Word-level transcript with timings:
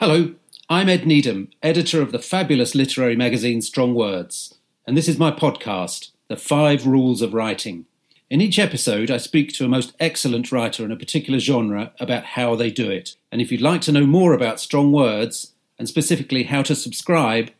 Hello, 0.00 0.34
I'm 0.70 0.88
Ed 0.88 1.06
Needham, 1.06 1.50
editor 1.62 2.00
of 2.00 2.10
the 2.10 2.18
fabulous 2.18 2.74
literary 2.74 3.16
magazine 3.16 3.60
Strong 3.60 3.94
Words, 3.94 4.54
and 4.86 4.96
this 4.96 5.06
is 5.06 5.18
my 5.18 5.30
podcast, 5.30 6.12
The 6.28 6.38
Five 6.38 6.86
Rules 6.86 7.20
of 7.20 7.34
Writing. 7.34 7.84
In 8.30 8.40
each 8.40 8.58
episode, 8.58 9.10
I 9.10 9.18
speak 9.18 9.52
to 9.52 9.66
a 9.66 9.68
most 9.68 9.92
excellent 10.00 10.50
writer 10.50 10.86
in 10.86 10.90
a 10.90 10.96
particular 10.96 11.38
genre 11.38 11.92
about 12.00 12.24
how 12.24 12.56
they 12.56 12.70
do 12.70 12.90
it. 12.90 13.16
And 13.30 13.42
if 13.42 13.52
you'd 13.52 13.60
like 13.60 13.82
to 13.82 13.92
know 13.92 14.06
more 14.06 14.32
about 14.32 14.58
Strong 14.58 14.92
Words, 14.92 15.52
and 15.78 15.86
specifically 15.86 16.44
how 16.44 16.62
to 16.62 16.74
subscribe, 16.74 17.50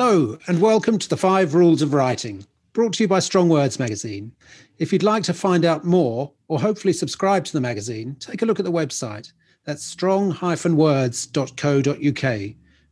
Hello, 0.00 0.38
and 0.46 0.60
welcome 0.60 0.96
to 0.96 1.08
the 1.08 1.16
Five 1.16 1.54
Rules 1.54 1.82
of 1.82 1.92
Writing, 1.92 2.46
brought 2.72 2.92
to 2.92 3.02
you 3.02 3.08
by 3.08 3.18
Strong 3.18 3.48
Words 3.48 3.80
magazine. 3.80 4.30
If 4.78 4.92
you'd 4.92 5.02
like 5.02 5.24
to 5.24 5.34
find 5.34 5.64
out 5.64 5.84
more, 5.84 6.30
or 6.46 6.60
hopefully 6.60 6.92
subscribe 6.92 7.44
to 7.46 7.52
the 7.52 7.60
magazine, 7.60 8.14
take 8.20 8.42
a 8.42 8.46
look 8.46 8.60
at 8.60 8.64
the 8.64 8.70
website. 8.70 9.32
That's 9.64 9.82
strong-words.co.uk. 9.82 12.40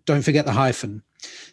Don't 0.05 0.23
forget 0.23 0.47
the 0.47 0.52
hyphen. 0.52 1.00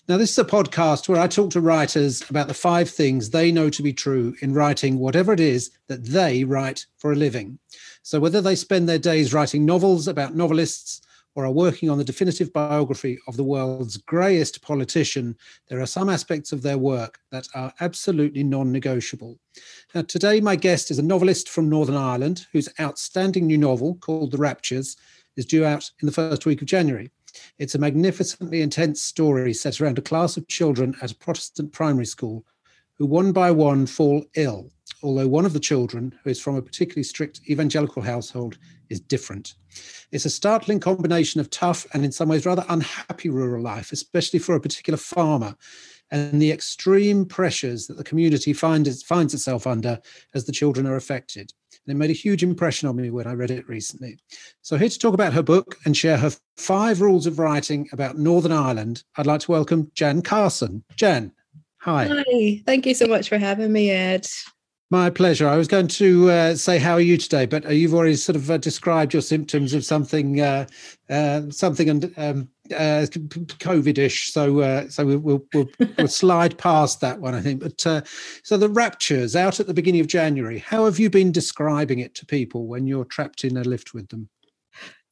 Now, 0.10 0.18
this 0.18 0.32
is 0.32 0.40
a 0.40 0.44
podcast 0.44 1.08
where 1.08 1.22
I 1.22 1.28
talk 1.28 1.52
to 1.52 1.62
writers 1.62 2.28
about 2.32 2.48
the 2.48 2.56
five 2.56 2.90
things 2.90 3.30
they 3.30 3.52
know 3.52 3.70
to 3.70 3.84
be 3.84 3.94
true 3.94 4.34
in 4.42 4.56
writing 4.56 4.98
whatever 4.98 5.34
it 5.34 5.40
is 5.40 5.70
that 5.86 6.04
they 6.04 6.44
write 6.44 6.88
for 6.98 7.12
a 7.12 7.16
living. 7.16 7.60
So, 8.02 8.20
whether 8.20 8.42
they 8.42 8.56
spend 8.56 8.90
their 8.90 8.98
days 8.98 9.36
writing 9.36 9.68
novels 9.68 10.08
about 10.08 10.34
novelists, 10.34 11.02
or 11.36 11.46
are 11.46 11.52
working 11.52 11.90
on 11.90 11.98
the 11.98 12.04
definitive 12.04 12.54
biography 12.54 13.18
of 13.28 13.38
the 13.38 13.44
world's 13.44 13.98
greyest 13.98 14.62
politician, 14.62 15.36
there 15.68 15.82
are 15.82 15.86
some 15.86 16.10
aspects 16.10 16.52
of 16.52 16.62
their 16.62 16.78
work 16.78 17.20
that 17.32 17.48
are 17.56 17.74
absolutely 17.82 18.44
non 18.44 18.72
negotiable. 18.72 19.40
Now, 19.94 20.04
today, 20.04 20.40
my 20.40 20.56
guest 20.56 20.92
is 20.92 21.00
a 21.00 21.04
novelist 21.04 21.50
from 21.50 21.70
Northern 21.70 21.96
Ireland 21.96 22.46
whose 22.52 22.70
outstanding 22.80 23.48
new 23.48 23.58
novel, 23.58 23.96
called 23.96 24.32
The 24.32 24.38
Raptures, 24.38 24.98
is 25.36 25.46
due 25.46 25.66
out 25.66 25.90
in 26.02 26.06
the 26.06 26.12
first 26.12 26.46
week 26.46 26.62
of 26.62 26.68
January. 26.68 27.12
It's 27.58 27.76
a 27.76 27.80
magnificently 27.80 28.62
intense 28.62 29.02
story 29.02 29.54
set 29.54 29.82
around 29.82 29.98
a 29.98 30.04
class 30.04 30.38
of 30.38 30.48
children 30.48 30.96
at 31.02 31.12
a 31.12 31.16
Protestant 31.16 31.72
primary 31.72 32.06
school 32.06 32.46
who 32.98 33.06
one 33.08 33.32
by 33.32 33.50
one 33.50 33.88
fall 33.88 34.24
ill, 34.36 34.70
although 35.04 35.28
one 35.28 35.46
of 35.46 35.54
the 35.54 35.60
children, 35.60 36.18
who 36.24 36.30
is 36.30 36.40
from 36.40 36.56
a 36.56 36.62
particularly 36.62 37.04
strict 37.04 37.42
evangelical 37.50 38.02
household, 38.02 38.58
is 38.90 39.02
different. 39.02 39.56
It's 40.12 40.26
a 40.26 40.30
startling 40.30 40.80
combination 40.80 41.42
of 41.42 41.50
tough 41.50 41.86
and, 41.94 42.06
in 42.06 42.12
some 42.12 42.30
ways, 42.30 42.46
rather 42.46 42.66
unhappy 42.70 43.30
rural 43.30 43.62
life, 43.62 43.92
especially 43.92 44.40
for 44.40 44.56
a 44.56 44.62
particular 44.62 44.98
farmer, 44.98 45.56
and 46.12 46.42
the 46.42 46.52
extreme 46.52 47.26
pressures 47.26 47.88
that 47.88 47.98
the 47.98 48.04
community 48.04 48.54
finds, 48.54 49.04
finds 49.04 49.34
itself 49.34 49.68
under 49.68 50.00
as 50.34 50.46
the 50.46 50.52
children 50.52 50.86
are 50.86 50.96
affected. 50.96 51.52
And 51.86 51.96
it 51.96 51.98
made 51.98 52.12
a 52.12 52.14
huge 52.14 52.44
impression 52.44 52.88
on 52.88 52.96
me 52.96 53.10
when 53.10 53.28
I 53.28 53.34
read 53.34 53.52
it 53.52 53.68
recently. 53.68 54.20
So, 54.62 54.78
here 54.78 54.90
to 54.90 55.00
talk 55.00 55.14
about 55.14 55.34
her 55.34 55.44
book 55.44 55.76
and 55.86 55.98
share 55.98 56.18
her 56.18 56.32
five 56.56 57.02
rules 57.02 57.26
of 57.26 57.40
writing 57.40 57.90
about 57.92 58.18
Northern 58.18 58.52
Ireland, 58.54 59.04
I'd 59.18 59.26
like 59.26 59.42
to 59.42 59.52
welcome 59.52 59.92
Jan 59.96 60.22
Carson. 60.22 60.84
Jan, 60.96 61.34
hi. 61.78 62.08
Hi, 62.08 62.62
thank 62.66 62.86
you 62.86 62.94
so 62.94 63.08
much 63.08 63.28
for 63.28 63.38
having 63.38 63.74
me, 63.74 63.90
Ed. 63.90 64.28
My 64.94 65.10
pleasure. 65.10 65.48
I 65.48 65.58
was 65.58 65.68
going 65.68 65.88
to 65.88 66.30
uh, 66.30 66.56
say, 66.56 66.78
how 66.78 66.94
are 66.94 67.02
you 67.02 67.18
today? 67.18 67.48
But 67.48 67.66
uh, 67.66 67.70
you've 67.70 67.96
already 67.96 68.16
sort 68.16 68.36
of 68.36 68.52
uh, 68.52 68.60
described 68.60 69.12
your 69.12 69.24
symptoms 69.24 69.74
of 69.74 69.84
something, 69.84 70.40
uh, 70.40 70.68
uh 71.10 71.50
something 71.50 71.90
um, 72.16 72.48
uh, 72.70 73.08
COVID-ish. 73.08 74.32
So, 74.32 74.88
so 74.90 75.04
we'll, 75.04 75.18
we'll, 75.18 75.46
we'll, 75.52 75.70
we'll, 75.98 76.08
slide 76.08 76.60
past 76.60 77.02
that 77.02 77.20
one, 77.20 77.34
I 77.34 77.42
think. 77.42 77.62
But 77.62 77.82
so 78.44 78.56
the 78.56 78.70
raptures 78.70 79.36
out 79.36 79.60
at 79.60 79.66
the 79.66 79.74
beginning 79.74 80.02
of 80.02 80.06
January. 80.06 80.60
How 80.60 80.86
have 80.86 81.00
you 81.00 81.10
been 81.10 81.32
describing 81.32 81.98
it 81.98 82.14
to 82.14 82.28
people 82.28 82.68
when 82.68 82.86
you're 82.86 83.06
trapped 83.06 83.44
in 83.44 83.58
a 83.58 83.64
lift 83.64 83.96
with 83.96 84.10
them? 84.10 84.30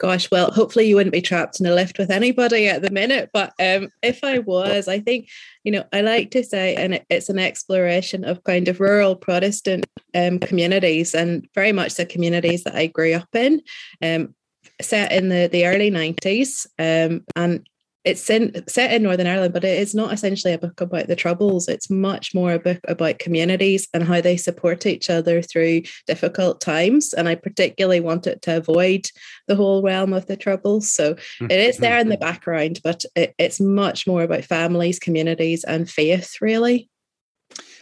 Gosh, 0.01 0.31
well, 0.31 0.49
hopefully 0.49 0.87
you 0.87 0.95
wouldn't 0.95 1.13
be 1.13 1.21
trapped 1.21 1.59
in 1.59 1.67
a 1.67 1.75
lift 1.75 1.99
with 1.99 2.09
anybody 2.09 2.67
at 2.67 2.81
the 2.81 2.89
minute. 2.89 3.29
But 3.31 3.53
um, 3.59 3.89
if 4.01 4.23
I 4.23 4.39
was, 4.39 4.87
I 4.87 4.99
think, 4.99 5.29
you 5.63 5.71
know, 5.71 5.83
I 5.93 6.01
like 6.01 6.31
to 6.31 6.43
say, 6.43 6.73
and 6.73 6.99
it's 7.11 7.29
an 7.29 7.37
exploration 7.37 8.23
of 8.23 8.43
kind 8.43 8.67
of 8.67 8.79
rural 8.79 9.15
Protestant 9.15 9.85
um, 10.15 10.39
communities 10.39 11.13
and 11.13 11.47
very 11.53 11.71
much 11.71 11.93
the 11.93 12.07
communities 12.07 12.63
that 12.63 12.73
I 12.73 12.87
grew 12.87 13.13
up 13.13 13.29
in. 13.35 13.61
Um, 14.01 14.33
set 14.81 15.11
in 15.11 15.29
the, 15.29 15.47
the 15.51 15.67
early 15.67 15.91
90s 15.91 16.65
um, 16.79 17.23
and 17.35 17.67
it's 18.03 18.29
in, 18.29 18.63
set 18.67 18.93
in 18.93 19.03
Northern 19.03 19.27
Ireland, 19.27 19.53
but 19.53 19.63
it 19.63 19.79
is 19.79 19.95
not 19.95 20.13
essentially 20.13 20.53
a 20.53 20.57
book 20.59 20.81
about 20.81 21.07
the 21.07 21.15
troubles. 21.15 21.67
It's 21.67 21.89
much 21.89 22.33
more 22.33 22.53
a 22.53 22.59
book 22.59 22.79
about 22.87 23.19
communities 23.19 23.87
and 23.93 24.03
how 24.03 24.21
they 24.21 24.37
support 24.37 24.85
each 24.85 25.09
other 25.09 25.41
through 25.41 25.83
difficult 26.07 26.61
times. 26.61 27.13
And 27.13 27.27
I 27.27 27.35
particularly 27.35 27.99
wanted 27.99 28.41
to 28.43 28.57
avoid 28.57 29.07
the 29.47 29.55
whole 29.55 29.81
realm 29.81 30.13
of 30.13 30.25
the 30.25 30.37
troubles. 30.37 30.91
So 30.91 31.15
it 31.41 31.59
is 31.59 31.77
there 31.77 31.99
in 31.99 32.09
the 32.09 32.15
mm-hmm. 32.15 32.21
background, 32.21 32.79
but 32.83 33.05
it, 33.15 33.33
it's 33.37 33.59
much 33.59 34.07
more 34.07 34.23
about 34.23 34.45
families, 34.45 34.99
communities, 34.99 35.63
and 35.63 35.89
faith, 35.89 36.35
really. 36.41 36.90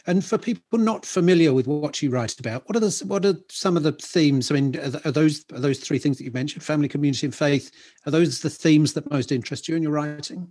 And 0.09 0.25
for 0.25 0.39
people 0.39 0.79
not 0.79 1.05
familiar 1.05 1.53
with 1.53 1.67
what 1.67 2.01
you 2.01 2.09
write 2.09 2.39
about, 2.39 2.67
what 2.67 2.75
are 2.75 2.79
the 2.79 3.03
what 3.05 3.23
are 3.27 3.35
some 3.47 3.77
of 3.77 3.83
the 3.83 3.91
themes? 3.91 4.49
I 4.49 4.55
mean, 4.55 4.75
are, 5.05 5.11
those 5.11 5.45
are 5.53 5.59
those 5.59 5.77
three 5.77 5.99
things 5.99 6.17
that 6.17 6.23
you 6.23 6.31
mentioned: 6.31 6.63
family, 6.63 6.87
community, 6.87 7.27
and 7.27 7.35
faith? 7.35 7.69
Are 8.07 8.11
those 8.11 8.39
the 8.39 8.49
themes 8.49 8.93
that 8.93 9.11
most 9.11 9.31
interest 9.31 9.67
you 9.67 9.75
in 9.75 9.83
your 9.83 9.91
writing? 9.91 10.47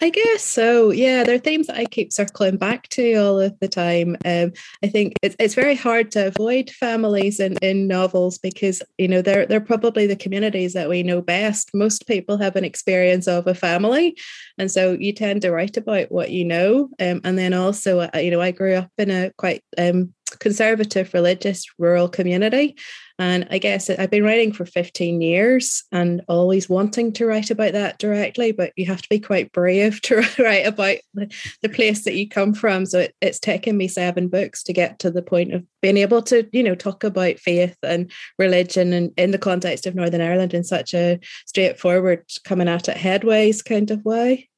I 0.00 0.10
guess 0.10 0.44
so. 0.44 0.90
Yeah, 0.90 1.22
there 1.22 1.36
are 1.36 1.38
themes 1.38 1.68
that 1.68 1.76
I 1.76 1.84
keep 1.84 2.12
circling 2.12 2.56
back 2.56 2.88
to 2.90 3.14
all 3.14 3.38
of 3.38 3.58
the 3.60 3.68
time. 3.68 4.16
Um, 4.24 4.52
I 4.82 4.88
think 4.88 5.14
it's 5.22 5.36
it's 5.38 5.54
very 5.54 5.76
hard 5.76 6.10
to 6.12 6.26
avoid 6.26 6.68
families 6.70 7.38
in, 7.38 7.56
in 7.62 7.86
novels 7.86 8.36
because 8.38 8.82
you 8.98 9.06
know 9.06 9.22
they're 9.22 9.46
they're 9.46 9.60
probably 9.60 10.06
the 10.06 10.16
communities 10.16 10.72
that 10.72 10.88
we 10.88 11.04
know 11.04 11.22
best. 11.22 11.70
Most 11.74 12.08
people 12.08 12.38
have 12.38 12.56
an 12.56 12.64
experience 12.64 13.28
of 13.28 13.46
a 13.46 13.54
family, 13.54 14.16
and 14.58 14.70
so 14.70 14.96
you 14.98 15.12
tend 15.12 15.42
to 15.42 15.52
write 15.52 15.76
about 15.76 16.10
what 16.10 16.30
you 16.30 16.44
know. 16.44 16.90
Um, 16.98 17.20
and 17.22 17.38
then 17.38 17.54
also, 17.54 18.00
uh, 18.00 18.18
you 18.18 18.32
know, 18.32 18.40
I 18.40 18.50
grew 18.50 18.74
up 18.74 18.90
in 18.98 19.10
a 19.10 19.30
quite 19.38 19.62
um, 19.78 20.12
conservative 20.38 21.12
religious 21.14 21.66
rural 21.78 22.08
community 22.08 22.76
and 23.18 23.46
I 23.50 23.58
guess 23.58 23.88
I've 23.88 24.10
been 24.10 24.24
writing 24.24 24.52
for 24.52 24.66
15 24.66 25.20
years 25.20 25.84
and 25.92 26.22
always 26.26 26.68
wanting 26.68 27.12
to 27.12 27.26
write 27.26 27.50
about 27.50 27.72
that 27.72 27.98
directly, 27.98 28.50
but 28.50 28.72
you 28.74 28.86
have 28.86 29.02
to 29.02 29.08
be 29.08 29.20
quite 29.20 29.52
brave 29.52 30.00
to 30.02 30.16
write 30.38 30.66
about 30.66 30.96
the, 31.14 31.68
place 31.74 32.04
that 32.04 32.14
you 32.14 32.28
come 32.28 32.54
from. 32.54 32.86
So 32.86 33.00
it, 33.00 33.14
it's 33.20 33.40
taken 33.40 33.76
me 33.76 33.88
seven 33.88 34.28
books 34.28 34.62
to 34.64 34.72
get 34.72 34.98
to 35.00 35.10
the 35.10 35.22
point 35.22 35.52
of 35.52 35.64
being 35.82 35.96
able 35.96 36.22
to, 36.22 36.48
you 36.52 36.62
know, 36.62 36.74
talk 36.74 37.02
about 37.02 37.38
faith 37.38 37.76
and 37.82 38.10
religion 38.38 38.92
and 38.92 39.12
in 39.16 39.32
the 39.32 39.38
context 39.38 39.86
of 39.86 39.94
Northern 39.94 40.20
Ireland 40.20 40.54
in 40.54 40.62
such 40.62 40.94
a 40.94 41.18
straightforward, 41.46 42.24
coming 42.44 42.68
at 42.68 42.88
it 42.88 42.96
headways 42.96 43.64
kind 43.64 43.90
of 43.90 44.04
way. 44.04 44.48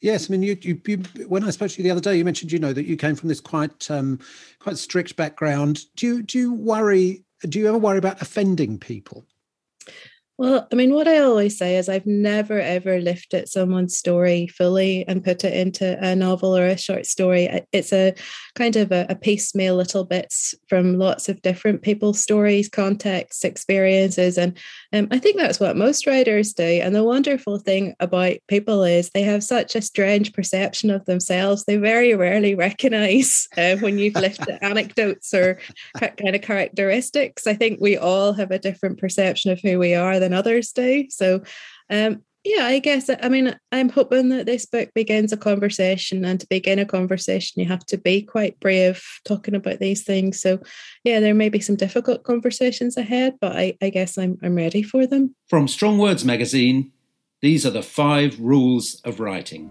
Yes, 0.00 0.30
I 0.30 0.32
mean, 0.32 0.42
you, 0.42 0.56
you, 0.62 0.80
you, 0.86 0.98
when 1.26 1.42
I 1.42 1.50
spoke 1.50 1.70
to 1.72 1.78
you 1.78 1.82
the 1.82 1.90
other 1.90 2.00
day, 2.00 2.16
you 2.16 2.24
mentioned, 2.24 2.52
you 2.52 2.60
know, 2.60 2.72
that 2.72 2.86
you 2.86 2.96
came 2.96 3.16
from 3.16 3.28
this 3.28 3.40
quite, 3.40 3.90
um, 3.90 4.20
quite 4.60 4.78
strict 4.78 5.16
background. 5.16 5.80
Do 5.96 6.06
you, 6.06 6.22
do 6.22 6.38
you 6.38 6.54
worry 6.54 7.24
do 7.46 7.58
you 7.58 7.68
ever 7.68 7.78
worry 7.78 7.98
about 7.98 8.20
offending 8.20 8.78
people? 8.78 9.24
Well, 10.38 10.68
I 10.70 10.76
mean, 10.76 10.94
what 10.94 11.08
I 11.08 11.18
always 11.18 11.58
say 11.58 11.78
is 11.78 11.88
I've 11.88 12.06
never 12.06 12.60
ever 12.60 13.00
lifted 13.00 13.48
someone's 13.48 13.98
story 13.98 14.46
fully 14.46 15.04
and 15.08 15.24
put 15.24 15.42
it 15.42 15.52
into 15.52 15.98
a 16.00 16.14
novel 16.14 16.56
or 16.56 16.64
a 16.64 16.78
short 16.78 17.06
story. 17.06 17.64
It's 17.72 17.92
a 17.92 18.14
kind 18.54 18.76
of 18.76 18.92
a, 18.92 19.04
a 19.08 19.16
piecemeal 19.16 19.74
little 19.74 20.04
bits 20.04 20.54
from 20.68 20.96
lots 20.96 21.28
of 21.28 21.42
different 21.42 21.82
people's 21.82 22.20
stories, 22.20 22.68
contexts, 22.68 23.42
experiences. 23.42 24.38
And 24.38 24.56
um, 24.92 25.08
I 25.10 25.18
think 25.18 25.38
that's 25.38 25.58
what 25.58 25.76
most 25.76 26.06
writers 26.06 26.52
do. 26.52 26.62
And 26.62 26.94
the 26.94 27.02
wonderful 27.02 27.58
thing 27.58 27.96
about 27.98 28.36
people 28.46 28.84
is 28.84 29.10
they 29.10 29.22
have 29.22 29.42
such 29.42 29.74
a 29.74 29.82
strange 29.82 30.32
perception 30.34 30.90
of 30.90 31.04
themselves. 31.06 31.64
They 31.64 31.78
very 31.78 32.14
rarely 32.14 32.54
recognize 32.54 33.48
uh, 33.56 33.74
when 33.78 33.98
you've 33.98 34.14
lifted 34.14 34.58
anecdotes 34.62 35.34
or 35.34 35.58
kind 35.98 36.36
of 36.36 36.42
characteristics. 36.42 37.48
I 37.48 37.54
think 37.54 37.80
we 37.80 37.96
all 37.96 38.34
have 38.34 38.52
a 38.52 38.58
different 38.60 38.98
perception 38.98 39.50
of 39.50 39.60
who 39.60 39.80
we 39.80 39.96
are 39.96 40.20
than 40.28 40.38
others 40.38 40.72
do. 40.72 41.06
So, 41.10 41.42
um, 41.90 42.22
yeah, 42.44 42.64
I 42.64 42.78
guess 42.78 43.10
I 43.22 43.28
mean 43.28 43.54
I'm 43.72 43.88
hoping 43.88 44.28
that 44.30 44.46
this 44.46 44.64
book 44.64 44.90
begins 44.94 45.32
a 45.32 45.36
conversation, 45.36 46.24
and 46.24 46.38
to 46.40 46.46
begin 46.48 46.78
a 46.78 46.86
conversation, 46.86 47.60
you 47.60 47.68
have 47.68 47.84
to 47.86 47.98
be 47.98 48.22
quite 48.22 48.58
brave 48.60 49.02
talking 49.24 49.54
about 49.54 49.80
these 49.80 50.04
things. 50.04 50.40
So, 50.40 50.60
yeah, 51.04 51.20
there 51.20 51.34
may 51.34 51.48
be 51.48 51.60
some 51.60 51.76
difficult 51.76 52.22
conversations 52.22 52.96
ahead, 52.96 53.34
but 53.40 53.56
I, 53.56 53.76
I 53.82 53.90
guess 53.90 54.16
I'm 54.16 54.38
I'm 54.42 54.54
ready 54.54 54.82
for 54.82 55.06
them. 55.06 55.34
From 55.48 55.66
Strong 55.66 55.98
Words 55.98 56.24
magazine, 56.24 56.92
these 57.42 57.66
are 57.66 57.70
the 57.70 57.82
five 57.82 58.38
rules 58.38 59.00
of 59.04 59.20
writing. 59.20 59.68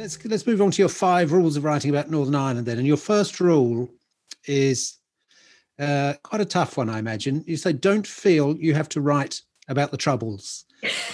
Let's 0.00 0.24
let's 0.24 0.46
move 0.46 0.62
on 0.62 0.70
to 0.70 0.82
your 0.82 0.88
five 0.88 1.32
rules 1.32 1.56
of 1.56 1.64
writing 1.64 1.90
about 1.90 2.10
Northern 2.10 2.34
Ireland 2.34 2.66
then. 2.66 2.78
And 2.78 2.86
your 2.86 2.96
first 2.96 3.38
rule 3.38 3.88
is 4.46 4.98
uh, 5.78 6.14
quite 6.22 6.40
a 6.40 6.46
tough 6.46 6.76
one, 6.76 6.88
I 6.88 6.98
imagine. 6.98 7.44
You 7.46 7.56
say, 7.56 7.72
don't 7.72 8.06
feel 8.06 8.56
you 8.56 8.74
have 8.74 8.88
to 8.90 9.00
write 9.00 9.42
about 9.68 9.90
the 9.90 9.96
troubles. 9.96 10.64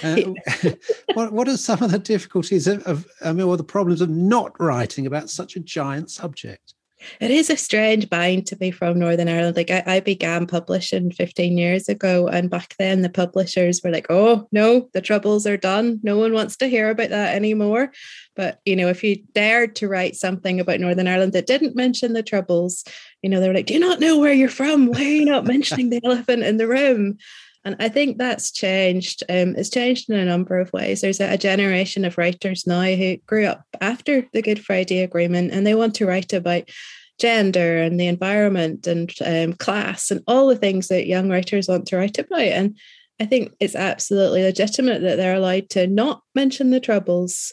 Uh, 0.03 0.17
what, 1.15 1.33
what 1.33 1.49
are 1.49 1.56
some 1.56 1.83
of 1.83 1.91
the 1.91 1.99
difficulties 1.99 2.67
of, 2.67 2.83
of, 2.85 3.06
I 3.25 3.33
mean, 3.33 3.47
or 3.47 3.56
the 3.56 3.65
problems 3.65 4.00
of 4.00 4.09
not 4.09 4.59
writing 4.61 5.06
about 5.06 5.31
such 5.31 5.56
a 5.56 5.61
giant 5.61 6.11
subject? 6.11 6.75
It 7.20 7.31
is 7.31 7.50
a 7.50 7.56
strange 7.56 8.08
bind 8.08 8.47
to 8.47 8.56
be 8.56 8.70
from 8.70 8.99
Northern 8.99 9.29
Ireland. 9.29 9.56
Like 9.56 9.70
I, 9.70 9.82
I, 9.87 10.00
began 10.00 10.47
publishing 10.47 11.11
15 11.11 11.58
years 11.58 11.88
ago, 11.88 12.29
and 12.29 12.50
back 12.50 12.75
then 12.79 13.03
the 13.03 13.08
publishers 13.08 13.81
were 13.82 13.91
like, 13.91 14.06
"Oh 14.11 14.49
no, 14.53 14.88
the 14.93 15.00
troubles 15.00 15.47
are 15.47 15.56
done. 15.56 16.00
No 16.03 16.19
one 16.19 16.32
wants 16.32 16.56
to 16.58 16.69
hear 16.69 16.91
about 16.91 17.11
that 17.11 17.35
anymore." 17.35 17.93
But 18.35 18.61
you 18.64 18.76
know, 18.76 18.88
if 18.88 19.03
you 19.03 19.23
dared 19.35 19.76
to 19.76 19.88
write 19.88 20.17
something 20.17 20.61
about 20.61 20.81
Northern 20.81 21.08
Ireland 21.08 21.32
that 21.32 21.47
didn't 21.47 21.76
mention 21.76 22.12
the 22.12 22.23
troubles, 22.23 22.85
you 23.23 23.31
know, 23.31 23.41
they 23.41 23.49
were 23.49 23.55
like, 23.55 23.67
"Do 23.67 23.75
you 23.75 23.81
not 23.81 24.00
know 24.00 24.19
where 24.19 24.32
you're 24.32 24.49
from? 24.49 24.87
Why 24.87 25.00
are 25.00 25.02
you 25.02 25.25
not 25.25 25.47
mentioning 25.47 25.91
the 25.91 26.00
elephant 26.05 26.43
in 26.43 26.56
the 26.56 26.69
room?" 26.69 27.19
And 27.66 27.74
I 27.80 27.88
think 27.88 28.16
that's 28.16 28.52
changed. 28.52 29.24
Um, 29.28 29.56
it's 29.56 29.70
changed 29.70 30.08
in 30.08 30.16
a 30.16 30.24
number 30.24 30.60
of 30.60 30.72
ways. 30.72 31.00
There's 31.00 31.18
a, 31.18 31.32
a, 31.32 31.36
generation 31.36 32.04
of 32.04 32.16
writers 32.16 32.64
now 32.64 32.84
who 32.84 33.16
grew 33.26 33.46
up 33.46 33.64
after 33.80 34.24
the 34.32 34.40
Good 34.40 34.64
Friday 34.64 35.00
Agreement 35.00 35.50
and 35.50 35.66
they 35.66 35.74
want 35.74 35.96
to 35.96 36.06
write 36.06 36.32
about 36.32 36.70
gender 37.18 37.78
and 37.78 37.98
the 37.98 38.06
environment 38.06 38.86
and 38.86 39.12
um, 39.24 39.52
class 39.54 40.12
and 40.12 40.22
all 40.28 40.46
the 40.46 40.54
things 40.54 40.86
that 40.88 41.08
young 41.08 41.28
writers 41.28 41.66
want 41.66 41.88
to 41.88 41.96
write 41.96 42.20
about. 42.20 42.38
And 42.38 42.78
I 43.20 43.26
think 43.26 43.52
it's 43.58 43.74
absolutely 43.74 44.44
legitimate 44.44 45.02
that 45.02 45.16
they're 45.16 45.34
allowed 45.34 45.68
to 45.70 45.88
not 45.88 46.22
mention 46.36 46.70
the 46.70 46.78
troubles 46.78 47.52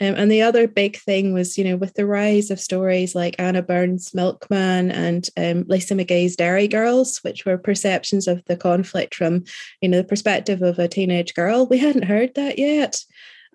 um, 0.00 0.14
and 0.16 0.32
the 0.32 0.42
other 0.42 0.66
big 0.66 0.96
thing 0.96 1.32
was, 1.32 1.56
you 1.56 1.64
know, 1.64 1.76
with 1.76 1.94
the 1.94 2.06
rise 2.06 2.50
of 2.50 2.58
stories 2.58 3.14
like 3.14 3.36
Anna 3.38 3.62
Burns' 3.62 4.14
Milkman 4.14 4.90
and 4.90 5.28
um, 5.36 5.64
Lisa 5.68 5.94
McGee's 5.94 6.34
Derry 6.34 6.66
Girls, 6.66 7.18
which 7.18 7.44
were 7.44 7.58
perceptions 7.58 8.26
of 8.26 8.44
the 8.46 8.56
conflict 8.56 9.14
from, 9.14 9.44
you 9.80 9.88
know, 9.88 9.98
the 9.98 10.04
perspective 10.04 10.62
of 10.62 10.78
a 10.78 10.88
teenage 10.88 11.34
girl, 11.34 11.66
we 11.66 11.78
hadn't 11.78 12.04
heard 12.04 12.34
that 12.34 12.58
yet. 12.58 13.04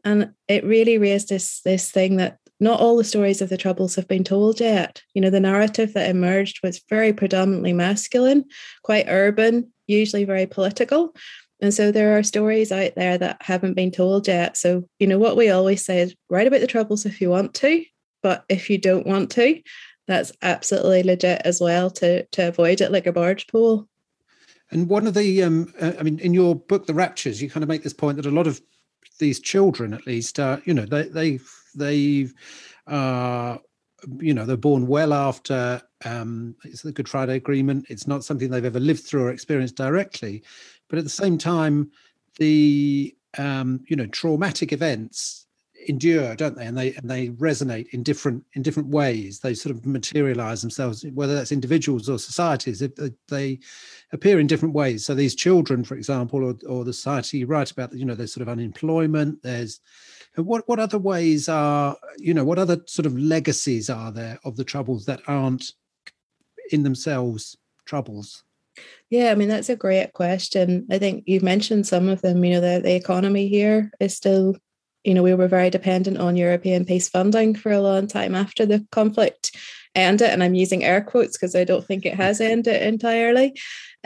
And 0.06 0.32
it 0.48 0.64
really 0.64 0.98
raised 0.98 1.30
this 1.30 1.60
this 1.62 1.92
thing 1.92 2.16
that 2.18 2.38
not 2.60 2.80
all 2.80 2.98
the 2.98 3.04
stories 3.04 3.42
of 3.42 3.50
the 3.50 3.58
troubles 3.58 3.96
have 3.96 4.08
been 4.08 4.24
told 4.24 4.60
yet. 4.60 5.02
You 5.14 5.22
know, 5.22 5.30
the 5.30 5.40
narrative 5.40 5.94
that 5.94 6.10
emerged 6.10 6.62
was 6.64 6.82
very 6.90 7.14
predominantly 7.14 7.74
masculine, 7.74 8.46
quite 8.84 9.06
urban, 9.08 9.72
usually 9.86 10.24
very 10.24 10.46
political. 10.46 11.14
And 11.60 11.74
so 11.74 11.92
there 11.92 12.18
are 12.18 12.24
stories 12.24 12.72
out 12.72 12.92
there 12.96 13.18
that 13.18 13.42
haven't 13.42 13.74
been 13.74 13.92
told 13.92 14.28
yet. 14.28 14.58
So, 14.58 14.88
you 15.00 15.08
know, 15.08 15.18
what 15.18 15.38
we 15.38 15.50
always 15.50 15.84
say 15.84 16.02
is 16.02 16.16
write 16.30 16.48
about 16.48 16.62
the 16.62 16.68
troubles 16.68 17.06
if 17.06 17.20
you 17.20 17.30
want 17.30 17.54
to, 17.56 17.84
but 18.22 18.46
if 18.48 18.70
you 18.70 18.78
don't 18.78 19.08
want 19.08 19.32
to, 19.32 19.62
that's 20.08 20.32
absolutely 20.42 21.04
legit 21.04 21.42
as 21.44 21.60
well 21.60 21.90
to 21.92 22.26
to 22.26 22.48
avoid 22.48 22.82
it 22.82 22.92
like 22.92 23.08
a 23.08 23.12
barge 23.12 23.48
pole. 23.48 23.88
And 24.72 24.90
one 24.90 25.08
of 25.08 25.14
the, 25.14 25.44
um, 25.44 25.74
uh, 25.80 25.94
I 26.00 26.04
mean, 26.04 26.20
in 26.20 26.34
your 26.34 26.54
book, 26.56 26.88
The 26.88 26.94
Raptures, 26.94 27.42
you 27.42 27.50
kind 27.50 27.64
of 27.64 27.70
make 27.70 27.84
this 27.84 27.94
point 27.94 28.18
that 28.18 28.26
a 28.26 28.32
lot 28.32 28.48
of 28.48 28.62
these 29.18 29.40
children, 29.40 29.94
at 29.94 30.06
least, 30.06 30.40
uh, 30.40 30.58
you 30.66 30.74
know, 30.74 30.86
they 30.86 31.04
they 31.04 31.40
they 31.76 32.30
uh, 32.86 33.58
you 34.20 34.34
know, 34.34 34.46
they're 34.46 34.58
born 34.58 34.88
well 34.88 35.14
after 35.14 35.82
um, 36.06 36.56
it's 36.64 36.82
the 36.82 36.92
Good 36.92 37.10
Friday 37.10 37.36
Agreement. 37.36 37.88
It's 37.90 38.08
not 38.08 38.24
something 38.24 38.50
they've 38.50 38.64
ever 38.64 38.80
lived 38.80 39.04
through 39.04 39.24
or 39.24 39.32
experienced 39.32 39.76
directly, 39.76 40.44
but 40.90 41.00
at 41.00 41.06
the 41.06 41.10
same 41.10 41.38
time, 41.38 41.92
the 42.38 43.16
um, 43.38 43.84
you 43.88 43.96
know 43.96 44.08
traumatic 44.08 44.72
events 44.72 45.46
endure, 45.88 46.36
don't 46.36 46.56
they? 46.56 46.66
And 46.66 46.78
they 46.78 46.94
and 46.96 47.10
they 47.10 47.30
resonate 47.30 47.88
in 47.90 48.04
different 48.04 48.44
in 48.54 48.62
different 48.62 48.90
ways. 48.90 49.40
They 49.40 49.54
sort 49.54 49.76
of 49.76 49.86
materialize 49.86 50.62
themselves, 50.62 51.06
whether 51.14 51.36
that's 51.36 51.52
individuals 51.52 52.10
or 52.10 52.20
societies. 52.20 52.82
If 52.82 52.92
they 53.28 53.60
appear 54.12 54.40
in 54.40 54.48
different 54.48 54.74
ways. 54.74 55.06
So 55.06 55.14
these 55.14 55.36
children, 55.36 55.84
for 55.84 55.96
example, 55.96 56.44
or, 56.44 56.56
or 56.68 56.84
the 56.84 56.94
society 56.94 57.40
you 57.40 57.48
write 57.48 57.72
about, 57.72 57.94
you 57.94 58.06
know, 58.06 58.16
there's 58.16 58.34
sort 58.34 58.42
of 58.44 58.50
unemployment. 58.50 59.42
There's 59.44 59.80
what 60.36 60.68
what 60.68 60.80
other 60.80 61.00
ways 61.00 61.50
are 61.50 61.98
you 62.18 62.34
know 62.34 62.44
what 62.44 62.60
other 62.60 62.80
sort 62.86 63.06
of 63.06 63.18
legacies 63.18 63.90
are 63.90 64.12
there 64.12 64.40
of 64.46 64.56
the 64.56 64.64
troubles 64.64 65.06
that 65.06 65.22
aren't 65.28 65.74
in 66.72 66.84
themselves 66.84 67.58
troubles? 67.86 68.44
Yeah, 69.10 69.32
I 69.32 69.36
mean 69.36 69.48
that's 69.48 69.70
a 69.70 69.76
great 69.76 70.14
question. 70.14 70.86
I 70.92 70.98
think 70.98 71.24
you've 71.28 71.44
mentioned 71.44 71.88
some 71.88 72.10
of 72.10 72.22
them. 72.22 72.44
You 72.44 72.56
know, 72.56 72.62
the, 72.62 72.82
the 72.82 72.96
economy 72.96 73.48
here 73.48 73.92
is 74.00 74.16
still, 74.16 74.56
you 75.04 75.14
know, 75.14 75.24
we 75.24 75.34
were 75.34 75.48
very 75.48 75.70
dependent 75.70 76.18
on 76.18 76.36
European 76.36 76.84
peace 76.86 77.08
funding 77.08 77.56
for 77.56 77.72
a 77.72 77.82
long 77.82 78.08
time 78.08 78.36
after 78.36 78.66
the 78.66 78.86
conflict 78.92 79.56
ended, 79.96 80.30
and 80.30 80.44
I'm 80.44 80.56
using 80.56 80.84
air 80.84 81.02
quotes 81.02 81.38
because 81.38 81.56
I 81.56 81.64
don't 81.64 81.86
think 81.86 82.06
it 82.06 82.16
has 82.16 82.42
ended 82.42 82.82
entirely. 82.82 83.54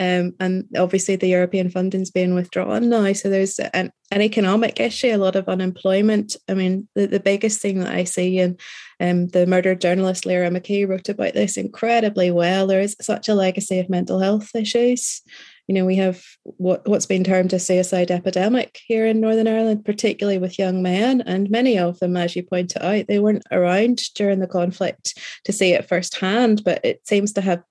Um, 0.02 0.34
and 0.40 0.64
obviously, 0.76 1.14
the 1.14 1.28
European 1.28 1.70
funding's 1.70 2.10
being 2.10 2.34
withdrawn 2.34 2.88
now. 2.88 3.12
So 3.12 3.30
there's 3.30 3.60
an, 3.60 3.92
an 4.10 4.20
economic 4.20 4.80
issue, 4.80 5.14
a 5.14 5.16
lot 5.16 5.36
of 5.36 5.48
unemployment. 5.48 6.34
I 6.48 6.54
mean, 6.54 6.88
the, 6.96 7.06
the 7.06 7.20
biggest 7.20 7.60
thing 7.60 7.78
that 7.78 7.94
I 7.94 8.02
see, 8.02 8.40
and 8.40 8.58
um, 8.98 9.28
the 9.28 9.46
murdered 9.46 9.80
journalist 9.80 10.26
Lyra 10.26 10.50
McKee 10.50 10.88
wrote 10.88 11.08
about 11.08 11.34
this 11.34 11.56
incredibly 11.56 12.32
well. 12.32 12.66
There 12.66 12.80
is 12.80 12.96
such 13.00 13.28
a 13.28 13.34
legacy 13.34 13.78
of 13.78 13.88
mental 13.88 14.18
health 14.18 14.50
issues. 14.56 15.22
You 15.68 15.76
know, 15.76 15.84
we 15.84 15.94
have 15.96 16.20
what, 16.42 16.86
what's 16.88 17.06
been 17.06 17.22
termed 17.22 17.52
a 17.52 17.60
suicide 17.60 18.10
epidemic 18.10 18.80
here 18.84 19.06
in 19.06 19.20
Northern 19.20 19.46
Ireland, 19.46 19.84
particularly 19.84 20.38
with 20.38 20.58
young 20.58 20.82
men. 20.82 21.20
And 21.20 21.48
many 21.48 21.78
of 21.78 22.00
them, 22.00 22.16
as 22.16 22.34
you 22.34 22.42
pointed 22.42 22.82
out, 22.82 23.06
they 23.06 23.20
weren't 23.20 23.44
around 23.52 24.00
during 24.16 24.40
the 24.40 24.48
conflict 24.48 25.16
to 25.44 25.52
see 25.52 25.74
it 25.74 25.88
firsthand, 25.88 26.64
but 26.64 26.84
it 26.84 27.06
seems 27.06 27.32
to 27.34 27.40
have 27.40 27.62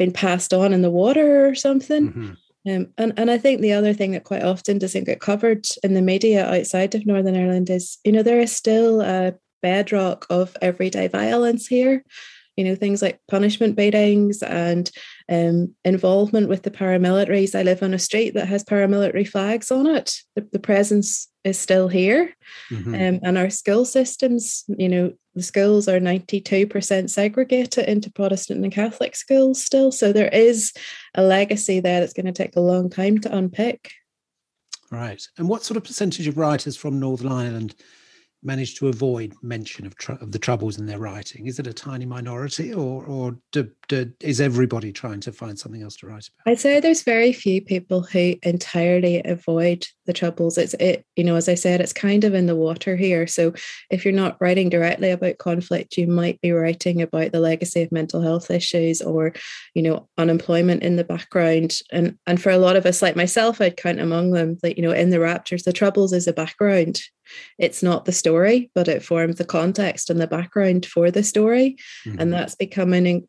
been 0.00 0.12
passed 0.12 0.54
on 0.54 0.72
in 0.72 0.80
the 0.80 0.90
water 0.90 1.46
or 1.46 1.54
something. 1.54 2.08
Mm-hmm. 2.08 2.30
Um, 2.70 2.86
and, 2.96 3.12
and 3.18 3.30
I 3.30 3.36
think 3.38 3.60
the 3.60 3.74
other 3.74 3.92
thing 3.92 4.12
that 4.12 4.24
quite 4.24 4.42
often 4.42 4.78
doesn't 4.78 5.04
get 5.04 5.20
covered 5.20 5.66
in 5.82 5.92
the 5.94 6.02
media 6.02 6.46
outside 6.46 6.94
of 6.94 7.06
Northern 7.06 7.36
Ireland 7.36 7.68
is, 7.68 7.98
you 8.02 8.12
know, 8.12 8.22
there 8.22 8.40
is 8.40 8.50
still 8.50 9.02
a 9.02 9.34
bedrock 9.62 10.26
of 10.30 10.56
everyday 10.62 11.06
violence 11.08 11.66
here. 11.66 12.02
You 12.56 12.64
know, 12.64 12.74
things 12.74 13.00
like 13.00 13.20
punishment 13.28 13.76
beatings 13.76 14.42
and 14.42 14.90
um, 15.30 15.74
involvement 15.84 16.48
with 16.48 16.62
the 16.62 16.70
paramilitaries. 16.70 17.54
I 17.54 17.62
live 17.62 17.82
on 17.82 17.94
a 17.94 17.98
street 17.98 18.34
that 18.34 18.48
has 18.48 18.64
paramilitary 18.64 19.26
flags 19.26 19.70
on 19.70 19.86
it. 19.86 20.14
The, 20.34 20.46
the 20.52 20.58
presence 20.58 21.28
is 21.44 21.58
still 21.58 21.88
here. 21.88 22.34
Mm-hmm. 22.70 22.94
Um, 22.94 23.20
and 23.22 23.38
our 23.38 23.50
school 23.50 23.84
systems, 23.84 24.64
you 24.68 24.88
know, 24.88 25.12
the 25.34 25.42
schools 25.42 25.88
are 25.88 26.00
92% 26.00 27.10
segregated 27.10 27.88
into 27.88 28.10
Protestant 28.10 28.64
and 28.64 28.72
Catholic 28.72 29.14
schools 29.14 29.62
still. 29.62 29.92
So 29.92 30.12
there 30.12 30.28
is 30.28 30.72
a 31.14 31.22
legacy 31.22 31.80
there 31.80 32.00
that's 32.00 32.12
going 32.12 32.26
to 32.26 32.32
take 32.32 32.56
a 32.56 32.60
long 32.60 32.90
time 32.90 33.18
to 33.18 33.36
unpick. 33.36 33.92
Right. 34.90 35.22
And 35.38 35.48
what 35.48 35.62
sort 35.62 35.76
of 35.76 35.84
percentage 35.84 36.26
of 36.26 36.36
writers 36.36 36.76
from 36.76 36.98
Northern 36.98 37.30
Ireland 37.30 37.76
manage 38.42 38.76
to 38.76 38.88
avoid 38.88 39.34
mention 39.42 39.86
of, 39.86 39.96
tr- 39.96 40.12
of 40.12 40.32
the 40.32 40.38
troubles 40.38 40.78
in 40.78 40.86
their 40.86 40.98
writing? 40.98 41.46
Is 41.46 41.58
it 41.58 41.66
a 41.66 41.72
tiny 41.72 42.06
minority, 42.06 42.72
or 42.72 43.04
or 43.04 43.36
do, 43.52 43.70
do, 43.90 44.12
is 44.20 44.40
everybody 44.40 44.92
trying 44.92 45.20
to 45.20 45.32
find 45.32 45.58
something 45.58 45.82
else 45.82 45.96
to 45.96 46.06
write 46.06 46.28
about? 46.28 46.50
I'd 46.50 46.60
say 46.60 46.78
there's 46.78 47.02
very 47.02 47.32
few 47.32 47.60
people 47.60 48.02
who 48.02 48.36
entirely 48.42 49.20
avoid 49.24 49.86
the 50.06 50.12
troubles. 50.12 50.56
It's 50.56 50.74
it, 50.74 51.04
you 51.16 51.24
know, 51.24 51.34
as 51.34 51.48
I 51.48 51.54
said, 51.54 51.80
it's 51.80 51.92
kind 51.92 52.24
of 52.24 52.32
in 52.32 52.46
the 52.46 52.56
water 52.56 52.96
here. 52.96 53.26
So 53.26 53.52
if 53.90 54.04
you're 54.04 54.14
not 54.14 54.36
writing 54.40 54.68
directly 54.68 55.10
about 55.10 55.38
conflict, 55.38 55.96
you 55.96 56.06
might 56.06 56.40
be 56.40 56.52
writing 56.52 57.02
about 57.02 57.32
the 57.32 57.40
legacy 57.40 57.82
of 57.82 57.92
mental 57.92 58.22
health 58.22 58.50
issues 58.50 59.02
or, 59.02 59.34
you 59.74 59.82
know, 59.82 60.08
unemployment 60.16 60.82
in 60.82 60.96
the 60.96 61.04
background. 61.04 61.76
And 61.90 62.16
and 62.26 62.40
for 62.40 62.50
a 62.50 62.58
lot 62.58 62.76
of 62.76 62.86
us, 62.86 63.02
like 63.02 63.16
myself, 63.16 63.60
I'd 63.60 63.76
count 63.76 64.00
among 64.00 64.30
them 64.30 64.56
that 64.62 64.76
you 64.76 64.82
know, 64.82 64.92
in 64.92 65.10
the 65.10 65.20
Raptures, 65.20 65.64
the 65.64 65.72
troubles 65.72 66.12
is 66.12 66.28
a 66.28 66.32
background 66.32 67.02
it's 67.58 67.82
not 67.82 68.04
the 68.04 68.12
story, 68.12 68.70
but 68.74 68.88
it 68.88 69.02
forms 69.02 69.36
the 69.36 69.44
context 69.44 70.10
and 70.10 70.20
the 70.20 70.26
background 70.26 70.86
for 70.86 71.10
the 71.10 71.22
story. 71.22 71.76
Mm-hmm. 72.06 72.20
And 72.20 72.32
that's 72.32 72.54
becoming 72.54 73.06
in- 73.06 73.26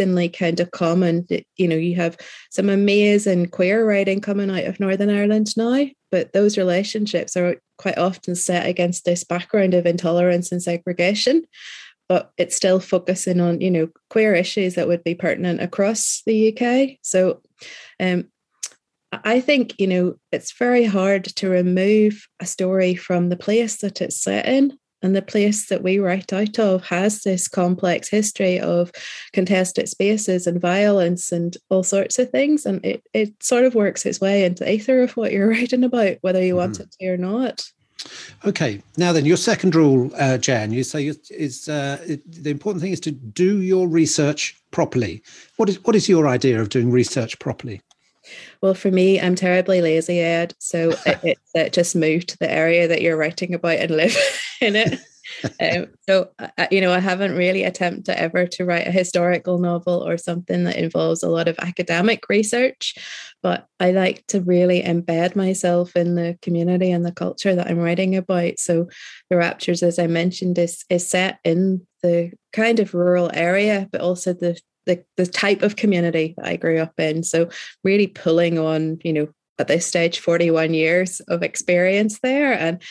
increasingly 0.00 0.28
kind 0.28 0.60
of 0.60 0.70
common. 0.70 1.26
You 1.56 1.68
know, 1.68 1.76
you 1.76 1.96
have 1.96 2.16
some 2.50 2.68
amazing 2.68 3.46
queer 3.46 3.86
writing 3.86 4.20
coming 4.20 4.50
out 4.50 4.64
of 4.64 4.80
Northern 4.80 5.10
Ireland 5.10 5.56
now, 5.56 5.86
but 6.10 6.32
those 6.32 6.58
relationships 6.58 7.36
are 7.36 7.56
quite 7.78 7.98
often 7.98 8.34
set 8.34 8.66
against 8.66 9.04
this 9.04 9.24
background 9.24 9.74
of 9.74 9.86
intolerance 9.86 10.52
and 10.52 10.62
segregation 10.62 11.44
but 12.08 12.32
it's 12.36 12.56
still 12.56 12.80
focusing 12.80 13.40
on 13.40 13.60
you 13.60 13.70
know 13.70 13.88
queer 14.08 14.34
issues 14.34 14.74
that 14.74 14.88
would 14.88 15.04
be 15.04 15.14
pertinent 15.14 15.62
across 15.62 16.22
the 16.26 16.52
UK. 16.52 16.98
So 17.02 17.40
um, 18.00 18.24
I 19.12 19.38
think, 19.38 19.78
you 19.78 19.86
know, 19.86 20.16
it's 20.32 20.52
very 20.58 20.84
hard 20.84 21.24
to 21.36 21.48
remove 21.48 22.26
a 22.40 22.46
story 22.46 22.96
from 22.96 23.28
the 23.28 23.36
place 23.36 23.76
that 23.76 24.00
it's 24.00 24.20
set 24.20 24.46
in. 24.46 24.76
And 25.02 25.16
the 25.16 25.22
place 25.22 25.66
that 25.68 25.82
we 25.82 25.98
write 25.98 26.32
out 26.32 26.58
of 26.58 26.84
has 26.84 27.22
this 27.22 27.48
complex 27.48 28.08
history 28.08 28.60
of 28.60 28.92
contested 29.32 29.88
spaces 29.88 30.46
and 30.46 30.60
violence 30.60 31.32
and 31.32 31.56
all 31.70 31.82
sorts 31.82 32.18
of 32.18 32.30
things. 32.30 32.66
And 32.66 32.84
it, 32.84 33.02
it 33.14 33.42
sort 33.42 33.64
of 33.64 33.74
works 33.74 34.04
its 34.04 34.20
way 34.20 34.44
into 34.44 34.64
the 34.64 34.72
ether 34.72 35.02
of 35.02 35.16
what 35.16 35.32
you're 35.32 35.48
writing 35.50 35.84
about, 35.84 36.18
whether 36.20 36.42
you 36.42 36.54
mm-hmm. 36.54 36.58
want 36.58 36.80
it 36.80 36.94
to 37.00 37.08
or 37.08 37.16
not. 37.16 37.64
Okay, 38.46 38.82
now 38.96 39.12
then, 39.12 39.26
your 39.26 39.36
second 39.36 39.74
rule, 39.74 40.10
uh, 40.16 40.38
Jan, 40.38 40.72
you 40.72 40.82
say 40.82 41.12
is 41.30 41.68
uh, 41.68 41.98
it, 42.06 42.22
the 42.42 42.50
important 42.50 42.82
thing 42.82 42.92
is 42.92 43.00
to 43.00 43.10
do 43.10 43.60
your 43.60 43.86
research 43.88 44.56
properly. 44.70 45.22
What 45.56 45.68
is 45.68 45.82
what 45.84 45.94
is 45.94 46.08
your 46.08 46.26
idea 46.26 46.60
of 46.60 46.70
doing 46.70 46.90
research 46.90 47.38
properly? 47.38 47.82
Well, 48.62 48.74
for 48.74 48.90
me, 48.90 49.20
I'm 49.20 49.34
terribly 49.34 49.80
lazy, 49.80 50.20
Ed. 50.20 50.54
So 50.58 50.92
it, 51.06 51.38
it, 51.54 51.72
just 51.72 51.96
move 51.96 52.26
to 52.26 52.38
the 52.38 52.50
area 52.50 52.88
that 52.88 53.02
you're 53.02 53.16
writing 53.16 53.54
about 53.54 53.78
and 53.78 53.90
live 53.90 54.16
in 54.60 54.76
it. 54.76 55.00
um, 55.60 55.86
so 56.08 56.28
uh, 56.38 56.66
you 56.70 56.80
know 56.80 56.92
i 56.92 56.98
haven't 56.98 57.36
really 57.36 57.62
attempted 57.62 58.14
ever 58.16 58.46
to 58.46 58.64
write 58.64 58.86
a 58.86 58.92
historical 58.92 59.58
novel 59.58 60.06
or 60.06 60.16
something 60.16 60.64
that 60.64 60.76
involves 60.76 61.22
a 61.22 61.28
lot 61.28 61.46
of 61.46 61.56
academic 61.60 62.28
research 62.28 62.94
but 63.42 63.66
i 63.78 63.92
like 63.92 64.26
to 64.26 64.40
really 64.40 64.82
embed 64.82 65.36
myself 65.36 65.94
in 65.94 66.14
the 66.14 66.36
community 66.42 66.90
and 66.90 67.06
the 67.06 67.12
culture 67.12 67.54
that 67.54 67.68
i'm 67.68 67.78
writing 67.78 68.16
about 68.16 68.58
so 68.58 68.88
the 69.30 69.36
raptures 69.36 69.82
as 69.82 69.98
i 69.98 70.06
mentioned 70.06 70.58
is 70.58 70.84
is 70.90 71.08
set 71.08 71.38
in 71.44 71.86
the 72.02 72.32
kind 72.52 72.80
of 72.80 72.92
rural 72.94 73.30
area 73.32 73.88
but 73.92 74.00
also 74.00 74.32
the 74.32 74.58
the, 74.86 75.04
the 75.16 75.26
type 75.26 75.62
of 75.62 75.76
community 75.76 76.34
that 76.36 76.46
i 76.46 76.56
grew 76.56 76.78
up 76.78 76.98
in 76.98 77.22
so 77.22 77.48
really 77.84 78.06
pulling 78.06 78.58
on 78.58 78.98
you 79.02 79.12
know 79.12 79.28
at 79.58 79.68
this 79.68 79.86
stage 79.86 80.20
41 80.20 80.72
years 80.72 81.20
of 81.28 81.42
experience 81.42 82.18
there 82.20 82.52
and 82.52 82.82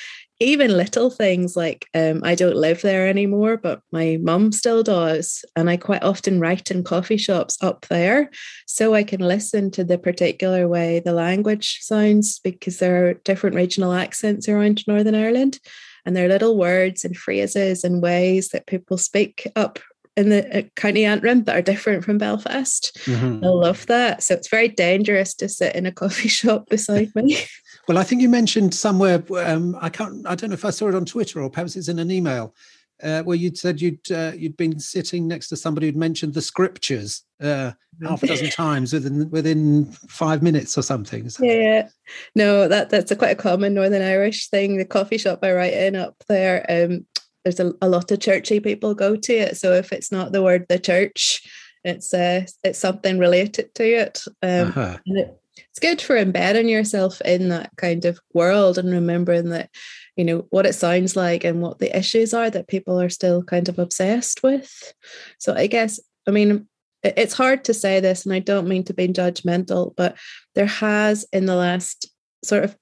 even 0.41 0.77
little 0.77 1.10
things 1.10 1.58
like 1.58 1.88
um, 1.93 2.22
I 2.24 2.34
don't 2.34 2.55
live 2.55 2.81
there 2.81 3.08
anymore, 3.08 3.58
but 3.58 3.81
my 3.91 4.17
mum 4.22 4.53
still 4.53 4.84
does. 4.84 5.43
And 5.55 5.69
I 5.69 5.75
quite 5.75 6.03
often 6.03 6.39
write 6.39 6.72
in 6.72 6.84
coffee 6.84 7.17
shops 7.17 7.58
up 7.62 7.86
there 7.89 8.29
so 8.65 8.93
I 8.93 9.03
can 9.03 9.19
listen 9.19 9.69
to 9.72 9.84
the 9.84 9.98
particular 9.98 10.67
way 10.67 11.01
the 11.01 11.12
language 11.12 11.79
sounds 11.81 12.39
because 12.39 12.79
there 12.79 13.08
are 13.08 13.13
different 13.15 13.58
regional 13.58 13.91
accents 13.91 14.48
around 14.48 14.88
Northern 14.88 15.15
Ireland. 15.15 15.60
And 16.05 16.15
there 16.15 16.25
are 16.25 16.29
little 16.29 16.58
words 16.58 17.03
and 17.03 17.17
phrases 17.17 17.84
and 17.84 18.01
ways 18.01 18.50
that 18.50 18.67
people 18.67 18.98
speak 18.98 19.46
up 19.58 19.79
in 20.19 20.29
the 20.29 20.59
uh, 20.59 20.61
County 20.75 21.05
Antrim 21.05 21.43
that 21.45 21.55
are 21.55 21.61
different 21.61 22.03
from 22.03 22.17
Belfast. 22.17 22.97
Mm-hmm. 23.05 23.43
I 23.43 23.47
love 23.47 23.85
that. 23.88 24.21
So 24.21 24.35
it's 24.35 24.49
very 24.49 24.67
dangerous 24.67 25.33
to 25.35 25.47
sit 25.49 25.75
in 25.75 25.85
a 25.85 25.91
coffee 25.91 26.27
shop 26.39 26.69
beside 26.69 27.13
me. 27.15 27.38
Well, 27.88 27.97
I 27.97 28.03
think 28.03 28.21
you 28.21 28.29
mentioned 28.29 28.75
somewhere. 28.75 29.23
Um, 29.35 29.75
I 29.81 29.89
can't. 29.89 30.23
I 30.27 30.35
don't 30.35 30.51
know 30.51 30.53
if 30.53 30.63
I 30.63 30.69
saw 30.69 30.89
it 30.89 30.95
on 30.95 31.05
Twitter 31.05 31.41
or 31.41 31.49
perhaps 31.49 31.75
it's 31.75 31.88
in 31.88 31.97
an 31.97 32.11
email 32.11 32.53
uh, 33.01 33.23
where 33.23 33.38
you'd 33.38 33.57
said 33.57 33.81
you'd 33.81 34.11
uh, 34.11 34.31
you'd 34.35 34.57
been 34.57 34.79
sitting 34.79 35.27
next 35.27 35.47
to 35.49 35.57
somebody 35.57 35.88
who'd 35.88 35.95
mentioned 35.95 36.33
the 36.33 36.41
scriptures 36.41 37.23
uh, 37.41 37.71
half 38.03 38.23
a 38.23 38.27
dozen 38.27 38.49
times 38.51 38.93
within 38.93 39.29
within 39.29 39.85
five 40.07 40.43
minutes 40.43 40.77
or 40.77 40.81
something. 40.81 41.29
So. 41.29 41.43
Yeah, 41.43 41.88
no, 42.35 42.67
that 42.67 42.89
that's 42.89 43.11
a 43.11 43.15
quite 43.15 43.31
a 43.31 43.35
common 43.35 43.73
Northern 43.73 44.01
Irish 44.01 44.49
thing. 44.49 44.77
The 44.77 44.85
coffee 44.85 45.17
shop 45.17 45.39
I 45.43 45.53
write 45.53 45.73
in 45.73 45.95
up 45.95 46.15
there, 46.27 46.65
um, 46.69 47.05
there's 47.43 47.60
a, 47.60 47.74
a 47.81 47.89
lot 47.89 48.12
of 48.12 48.19
churchy 48.19 48.60
people 48.60 48.93
go 48.93 49.15
to 49.15 49.34
it. 49.34 49.58
So 49.58 49.74
if 49.74 49.91
it's 49.91 50.12
not 50.12 50.31
the 50.31 50.43
word 50.43 50.65
the 50.69 50.79
church, 50.79 51.48
it's 51.84 52.13
uh, 52.13 52.46
it's 52.63 52.79
something 52.79 53.17
related 53.17 53.74
to 53.75 53.84
it. 53.84 54.24
Um, 54.41 54.67
uh-huh. 54.69 54.98
it, 55.05 55.39
it's 55.69 55.79
good 55.79 56.01
for 56.01 56.17
embedding 56.17 56.69
yourself 56.69 57.22
in 57.22 57.50
that 57.50 57.72
kind 57.77 58.05
of 58.05 58.19
world 58.34 58.77
and 58.77 58.91
remembering 58.91 59.50
that 59.50 59.69
you 60.15 60.25
know 60.25 60.46
what 60.50 60.65
it 60.65 60.74
sounds 60.74 61.15
like 61.15 61.43
and 61.43 61.62
what 61.62 61.79
the 61.79 61.98
issues 61.98 62.34
are 62.34 62.50
that 62.50 62.67
people 62.67 63.00
are 63.00 63.10
still 63.10 63.43
kind 63.43 63.69
of 63.69 63.79
obsessed 63.79 64.43
with 64.43 64.93
so 65.38 65.53
i 65.53 65.67
guess 65.67 66.00
i 66.27 66.31
mean 66.31 66.67
it's 67.03 67.34
hard 67.34 67.63
to 67.63 67.74
say 67.74 68.00
this 68.00 68.25
and 68.25 68.34
i 68.34 68.39
don't 68.39 68.67
mean 68.67 68.84
to 68.84 68.93
be 68.93 69.08
judgmental 69.08 69.93
but 69.96 70.17
there 70.55 70.65
has 70.65 71.25
in 71.31 71.46
the 71.46 71.55
last 71.55 72.10
sort 72.43 72.63
of 72.63 72.75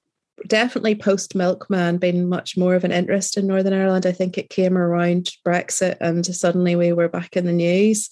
definitely 0.46 0.94
post 0.94 1.34
milkman 1.34 1.98
been 1.98 2.28
much 2.28 2.56
more 2.56 2.74
of 2.74 2.84
an 2.84 2.92
interest 2.92 3.36
in 3.36 3.46
northern 3.46 3.72
ireland 3.72 4.06
i 4.06 4.12
think 4.12 4.38
it 4.38 4.50
came 4.50 4.78
around 4.78 5.30
brexit 5.46 5.96
and 6.00 6.24
suddenly 6.26 6.76
we 6.76 6.92
were 6.92 7.08
back 7.08 7.36
in 7.36 7.44
the 7.44 7.52
news 7.52 8.08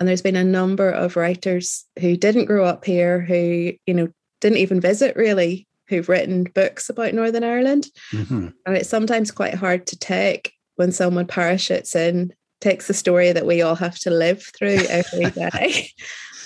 and 0.00 0.08
there's 0.08 0.22
been 0.22 0.36
a 0.36 0.44
number 0.44 0.90
of 0.90 1.16
writers 1.16 1.84
who 2.00 2.16
didn't 2.16 2.46
grow 2.46 2.64
up 2.64 2.84
here, 2.84 3.20
who, 3.20 3.72
you 3.86 3.94
know, 3.94 4.08
didn't 4.40 4.58
even 4.58 4.80
visit 4.80 5.16
really, 5.16 5.66
who've 5.88 6.08
written 6.08 6.44
books 6.44 6.90
about 6.90 7.14
Northern 7.14 7.44
Ireland. 7.44 7.86
Mm-hmm. 8.12 8.48
And 8.66 8.76
it's 8.76 8.88
sometimes 8.88 9.30
quite 9.30 9.54
hard 9.54 9.86
to 9.88 9.98
take 9.98 10.52
when 10.76 10.90
someone 10.90 11.26
parachutes 11.26 11.94
in, 11.94 12.32
takes 12.60 12.88
the 12.88 12.94
story 12.94 13.32
that 13.32 13.46
we 13.46 13.62
all 13.62 13.76
have 13.76 13.98
to 14.00 14.10
live 14.10 14.42
through 14.58 14.78
every 14.88 15.30
day, 15.30 15.90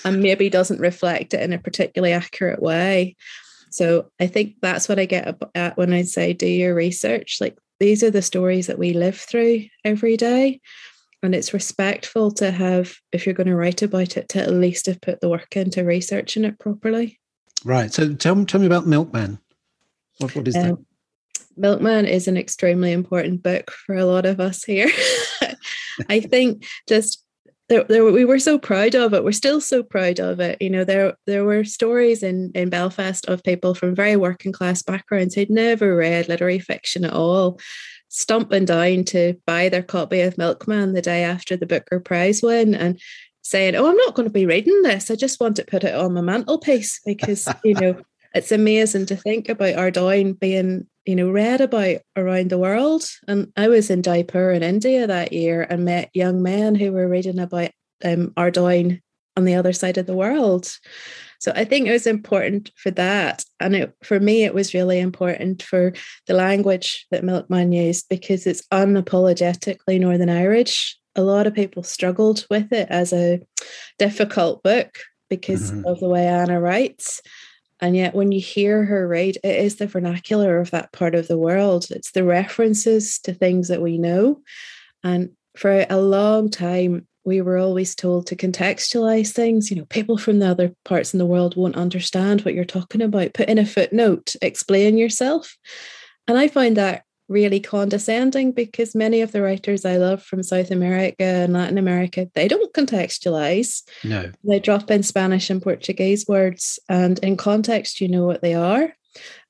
and 0.04 0.22
maybe 0.22 0.50
doesn't 0.50 0.80
reflect 0.80 1.32
it 1.32 1.40
in 1.40 1.52
a 1.54 1.58
particularly 1.58 2.12
accurate 2.12 2.60
way. 2.60 3.16
So 3.70 4.10
I 4.20 4.26
think 4.26 4.56
that's 4.60 4.88
what 4.88 4.98
I 4.98 5.06
get 5.06 5.40
at 5.54 5.76
when 5.76 5.92
I 5.92 6.02
say 6.02 6.32
do 6.32 6.46
your 6.46 6.74
research. 6.74 7.38
Like 7.40 7.56
these 7.80 8.02
are 8.02 8.10
the 8.10 8.22
stories 8.22 8.66
that 8.66 8.78
we 8.78 8.92
live 8.92 9.18
through 9.18 9.64
every 9.84 10.16
day 10.16 10.60
and 11.22 11.34
it's 11.34 11.54
respectful 11.54 12.30
to 12.32 12.50
have 12.50 12.96
if 13.12 13.26
you're 13.26 13.34
going 13.34 13.48
to 13.48 13.56
write 13.56 13.82
about 13.82 14.16
it 14.16 14.28
to 14.30 14.40
at 14.40 14.52
least 14.52 14.86
have 14.86 15.00
put 15.00 15.20
the 15.20 15.28
work 15.28 15.56
into 15.56 15.84
researching 15.84 16.44
it 16.44 16.58
properly. 16.58 17.18
Right 17.64 17.92
so 17.92 18.14
tell, 18.14 18.44
tell 18.44 18.60
me 18.60 18.66
about 18.66 18.86
milkman. 18.86 19.38
What, 20.18 20.34
what 20.34 20.48
is 20.48 20.56
um, 20.56 20.62
that 20.62 20.78
milkman 21.56 22.06
is 22.06 22.28
an 22.28 22.36
extremely 22.36 22.92
important 22.92 23.42
book 23.42 23.70
for 23.70 23.96
a 23.96 24.04
lot 24.04 24.26
of 24.26 24.40
us 24.40 24.64
here. 24.64 24.90
I 26.08 26.20
think 26.20 26.66
just 26.88 27.24
there, 27.68 27.84
there, 27.84 28.04
we 28.04 28.24
were 28.24 28.38
so 28.38 28.58
proud 28.58 28.94
of 28.94 29.12
it. 29.12 29.24
We're 29.24 29.32
still 29.32 29.60
so 29.60 29.82
proud 29.82 30.20
of 30.20 30.40
it. 30.40 30.60
You 30.60 30.70
know, 30.70 30.84
there 30.84 31.16
there 31.26 31.44
were 31.44 31.64
stories 31.64 32.22
in 32.22 32.50
in 32.54 32.70
Belfast 32.70 33.26
of 33.26 33.42
people 33.42 33.74
from 33.74 33.94
very 33.94 34.16
working 34.16 34.52
class 34.52 34.82
backgrounds 34.82 35.34
who'd 35.34 35.50
never 35.50 35.94
read 35.94 36.28
literary 36.28 36.58
fiction 36.58 37.04
at 37.04 37.12
all, 37.12 37.60
stumping 38.08 38.64
down 38.64 39.04
to 39.04 39.34
buy 39.46 39.68
their 39.68 39.82
copy 39.82 40.20
of 40.20 40.38
Milkman 40.38 40.94
the 40.94 41.02
day 41.02 41.24
after 41.24 41.56
the 41.56 41.66
Booker 41.66 42.00
Prize 42.00 42.42
win 42.42 42.74
and 42.74 42.98
saying, 43.42 43.74
Oh, 43.74 43.88
I'm 43.88 43.96
not 43.96 44.14
going 44.14 44.28
to 44.28 44.32
be 44.32 44.46
reading 44.46 44.82
this. 44.82 45.10
I 45.10 45.16
just 45.16 45.40
want 45.40 45.56
to 45.56 45.64
put 45.64 45.84
it 45.84 45.94
on 45.94 46.14
my 46.14 46.20
mantelpiece 46.20 47.00
because, 47.04 47.48
you 47.64 47.74
know, 47.74 48.00
it's 48.34 48.52
amazing 48.52 49.06
to 49.06 49.16
think 49.16 49.48
about 49.48 49.76
Ardoyne 49.76 50.34
being, 50.34 50.86
you 51.08 51.16
know, 51.16 51.30
read 51.30 51.62
about 51.62 52.02
around 52.16 52.50
the 52.50 52.58
world. 52.58 53.02
And 53.26 53.50
I 53.56 53.68
was 53.68 53.88
in 53.88 54.02
Jaipur 54.02 54.50
in 54.50 54.62
India 54.62 55.06
that 55.06 55.32
year 55.32 55.62
and 55.62 55.86
met 55.86 56.10
young 56.12 56.42
men 56.42 56.74
who 56.74 56.92
were 56.92 57.08
reading 57.08 57.38
about 57.38 57.70
um, 58.04 58.34
Ardoyne 58.36 59.00
on 59.34 59.46
the 59.46 59.54
other 59.54 59.72
side 59.72 59.96
of 59.96 60.04
the 60.04 60.14
world. 60.14 60.70
So 61.40 61.50
I 61.56 61.64
think 61.64 61.86
it 61.86 61.92
was 61.92 62.06
important 62.06 62.72
for 62.76 62.90
that. 62.90 63.42
And 63.58 63.74
it, 63.74 63.94
for 64.02 64.20
me, 64.20 64.44
it 64.44 64.52
was 64.52 64.74
really 64.74 65.00
important 65.00 65.62
for 65.62 65.94
the 66.26 66.34
language 66.34 67.06
that 67.10 67.24
Milkman 67.24 67.72
used 67.72 68.06
because 68.10 68.46
it's 68.46 68.66
unapologetically 68.70 69.98
Northern 69.98 70.28
Irish. 70.28 70.94
A 71.16 71.22
lot 71.22 71.46
of 71.46 71.54
people 71.54 71.84
struggled 71.84 72.44
with 72.50 72.70
it 72.70 72.86
as 72.90 73.14
a 73.14 73.40
difficult 73.98 74.62
book 74.62 74.98
because 75.30 75.72
mm-hmm. 75.72 75.86
of 75.86 76.00
the 76.00 76.08
way 76.10 76.26
Anna 76.26 76.60
writes. 76.60 77.22
And 77.80 77.96
yet, 77.96 78.14
when 78.14 78.32
you 78.32 78.40
hear 78.40 78.84
her 78.84 79.06
read, 79.06 79.38
it 79.44 79.56
is 79.56 79.76
the 79.76 79.86
vernacular 79.86 80.58
of 80.58 80.70
that 80.72 80.92
part 80.92 81.14
of 81.14 81.28
the 81.28 81.38
world. 81.38 81.86
It's 81.90 82.10
the 82.10 82.24
references 82.24 83.18
to 83.20 83.32
things 83.32 83.68
that 83.68 83.82
we 83.82 83.98
know. 83.98 84.40
And 85.04 85.30
for 85.56 85.86
a 85.88 86.00
long 86.00 86.50
time, 86.50 87.06
we 87.24 87.40
were 87.40 87.58
always 87.58 87.94
told 87.94 88.26
to 88.26 88.36
contextualize 88.36 89.32
things. 89.32 89.70
You 89.70 89.76
know, 89.76 89.84
people 89.86 90.18
from 90.18 90.38
the 90.38 90.48
other 90.48 90.74
parts 90.84 91.12
in 91.12 91.18
the 91.18 91.26
world 91.26 91.56
won't 91.56 91.76
understand 91.76 92.40
what 92.40 92.54
you're 92.54 92.64
talking 92.64 93.02
about. 93.02 93.34
Put 93.34 93.48
in 93.48 93.58
a 93.58 93.66
footnote, 93.66 94.34
explain 94.42 94.98
yourself. 94.98 95.56
And 96.26 96.38
I 96.38 96.48
find 96.48 96.76
that 96.76 97.04
really 97.28 97.60
condescending 97.60 98.52
because 98.52 98.94
many 98.94 99.20
of 99.20 99.32
the 99.32 99.42
writers 99.42 99.84
I 99.84 99.96
love 99.96 100.22
from 100.22 100.42
South 100.42 100.70
America 100.70 101.24
and 101.24 101.52
Latin 101.52 101.78
America, 101.78 102.28
they 102.34 102.48
don't 102.48 102.72
contextualize. 102.72 103.82
No. 104.02 104.32
They 104.44 104.60
drop 104.60 104.90
in 104.90 105.02
Spanish 105.02 105.50
and 105.50 105.62
Portuguese 105.62 106.26
words, 106.26 106.78
and 106.88 107.18
in 107.20 107.36
context, 107.36 108.00
you 108.00 108.08
know 108.08 108.24
what 108.24 108.42
they 108.42 108.54
are. 108.54 108.94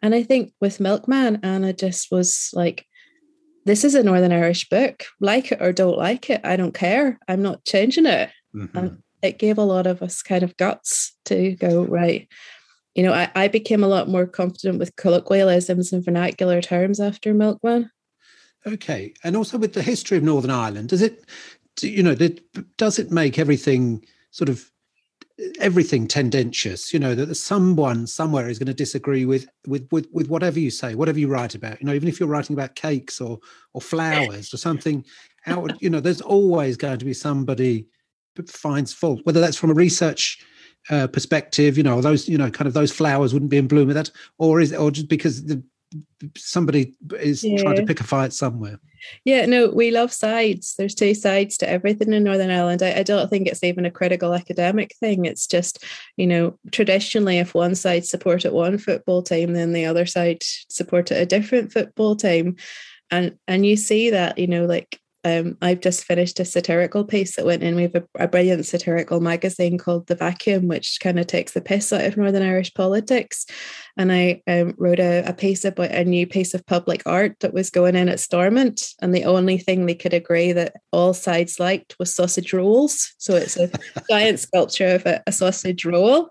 And 0.02 0.14
I 0.14 0.22
think 0.22 0.52
with 0.60 0.80
Milkman, 0.80 1.40
Anna 1.42 1.72
just 1.72 2.10
was 2.10 2.50
like, 2.52 2.86
this 3.64 3.84
is 3.84 3.94
a 3.94 4.02
Northern 4.02 4.32
Irish 4.32 4.68
book. 4.68 5.04
Like 5.20 5.52
it 5.52 5.60
or 5.60 5.72
don't 5.72 5.98
like 5.98 6.30
it, 6.30 6.40
I 6.44 6.56
don't 6.56 6.74
care. 6.74 7.18
I'm 7.28 7.42
not 7.42 7.64
changing 7.64 8.06
it. 8.06 8.30
Mm-hmm. 8.54 8.78
And 8.78 9.02
it 9.22 9.38
gave 9.38 9.58
a 9.58 9.62
lot 9.62 9.86
of 9.86 10.02
us 10.02 10.22
kind 10.22 10.42
of 10.42 10.56
guts 10.56 11.16
to 11.26 11.54
go, 11.56 11.82
right. 11.84 12.28
You 12.98 13.04
know, 13.04 13.12
I, 13.12 13.30
I 13.36 13.46
became 13.46 13.84
a 13.84 13.88
lot 13.88 14.08
more 14.08 14.26
confident 14.26 14.80
with 14.80 14.96
colloquialisms 14.96 15.92
and 15.92 16.04
vernacular 16.04 16.60
terms 16.60 16.98
after 16.98 17.32
Milkman. 17.32 17.92
Okay. 18.66 19.14
And 19.22 19.36
also 19.36 19.56
with 19.56 19.74
the 19.74 19.84
history 19.84 20.18
of 20.18 20.24
Northern 20.24 20.50
Ireland, 20.50 20.88
does 20.88 21.02
it, 21.02 21.24
you 21.80 22.02
know, 22.02 22.16
does 22.76 22.98
it 22.98 23.12
make 23.12 23.38
everything 23.38 24.04
sort 24.32 24.48
of 24.48 24.68
everything 25.60 26.08
tendentious 26.08 26.92
you 26.92 26.98
know 26.98 27.14
that 27.14 27.32
someone 27.36 28.08
somewhere 28.08 28.48
is 28.48 28.58
going 28.58 28.66
to 28.66 28.74
disagree 28.74 29.24
with 29.24 29.46
with 29.68 29.86
with 29.92 30.08
with 30.12 30.28
whatever 30.28 30.58
you 30.58 30.68
say 30.68 30.96
whatever 30.96 31.20
you 31.20 31.28
write 31.28 31.54
about 31.54 31.80
you 31.80 31.86
know 31.86 31.92
even 31.92 32.08
if 32.08 32.18
you're 32.18 32.28
writing 32.28 32.54
about 32.54 32.74
cakes 32.74 33.20
or 33.20 33.38
or 33.72 33.80
flowers 33.80 34.52
or 34.52 34.56
something 34.56 35.04
out 35.46 35.80
you 35.80 35.88
know 35.88 36.00
there's 36.00 36.20
always 36.20 36.76
going 36.76 36.98
to 36.98 37.04
be 37.04 37.14
somebody 37.14 37.86
finds 38.48 38.92
fault 38.92 39.20
whether 39.22 39.40
that's 39.40 39.56
from 39.56 39.70
a 39.70 39.74
research 39.74 40.44
uh, 40.90 41.06
perspective 41.06 41.76
you 41.76 41.82
know 41.82 42.00
those 42.00 42.28
you 42.28 42.38
know 42.38 42.50
kind 42.50 42.66
of 42.66 42.74
those 42.74 42.92
flowers 42.92 43.32
wouldn't 43.32 43.50
be 43.50 43.58
in 43.58 43.68
bloom 43.68 43.86
with 43.86 43.96
that 43.96 44.10
or 44.38 44.60
is 44.60 44.72
or 44.72 44.90
just 44.90 45.08
because 45.08 45.44
the 45.44 45.62
somebody 46.36 46.94
is 47.18 47.44
yeah. 47.44 47.62
trying 47.62 47.76
to 47.76 47.84
pick 47.84 48.00
a 48.00 48.04
fight 48.04 48.32
somewhere. 48.32 48.78
Yeah, 49.24 49.46
no, 49.46 49.70
we 49.70 49.90
love 49.90 50.12
sides. 50.12 50.74
There's 50.76 50.94
two 50.94 51.14
sides 51.14 51.56
to 51.58 51.70
everything 51.70 52.12
in 52.12 52.24
Northern 52.24 52.50
Ireland. 52.50 52.82
I, 52.82 52.98
I, 52.98 53.02
don't 53.04 53.30
think 53.30 53.46
it's 53.46 53.62
even 53.62 53.84
a 53.84 53.90
critical 53.90 54.34
academic 54.34 54.94
thing. 54.96 55.24
It's 55.24 55.46
just, 55.46 55.84
you 56.16 56.26
know, 56.26 56.58
traditionally, 56.72 57.38
if 57.38 57.54
one 57.54 57.74
side 57.74 58.04
supported 58.04 58.52
one 58.52 58.76
football 58.78 59.22
team, 59.22 59.54
then 59.54 59.72
the 59.72 59.86
other 59.86 60.04
side 60.04 60.42
supported 60.42 61.16
a 61.16 61.26
different 61.26 61.72
football 61.72 62.16
team, 62.16 62.56
and 63.10 63.38
and 63.46 63.64
you 63.64 63.76
see 63.76 64.10
that, 64.10 64.38
you 64.38 64.46
know, 64.46 64.66
like 64.66 65.00
um, 65.24 65.56
I've 65.60 65.80
just 65.80 66.04
finished 66.04 66.38
a 66.38 66.44
satirical 66.44 67.04
piece 67.04 67.36
that 67.36 67.44
went 67.44 67.62
in. 67.62 67.74
We 67.74 67.82
have 67.82 67.96
a, 67.96 68.04
a 68.18 68.28
brilliant 68.28 68.64
satirical 68.66 69.20
magazine 69.20 69.76
called 69.76 70.06
The 70.06 70.14
Vacuum, 70.14 70.68
which 70.68 70.98
kind 71.00 71.18
of 71.18 71.26
takes 71.26 71.52
the 71.52 71.60
piss 71.60 71.92
out 71.92 72.04
of 72.04 72.16
Northern 72.16 72.42
Irish 72.42 72.72
politics. 72.72 73.44
And 73.96 74.12
I 74.12 74.42
um, 74.46 74.74
wrote 74.78 75.00
a, 75.00 75.24
a, 75.28 75.32
piece 75.32 75.64
about 75.64 75.90
a 75.90 76.04
new 76.04 76.26
piece 76.26 76.54
of 76.54 76.64
public 76.66 77.02
art 77.04 77.36
that 77.40 77.52
was 77.52 77.68
going 77.68 77.96
in 77.96 78.08
at 78.08 78.20
Stormont. 78.20 78.94
And 79.02 79.12
the 79.12 79.24
only 79.24 79.58
thing 79.58 79.86
they 79.86 79.96
could 79.96 80.14
agree 80.14 80.52
that 80.52 80.74
all 80.92 81.14
sides 81.14 81.58
liked 81.58 81.96
was 81.98 82.14
sausage 82.14 82.52
rolls. 82.52 83.14
So 83.18 83.34
it's 83.34 83.56
a 83.56 83.70
giant 84.10 84.38
sculpture 84.38 84.94
of 84.94 85.06
a, 85.06 85.22
a 85.26 85.32
sausage 85.32 85.84
roll. 85.84 86.30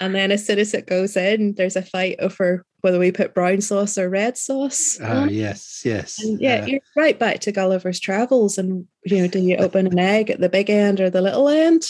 And 0.00 0.14
then 0.14 0.32
as 0.32 0.44
soon 0.44 0.58
as 0.58 0.74
it 0.74 0.86
goes 0.86 1.16
in, 1.16 1.54
there's 1.54 1.76
a 1.76 1.82
fight 1.82 2.16
over 2.18 2.64
whether 2.86 3.00
we 3.00 3.10
put 3.10 3.34
brown 3.34 3.60
sauce 3.60 3.98
or 3.98 4.08
red 4.08 4.38
sauce. 4.38 4.96
Oh, 5.02 5.24
yes, 5.24 5.82
yes. 5.84 6.22
And 6.22 6.40
yeah, 6.40 6.62
uh, 6.62 6.66
you're 6.66 6.80
right 6.94 7.18
back 7.18 7.40
to 7.40 7.50
Gulliver's 7.50 7.98
Travels. 7.98 8.58
And, 8.58 8.86
you 9.04 9.22
know, 9.22 9.26
do 9.26 9.40
you 9.40 9.56
open 9.56 9.88
an 9.88 9.98
egg 9.98 10.30
at 10.30 10.38
the 10.38 10.48
big 10.48 10.70
end 10.70 11.00
or 11.00 11.10
the 11.10 11.20
little 11.20 11.48
end? 11.48 11.82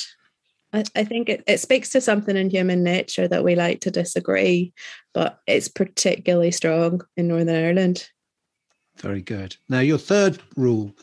I, 0.73 0.85
I 0.95 1.05
think 1.05 1.29
it, 1.29 1.45
it 1.47 1.61
speaks 1.61 1.91
to 1.91 2.01
something 2.01 2.35
in 2.35 2.49
human 2.49 2.83
nature 2.83 3.29
that 3.29 3.45
we 3.45 3.55
like 3.55 3.83
to 3.83 3.91
disagree, 3.91 4.73
but 5.13 5.39
it's 5.47 5.69
particularly 5.69 6.51
strong 6.51 7.03
in 7.15 7.29
Northern 7.29 7.63
Ireland. 7.63 8.09
Very 8.97 9.21
good. 9.21 9.55
Now, 9.69 9.81
your 9.81 9.99
third 9.99 10.39
rule, 10.57 10.97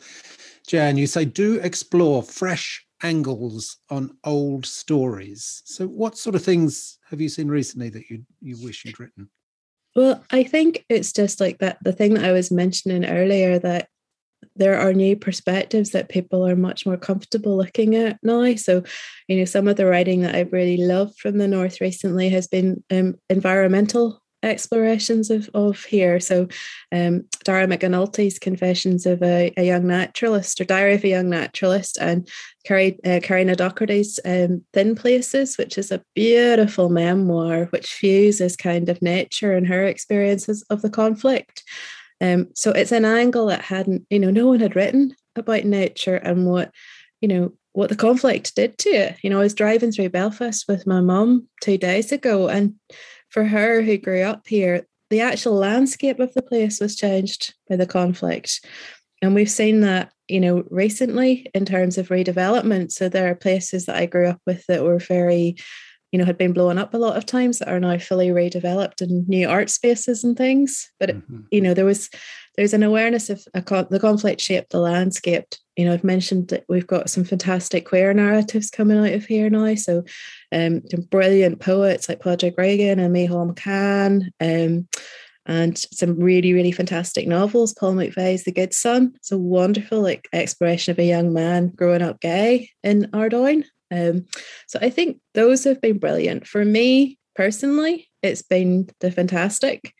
Jan, 0.66 0.96
you 0.96 1.06
say 1.06 1.24
do 1.24 1.60
explore 1.60 2.24
fresh 2.24 2.84
angles 3.04 3.76
on 3.90 4.16
old 4.24 4.66
stories. 4.66 5.62
So, 5.66 5.86
what 5.86 6.18
sort 6.18 6.34
of 6.34 6.42
things 6.42 6.98
have 7.10 7.20
you 7.20 7.28
seen 7.28 7.46
recently 7.46 7.90
that 7.90 8.10
you 8.10 8.26
you 8.42 8.56
wish 8.60 8.84
you'd 8.84 8.98
written? 8.98 9.30
Well, 9.96 10.24
I 10.30 10.42
think 10.42 10.84
it's 10.88 11.12
just 11.12 11.40
like 11.40 11.58
that 11.58 11.78
the 11.82 11.92
thing 11.92 12.14
that 12.14 12.24
I 12.24 12.32
was 12.32 12.50
mentioning 12.50 13.04
earlier 13.04 13.58
that 13.60 13.88
there 14.56 14.78
are 14.78 14.92
new 14.92 15.16
perspectives 15.16 15.90
that 15.90 16.08
people 16.08 16.46
are 16.46 16.56
much 16.56 16.86
more 16.86 16.96
comfortable 16.96 17.56
looking 17.56 17.96
at 17.96 18.18
now. 18.22 18.54
So, 18.54 18.82
you 19.28 19.38
know, 19.38 19.44
some 19.44 19.68
of 19.68 19.76
the 19.76 19.86
writing 19.86 20.22
that 20.22 20.34
I've 20.34 20.52
really 20.52 20.76
loved 20.76 21.18
from 21.18 21.38
the 21.38 21.48
North 21.48 21.80
recently 21.80 22.28
has 22.30 22.46
been 22.46 22.82
um, 22.90 23.16
environmental 23.28 24.22
explorations 24.44 25.30
of, 25.30 25.48
of 25.54 25.82
here. 25.84 26.20
So, 26.20 26.48
um, 26.92 27.24
Dara 27.44 27.66
McAnulty's 27.66 28.38
Confessions 28.38 29.06
of 29.06 29.22
a, 29.22 29.52
a, 29.56 29.64
Young 29.64 29.86
Naturalist 29.86 30.60
or 30.60 30.64
Diary 30.64 30.94
of 30.94 31.04
a 31.04 31.08
Young 31.08 31.30
Naturalist, 31.30 31.98
and 32.00 32.28
Kerri, 32.66 32.98
uh, 33.04 33.20
Kerri 33.20 33.44
ní 33.44 33.56
Dochartaigh's 33.56 34.20
um, 34.24 34.64
Thin 34.72 34.94
Places, 34.94 35.56
which 35.56 35.78
is 35.78 35.90
a 35.90 36.02
beautiful 36.14 36.88
memoir 36.88 37.66
which 37.66 37.92
fuses 37.92 38.56
kind 38.56 38.88
of 38.88 39.02
nature 39.02 39.52
and 39.52 39.66
her 39.66 39.84
experiences 39.84 40.64
of 40.70 40.82
the 40.82 40.90
conflict. 40.90 41.62
Um, 42.20 42.48
so 42.54 42.70
it's 42.70 42.92
an 42.92 43.04
angle 43.04 43.46
that 43.46 43.62
hadn't, 43.62 44.06
you 44.10 44.18
know, 44.18 44.30
no 44.30 44.48
one 44.48 44.60
had 44.60 44.76
written 44.76 45.14
about 45.36 45.64
nature 45.64 46.16
and 46.16 46.46
what, 46.46 46.70
you 47.20 47.28
know, 47.28 47.52
what 47.72 47.88
the 47.88 47.96
conflict 47.96 48.54
did 48.54 48.78
to 48.78 48.90
it. 48.90 49.16
You 49.22 49.30
know, 49.30 49.40
I 49.40 49.42
was 49.42 49.54
driving 49.54 49.90
through 49.92 50.08
Belfast 50.10 50.64
with 50.68 50.86
my 50.86 51.00
mum 51.00 51.48
two 51.60 51.76
days 51.76 52.12
ago, 52.12 52.48
and 52.48 52.74
for 53.34 53.44
her 53.44 53.82
who 53.82 53.98
grew 53.98 54.22
up 54.22 54.46
here, 54.46 54.86
the 55.10 55.20
actual 55.20 55.54
landscape 55.54 56.20
of 56.20 56.32
the 56.34 56.42
place 56.42 56.78
was 56.78 56.94
changed 56.94 57.52
by 57.68 57.74
the 57.74 57.84
conflict. 57.84 58.64
And 59.20 59.34
we've 59.34 59.50
seen 59.50 59.80
that, 59.80 60.12
you 60.28 60.38
know, 60.38 60.62
recently 60.70 61.50
in 61.52 61.64
terms 61.64 61.98
of 61.98 62.10
redevelopment. 62.10 62.92
So 62.92 63.08
there 63.08 63.28
are 63.28 63.34
places 63.34 63.86
that 63.86 63.96
I 63.96 64.06
grew 64.06 64.28
up 64.28 64.40
with 64.46 64.64
that 64.66 64.84
were 64.84 65.00
very, 65.00 65.56
you 66.14 66.18
know, 66.18 66.24
had 66.24 66.38
been 66.38 66.52
blown 66.52 66.78
up 66.78 66.94
a 66.94 66.98
lot 66.98 67.16
of 67.16 67.26
times 67.26 67.58
that 67.58 67.68
are 67.68 67.80
now 67.80 67.98
fully 67.98 68.28
redeveloped 68.28 69.00
and 69.00 69.28
new 69.28 69.48
art 69.48 69.68
spaces 69.68 70.22
and 70.22 70.36
things. 70.36 70.88
But, 71.00 71.10
mm-hmm. 71.10 71.40
you 71.50 71.60
know, 71.60 71.74
there 71.74 71.84
was, 71.84 72.08
there's 72.56 72.72
an 72.72 72.84
awareness 72.84 73.30
of 73.30 73.42
a, 73.52 73.60
the 73.90 73.98
conflict 73.98 74.40
shaped 74.40 74.70
the 74.70 74.78
landscape 74.78 75.46
you 75.76 75.84
know, 75.84 75.92
I've 75.92 76.04
mentioned 76.04 76.50
that 76.50 76.64
we've 76.68 76.86
got 76.86 77.10
some 77.10 77.24
fantastic 77.24 77.84
queer 77.86 78.14
narratives 78.14 78.70
coming 78.70 78.96
out 78.96 79.12
of 79.12 79.24
here 79.24 79.50
now. 79.50 79.74
So, 79.74 80.04
um, 80.52 80.82
brilliant 81.10 81.58
poets 81.58 82.08
like 82.08 82.20
Padraig 82.20 82.54
Reagan 82.56 83.00
and 83.00 83.12
Micheál 83.12 83.52
McCann, 83.52 84.30
um, 84.40 84.88
and 85.46 85.76
some 85.76 86.18
really, 86.18 86.52
really 86.52 86.72
fantastic 86.72 87.26
novels. 87.26 87.74
Paul 87.74 87.94
McVeigh's 87.94 88.44
The 88.44 88.52
Good 88.52 88.72
Son. 88.72 89.12
It's 89.16 89.32
a 89.32 89.38
wonderful 89.38 90.00
like 90.00 90.28
exploration 90.32 90.92
of 90.92 90.98
a 90.98 91.04
young 91.04 91.32
man 91.32 91.68
growing 91.68 92.02
up 92.02 92.20
gay 92.20 92.70
in 92.82 93.10
Ardoyne. 93.12 93.64
Um, 93.90 94.26
so 94.66 94.78
I 94.82 94.90
think 94.90 95.18
those 95.34 95.64
have 95.64 95.80
been 95.80 95.98
brilliant 95.98 96.46
for 96.46 96.64
me 96.64 97.18
personally. 97.34 98.08
It's 98.22 98.42
been 98.42 98.88
the 99.00 99.10
fantastic. 99.10 99.92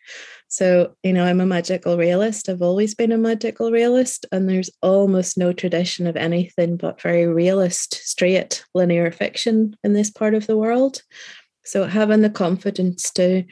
So, 0.49 0.95
you 1.03 1.13
know, 1.13 1.25
I'm 1.25 1.41
a 1.41 1.47
magical 1.47 1.99
realist. 1.99 2.49
I've 2.49 2.63
always 2.63 2.95
been 2.95 3.13
a 3.13 3.19
magical 3.19 3.73
realist, 3.73 4.25
and 4.31 4.49
there's 4.49 4.71
almost 4.83 5.37
no 5.37 5.53
tradition 5.53 6.07
of 6.07 6.17
anything 6.17 6.77
but 6.77 7.01
very 7.01 7.27
realist, 7.27 7.95
straight, 7.95 8.65
linear 8.73 9.11
fiction 9.11 9.77
in 9.83 9.95
this 9.95 10.11
part 10.11 10.35
of 10.35 10.47
the 10.47 10.57
world. 10.57 11.03
So, 11.65 11.85
having 11.87 12.21
the 12.21 12.31
confidence 12.31 13.11
to 13.13 13.45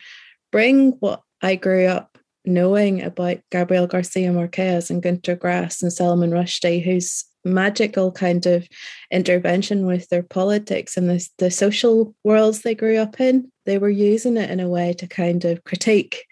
bring 0.53 0.93
what 1.01 1.23
I 1.43 1.57
grew 1.57 1.87
up 1.87 2.19
knowing 2.45 3.03
about 3.03 3.39
Gabriel 3.51 3.87
Garcia 3.87 4.33
Marquez 4.33 4.91
and 4.91 5.03
Günter 5.03 5.39
Grass 5.39 5.83
and 5.83 5.93
Salman 5.93 6.31
Rushdie, 6.31 6.85
whose 6.85 7.25
magical 7.45 8.13
kind 8.13 8.47
of 8.47 8.69
intervention 9.11 9.87
with 9.87 10.09
their 10.09 10.23
politics 10.23 10.97
and 10.97 11.11
the, 11.11 11.29
the 11.39 11.51
social 11.51 12.15
worlds 12.25 12.63
they 12.63 12.75
grew 12.75 12.99
up 12.99 13.21
in, 13.21 13.51
they 13.67 13.79
were 13.79 13.91
using 13.91 14.37
it 14.37 14.51
in 14.51 14.61
a 14.61 14.69
way 14.69 14.93
to 14.95 15.07
kind 15.07 15.45
of 15.45 15.65
critique 15.65 16.27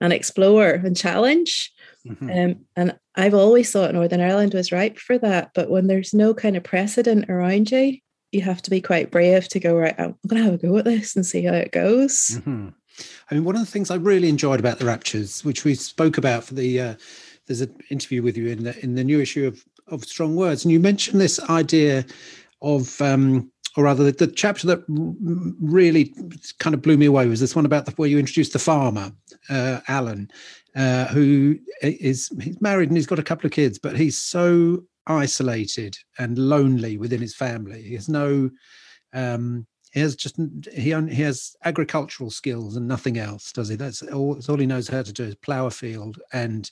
and 0.00 0.12
explore 0.12 0.70
and 0.70 0.96
challenge. 0.96 1.72
Mm-hmm. 2.06 2.30
Um, 2.30 2.56
and 2.76 2.98
I've 3.14 3.34
always 3.34 3.70
thought 3.70 3.94
Northern 3.94 4.20
Ireland 4.20 4.54
was 4.54 4.72
ripe 4.72 4.98
for 4.98 5.18
that. 5.18 5.50
But 5.54 5.70
when 5.70 5.86
there's 5.86 6.14
no 6.14 6.34
kind 6.34 6.56
of 6.56 6.64
precedent 6.64 7.28
around 7.28 7.70
you, 7.70 7.98
you 8.32 8.42
have 8.42 8.60
to 8.62 8.70
be 8.70 8.80
quite 8.80 9.10
brave 9.10 9.48
to 9.48 9.60
go, 9.60 9.74
right, 9.74 9.94
I'm 9.98 10.16
going 10.26 10.42
to 10.42 10.50
have 10.50 10.54
a 10.54 10.66
go 10.66 10.76
at 10.76 10.84
this 10.84 11.16
and 11.16 11.24
see 11.24 11.44
how 11.44 11.54
it 11.54 11.72
goes. 11.72 12.32
Mm-hmm. 12.34 12.68
I 13.30 13.34
mean, 13.34 13.44
one 13.44 13.56
of 13.56 13.60
the 13.60 13.70
things 13.70 13.90
I 13.90 13.96
really 13.96 14.28
enjoyed 14.28 14.60
about 14.60 14.78
the 14.78 14.84
Raptures, 14.84 15.44
which 15.44 15.64
we 15.64 15.74
spoke 15.74 16.18
about 16.18 16.44
for 16.44 16.54
the, 16.54 16.80
uh, 16.80 16.94
there's 17.46 17.60
an 17.60 17.74
interview 17.90 18.22
with 18.22 18.36
you 18.36 18.48
in 18.48 18.64
the, 18.64 18.78
in 18.84 18.94
the 18.94 19.04
new 19.04 19.20
issue 19.20 19.46
of, 19.46 19.64
of 19.88 20.04
Strong 20.04 20.36
Words, 20.36 20.64
and 20.64 20.72
you 20.72 20.80
mentioned 20.80 21.20
this 21.20 21.40
idea 21.48 22.04
of 22.62 23.00
um, 23.00 23.50
or 23.76 23.84
rather 23.84 24.04
the, 24.04 24.12
the, 24.12 24.32
chapter 24.32 24.66
that 24.66 24.82
really 24.88 26.14
kind 26.58 26.74
of 26.74 26.80
blew 26.80 26.96
me 26.96 27.06
away 27.06 27.26
was 27.26 27.40
this 27.40 27.54
one 27.54 27.66
about 27.66 27.84
the, 27.84 27.92
where 27.92 28.08
you 28.08 28.18
introduced 28.18 28.54
the 28.54 28.58
farmer 28.58 29.12
uh, 29.50 29.80
alan 29.88 30.30
uh, 30.74 31.04
who 31.06 31.58
is 31.82 32.30
he's 32.40 32.58
married 32.62 32.88
and 32.88 32.96
he's 32.96 33.06
got 33.06 33.18
a 33.18 33.22
couple 33.22 33.46
of 33.46 33.52
kids 33.52 33.78
but 33.78 33.94
he's 33.94 34.16
so 34.16 34.82
isolated 35.06 35.96
and 36.18 36.38
lonely 36.38 36.96
within 36.96 37.20
his 37.20 37.34
family. 37.34 37.82
He 37.82 37.94
has 37.94 38.08
no 38.08 38.50
um, 39.12 39.66
he 39.92 40.00
has 40.00 40.16
just 40.16 40.36
he 40.72 40.92
only 40.92 41.14
he 41.14 41.22
has 41.22 41.56
agricultural 41.64 42.30
skills 42.30 42.76
and 42.76 42.86
nothing 42.86 43.18
else 43.18 43.52
does 43.52 43.68
he? 43.68 43.76
That's 43.76 44.02
all, 44.02 44.34
that's 44.34 44.48
all 44.48 44.58
he 44.58 44.66
knows 44.66 44.88
how 44.88 45.02
to 45.02 45.12
do 45.12 45.24
is 45.24 45.34
plow 45.36 45.66
a 45.66 45.70
field 45.70 46.20
and 46.32 46.70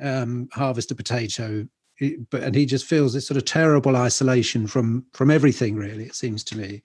um, 0.00 0.48
harvest 0.52 0.90
a 0.90 0.94
potato 0.94 1.66
but 2.30 2.42
and 2.42 2.54
he 2.54 2.66
just 2.66 2.86
feels 2.86 3.12
this 3.12 3.26
sort 3.26 3.36
of 3.36 3.44
terrible 3.44 3.96
isolation 3.96 4.66
from 4.66 5.04
from 5.12 5.30
everything 5.30 5.76
really 5.76 6.04
it 6.04 6.14
seems 6.14 6.42
to 6.44 6.56
me 6.56 6.82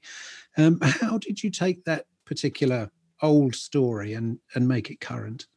um, 0.58 0.80
how 0.82 1.18
did 1.18 1.44
you 1.44 1.50
take 1.50 1.84
that 1.86 2.06
particular 2.26 2.90
old 3.22 3.56
story 3.56 4.14
and 4.14 4.40
and 4.56 4.68
make 4.68 4.90
it 4.90 5.00
current 5.00 5.48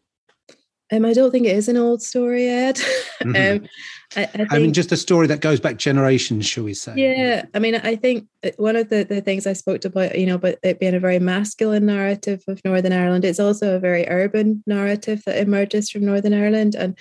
um, 0.93 1.05
I 1.05 1.13
don't 1.13 1.31
think 1.31 1.47
it 1.47 1.57
is 1.57 1.69
an 1.69 1.77
old 1.77 2.03
story, 2.03 2.49
Ed. 2.49 2.81
Mm-hmm. 3.21 3.63
um, 3.63 3.69
I, 4.17 4.23
I, 4.23 4.27
think, 4.27 4.53
I, 4.55 4.59
mean, 4.59 4.73
just 4.73 4.93
a 4.93 4.97
story 4.97 5.27
that 5.27 5.43
goes 5.43 5.61
back 5.61 5.77
generations, 5.77 6.47
shall 6.47 6.65
we 6.65 6.73
say? 6.73 6.95
Yeah, 6.97 7.45
I 7.53 7.59
mean, 7.59 7.75
I 7.75 7.95
think 7.95 8.27
one 8.57 8.77
of 8.77 8.89
the, 8.89 9.05
the 9.05 9.21
things 9.21 9.47
I 9.47 9.53
spoke 9.53 9.85
about, 9.85 10.19
you 10.19 10.25
know, 10.25 10.37
about 10.37 10.55
it 10.63 10.81
being 10.81 10.95
a 10.95 11.01
very 11.01 11.19
masculine 11.19 11.85
narrative 11.85 12.43
of 12.49 12.65
Northern 12.65 12.95
Ireland, 12.95 13.27
it's 13.27 13.39
also 13.39 13.77
a 13.77 13.79
very 13.79 14.09
urban 14.09 14.65
narrative 14.67 15.23
that 15.27 15.37
emerges 15.37 15.91
from 15.91 16.07
Northern 16.07 16.33
Ireland, 16.33 16.75
and 16.75 16.99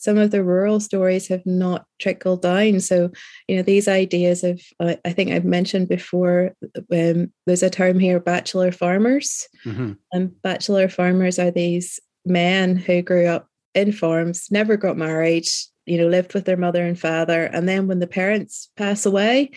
some 0.00 0.16
of 0.16 0.30
the 0.30 0.42
rural 0.42 0.80
stories 0.80 1.28
have 1.28 1.44
not 1.44 1.84
trickled 1.98 2.40
down. 2.40 2.80
So, 2.80 3.10
you 3.46 3.56
know, 3.56 3.62
these 3.62 3.86
ideas 3.86 4.42
of, 4.42 4.60
uh, 4.80 4.96
I 5.04 5.12
think 5.12 5.30
I've 5.30 5.44
mentioned 5.44 5.88
before, 5.88 6.56
um, 6.90 7.30
there's 7.46 7.62
a 7.62 7.68
term 7.68 7.98
here, 7.98 8.18
bachelor 8.18 8.72
farmers. 8.72 9.46
Mm-hmm. 9.66 9.92
And 10.12 10.42
bachelor 10.42 10.88
farmers 10.88 11.38
are 11.38 11.50
these 11.50 12.00
men 12.24 12.76
who 12.76 13.02
grew 13.02 13.26
up 13.26 13.46
in 13.74 13.92
farms, 13.92 14.48
never 14.50 14.78
got 14.78 14.96
married, 14.96 15.46
you 15.84 15.98
know, 15.98 16.08
lived 16.08 16.32
with 16.32 16.46
their 16.46 16.56
mother 16.56 16.82
and 16.82 16.98
father. 16.98 17.44
And 17.44 17.68
then 17.68 17.86
when 17.86 17.98
the 17.98 18.06
parents 18.06 18.70
pass 18.76 19.04
away, 19.04 19.50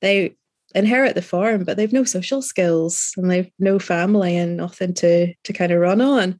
they 0.00 0.36
inherit 0.76 1.16
the 1.16 1.22
farm, 1.22 1.64
but 1.64 1.76
they've 1.76 1.92
no 1.92 2.04
social 2.04 2.40
skills 2.40 3.12
and 3.16 3.28
they've 3.28 3.50
no 3.58 3.80
family 3.80 4.36
and 4.36 4.58
nothing 4.58 4.94
to 4.94 5.34
to 5.42 5.52
kind 5.52 5.72
of 5.72 5.80
run 5.80 6.00
on. 6.00 6.38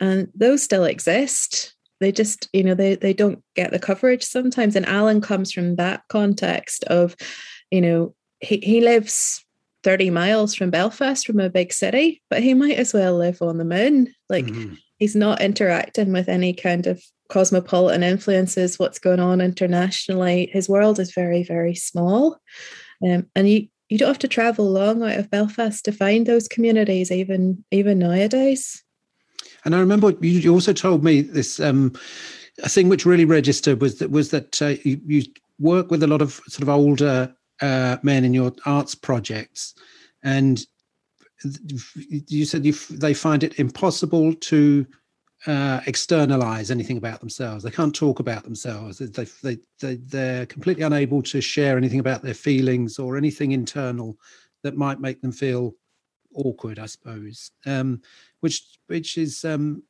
and 0.00 0.28
those 0.34 0.62
still 0.62 0.84
exist 0.84 1.73
they 2.04 2.12
just 2.12 2.48
you 2.52 2.62
know 2.62 2.74
they, 2.74 2.96
they 2.96 3.14
don't 3.14 3.42
get 3.56 3.70
the 3.70 3.78
coverage 3.78 4.22
sometimes. 4.22 4.76
And 4.76 4.86
alan 4.86 5.20
comes 5.20 5.50
from 5.52 5.76
that 5.76 6.02
context 6.08 6.84
of 6.84 7.16
you 7.70 7.80
know 7.80 8.14
he, 8.40 8.58
he 8.58 8.80
lives 8.82 9.44
30 9.84 10.10
miles 10.10 10.54
from 10.54 10.70
belfast 10.70 11.26
from 11.26 11.40
a 11.40 11.50
big 11.50 11.72
city 11.72 12.22
but 12.30 12.42
he 12.42 12.54
might 12.54 12.76
as 12.76 12.92
well 12.92 13.16
live 13.16 13.40
on 13.40 13.58
the 13.58 13.64
moon. 13.64 14.14
Like 14.28 14.44
mm-hmm. 14.44 14.74
he's 14.98 15.16
not 15.16 15.40
interacting 15.40 16.12
with 16.12 16.28
any 16.28 16.52
kind 16.52 16.86
of 16.86 17.02
cosmopolitan 17.30 18.02
influences 18.02 18.78
what's 18.78 18.98
going 18.98 19.20
on 19.20 19.40
internationally. 19.40 20.50
His 20.52 20.68
world 20.68 21.00
is 21.00 21.14
very 21.14 21.42
very 21.42 21.74
small. 21.74 22.38
Um, 23.02 23.26
and 23.34 23.48
you 23.48 23.68
you 23.88 23.98
don't 23.98 24.08
have 24.08 24.18
to 24.20 24.28
travel 24.28 24.70
long 24.70 25.02
out 25.02 25.18
of 25.18 25.30
belfast 25.30 25.84
to 25.84 25.92
find 25.92 26.26
those 26.26 26.48
communities 26.48 27.10
even 27.10 27.64
even 27.70 27.98
nowadays 27.98 28.83
and 29.64 29.74
I 29.74 29.80
remember 29.80 30.12
you 30.20 30.52
also 30.52 30.72
told 30.72 31.04
me 31.04 31.22
this 31.22 31.60
um, 31.60 31.92
a 32.62 32.68
thing 32.68 32.88
which 32.88 33.06
really 33.06 33.24
registered 33.24 33.80
was 33.80 33.98
that 33.98 34.10
was 34.10 34.30
that 34.30 34.60
uh, 34.62 34.74
you, 34.84 35.00
you, 35.06 35.22
work 35.60 35.88
with 35.88 36.02
a 36.02 36.06
lot 36.06 36.20
of 36.20 36.40
sort 36.48 36.62
of 36.62 36.68
older 36.68 37.32
uh, 37.60 37.96
men 38.02 38.24
in 38.24 38.34
your 38.34 38.52
arts 38.66 38.94
projects, 38.94 39.74
and 40.24 40.66
you 42.28 42.44
said 42.44 42.66
you, 42.66 42.72
they 42.90 43.14
find 43.14 43.44
it 43.44 43.58
impossible 43.60 44.34
to 44.34 44.84
uh, 45.46 45.80
externalize 45.86 46.70
anything 46.70 46.96
about 46.96 47.20
themselves. 47.20 47.62
They 47.62 47.70
can't 47.70 47.94
talk 47.94 48.18
about 48.18 48.44
themselves. 48.44 48.98
They, 48.98 49.24
they, 49.42 49.58
they, 49.80 49.96
they're 49.96 50.46
completely 50.46 50.84
unable 50.84 51.22
to 51.22 51.40
share 51.40 51.76
anything 51.76 52.00
about 52.00 52.22
their 52.22 52.34
feelings 52.34 52.98
or 52.98 53.16
anything 53.16 53.52
internal 53.52 54.16
that 54.62 54.76
might 54.76 55.00
make 55.00 55.20
them 55.20 55.32
feel 55.32 55.74
awkward, 56.34 56.78
I 56.78 56.86
suppose. 56.86 57.50
Um, 57.66 58.00
which 58.44 58.62
which 58.88 59.16
is 59.16 59.42
um, 59.46 59.82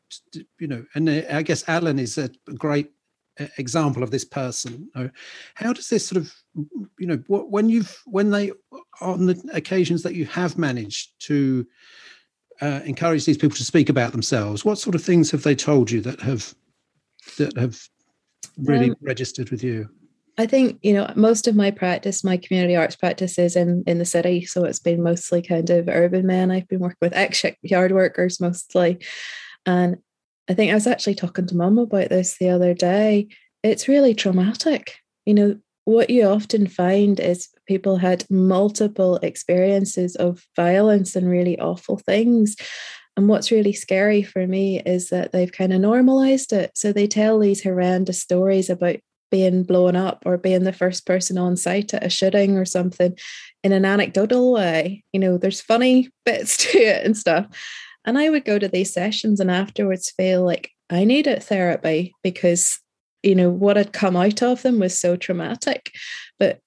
you 0.60 0.68
know, 0.68 0.84
and 0.94 1.08
uh, 1.08 1.22
I 1.28 1.42
guess 1.42 1.68
Alan 1.68 1.98
is 1.98 2.16
a 2.16 2.30
great 2.56 2.92
uh, 3.40 3.46
example 3.58 4.04
of 4.04 4.12
this 4.12 4.24
person. 4.24 4.88
How 5.54 5.72
does 5.72 5.88
this 5.88 6.06
sort 6.06 6.22
of 6.22 6.32
you 7.00 7.08
know 7.08 7.16
when 7.26 7.68
you've 7.68 8.00
when 8.06 8.30
they 8.30 8.52
on 9.00 9.26
the 9.26 9.36
occasions 9.52 10.04
that 10.04 10.14
you 10.14 10.24
have 10.26 10.56
managed 10.56 11.20
to 11.26 11.66
uh, 12.60 12.80
encourage 12.84 13.24
these 13.24 13.38
people 13.38 13.56
to 13.56 13.64
speak 13.64 13.88
about 13.88 14.12
themselves, 14.12 14.64
what 14.64 14.78
sort 14.78 14.94
of 14.94 15.02
things 15.02 15.32
have 15.32 15.42
they 15.42 15.56
told 15.56 15.90
you 15.90 16.00
that 16.02 16.20
have 16.20 16.54
that 17.38 17.58
have 17.58 17.76
really 18.56 18.90
um, 18.90 18.96
registered 19.00 19.50
with 19.50 19.64
you? 19.64 19.90
I 20.36 20.46
think 20.46 20.78
you 20.82 20.92
know 20.92 21.12
most 21.14 21.46
of 21.46 21.54
my 21.54 21.70
practice, 21.70 22.24
my 22.24 22.36
community 22.36 22.74
arts 22.74 22.96
practice 22.96 23.38
is 23.38 23.56
in 23.56 23.84
in 23.86 23.98
the 23.98 24.04
city, 24.04 24.44
so 24.44 24.64
it's 24.64 24.80
been 24.80 25.02
mostly 25.02 25.42
kind 25.42 25.68
of 25.70 25.88
urban 25.88 26.26
men. 26.26 26.50
I've 26.50 26.68
been 26.68 26.80
working 26.80 26.98
with 27.00 27.14
ex 27.14 27.44
yard 27.62 27.92
workers 27.92 28.40
mostly, 28.40 28.98
and 29.64 29.98
I 30.48 30.54
think 30.54 30.70
I 30.70 30.74
was 30.74 30.86
actually 30.86 31.14
talking 31.14 31.46
to 31.46 31.56
mum 31.56 31.78
about 31.78 32.08
this 32.08 32.36
the 32.38 32.50
other 32.50 32.74
day. 32.74 33.28
It's 33.62 33.88
really 33.88 34.14
traumatic. 34.14 34.96
You 35.24 35.34
know 35.34 35.58
what 35.84 36.10
you 36.10 36.24
often 36.26 36.66
find 36.66 37.20
is 37.20 37.48
people 37.66 37.98
had 37.98 38.28
multiple 38.30 39.16
experiences 39.16 40.16
of 40.16 40.44
violence 40.56 41.14
and 41.14 41.28
really 41.28 41.58
awful 41.58 41.98
things. 41.98 42.56
And 43.16 43.28
what's 43.28 43.52
really 43.52 43.72
scary 43.72 44.22
for 44.22 44.46
me 44.46 44.80
is 44.80 45.10
that 45.10 45.30
they've 45.30 45.52
kind 45.52 45.72
of 45.72 45.80
normalized 45.80 46.52
it. 46.52 46.72
So 46.74 46.92
they 46.92 47.06
tell 47.06 47.38
these 47.38 47.62
horrendous 47.62 48.20
stories 48.20 48.70
about 48.70 48.96
being 49.34 49.64
blown 49.64 49.96
up 49.96 50.22
or 50.24 50.38
being 50.38 50.62
the 50.62 50.72
first 50.72 51.04
person 51.06 51.36
on 51.36 51.56
site 51.56 51.92
at 51.92 52.06
a 52.06 52.08
shooting 52.08 52.56
or 52.56 52.64
something 52.64 53.18
in 53.64 53.72
an 53.72 53.84
anecdotal 53.84 54.52
way. 54.52 55.02
You 55.12 55.18
know, 55.18 55.38
there's 55.38 55.60
funny 55.60 56.08
bits 56.24 56.56
to 56.58 56.78
it 56.78 57.04
and 57.04 57.16
stuff. 57.16 57.46
And 58.04 58.16
I 58.16 58.30
would 58.30 58.44
go 58.44 58.60
to 58.60 58.68
these 58.68 58.92
sessions 58.92 59.40
and 59.40 59.50
afterwards 59.50 60.12
feel 60.16 60.44
like 60.44 60.70
I 60.88 61.02
needed 61.02 61.42
therapy 61.42 62.14
because, 62.22 62.78
you 63.24 63.34
know, 63.34 63.50
what 63.50 63.76
had 63.76 63.92
come 63.92 64.14
out 64.14 64.40
of 64.40 64.62
them 64.62 64.78
was 64.78 64.96
so 64.96 65.16
traumatic. 65.16 65.90
But 66.38 66.60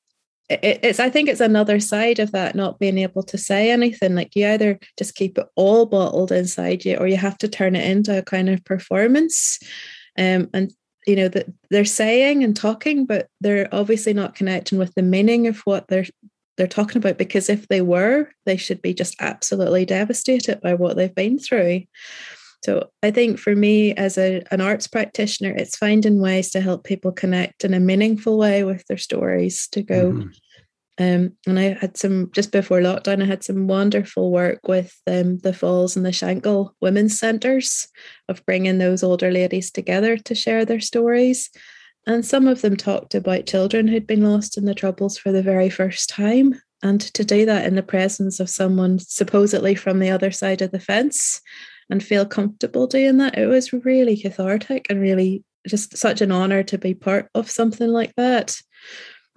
it's 0.49 1.01
i 1.01 1.09
think 1.09 1.27
it's 1.27 1.41
another 1.41 1.77
side 1.77 2.19
of 2.19 2.31
that 2.31 2.55
not 2.55 2.79
being 2.79 2.97
able 2.97 3.21
to 3.21 3.37
say 3.37 3.69
anything 3.69 4.15
like 4.15 4.33
you 4.33 4.47
either 4.47 4.79
just 4.97 5.13
keep 5.13 5.37
it 5.37 5.45
all 5.57 5.85
bottled 5.85 6.31
inside 6.31 6.85
you 6.85 6.95
or 6.95 7.05
you 7.05 7.17
have 7.17 7.37
to 7.37 7.49
turn 7.49 7.75
it 7.75 7.83
into 7.83 8.17
a 8.17 8.23
kind 8.23 8.47
of 8.47 8.63
performance 8.63 9.59
um, 10.17 10.47
and 10.53 10.71
you 11.07 11.15
know 11.15 11.29
that 11.29 11.47
they're 11.69 11.85
saying 11.85 12.43
and 12.43 12.55
talking 12.55 13.05
but 13.05 13.27
they're 13.41 13.67
obviously 13.71 14.13
not 14.13 14.35
connecting 14.35 14.77
with 14.77 14.93
the 14.95 15.01
meaning 15.01 15.47
of 15.47 15.59
what 15.61 15.87
they're 15.87 16.05
they're 16.57 16.67
talking 16.67 16.97
about 16.97 17.17
because 17.17 17.49
if 17.49 17.67
they 17.67 17.81
were 17.81 18.29
they 18.45 18.57
should 18.57 18.81
be 18.81 18.93
just 18.93 19.15
absolutely 19.19 19.85
devastated 19.85 20.59
by 20.61 20.73
what 20.73 20.95
they've 20.95 21.15
been 21.15 21.39
through 21.39 21.81
so 22.65 22.89
i 23.01 23.09
think 23.09 23.39
for 23.39 23.55
me 23.55 23.93
as 23.95 24.17
a, 24.17 24.43
an 24.51 24.59
arts 24.59 24.87
practitioner 24.87 25.51
it's 25.55 25.77
finding 25.77 26.19
ways 26.19 26.51
to 26.51 26.59
help 26.59 26.83
people 26.83 27.11
connect 27.11 27.63
in 27.63 27.73
a 27.73 27.79
meaningful 27.79 28.37
way 28.37 28.63
with 28.63 28.85
their 28.87 28.97
stories 28.97 29.67
to 29.69 29.81
go 29.81 30.11
mm-hmm. 30.11 30.29
Um, 30.99 31.33
and 31.45 31.59
I 31.59 31.77
had 31.79 31.95
some 31.95 32.31
just 32.33 32.51
before 32.51 32.79
lockdown. 32.79 33.21
I 33.21 33.25
had 33.25 33.43
some 33.43 33.67
wonderful 33.67 34.31
work 34.31 34.59
with 34.67 34.95
um, 35.05 35.37
the 35.39 35.53
Falls 35.53 35.95
and 35.95 36.05
the 36.05 36.09
Shankill 36.09 36.71
Women's 36.81 37.19
Centres 37.19 37.87
of 38.27 38.43
bringing 38.45 38.79
those 38.79 39.03
older 39.03 39.31
ladies 39.31 39.69
together 39.69 40.17
to 40.17 40.35
share 40.35 40.65
their 40.65 40.79
stories. 40.79 41.51
And 42.07 42.25
some 42.25 42.47
of 42.47 42.61
them 42.61 42.75
talked 42.75 43.13
about 43.13 43.45
children 43.45 43.87
who'd 43.87 44.07
been 44.07 44.23
lost 44.23 44.57
in 44.57 44.65
the 44.65 44.73
Troubles 44.73 45.17
for 45.17 45.31
the 45.31 45.43
very 45.43 45.69
first 45.69 46.09
time. 46.09 46.55
And 46.81 47.01
to 47.01 47.23
do 47.23 47.45
that 47.45 47.65
in 47.65 47.75
the 47.75 47.83
presence 47.83 48.39
of 48.39 48.49
someone 48.49 48.99
supposedly 48.99 49.75
from 49.75 49.99
the 49.99 50.09
other 50.09 50.31
side 50.31 50.61
of 50.61 50.71
the 50.71 50.79
fence 50.79 51.41
and 51.89 52.03
feel 52.03 52.25
comfortable 52.25 52.87
doing 52.87 53.17
that, 53.17 53.37
it 53.37 53.47
was 53.47 53.73
really 53.73 54.17
cathartic 54.17 54.87
and 54.89 54.99
really 54.99 55.43
just 55.67 55.97
such 55.97 56.21
an 56.21 56.31
honor 56.31 56.63
to 56.63 56.77
be 56.77 56.93
part 56.93 57.29
of 57.35 57.51
something 57.51 57.89
like 57.89 58.13
that. 58.15 58.55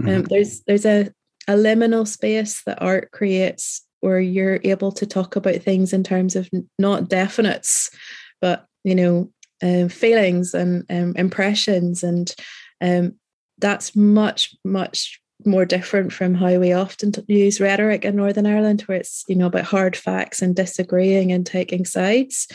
Um, 0.01 0.07
mm-hmm. 0.07 0.23
there's 0.25 0.63
there's 0.63 0.87
a 0.87 1.13
a 1.49 1.55
liminal 1.55 2.07
space 2.07 2.63
that 2.65 2.83
art 2.83 3.11
creates 3.13 3.83
where 4.01 4.21
you're 4.21 4.61
able 4.65 4.93
to 4.93 5.07
talk 5.07 5.37
about 5.37 5.57
things 5.57 5.93
in 5.93 6.03
terms 6.03 6.37
of 6.37 6.49
not 6.79 7.05
definites, 7.05 7.95
but 8.41 8.67
you 8.85 8.95
know, 8.95 9.31
um, 9.63 9.89
feelings 9.89 10.55
and 10.55 10.85
um, 10.91 11.15
impressions, 11.17 12.03
and 12.03 12.35
um, 12.81 13.15
that's 13.59 13.95
much 13.95 14.55
much 14.65 15.21
more 15.47 15.65
different 15.65 16.13
from 16.13 16.35
how 16.35 16.59
we 16.59 16.73
often 16.73 17.13
use 17.27 17.61
rhetoric 17.61 18.05
in 18.05 18.17
Northern 18.17 18.47
Ireland, 18.47 18.83
where 18.83 18.99
it's 18.99 19.25
you 19.29 19.37
know 19.37 19.47
about 19.47 19.65
hard 19.65 19.97
facts 19.97 20.41
and 20.41 20.57
disagreeing 20.57 21.31
and 21.33 21.45
taking 21.45 21.85
sides. 21.85 22.49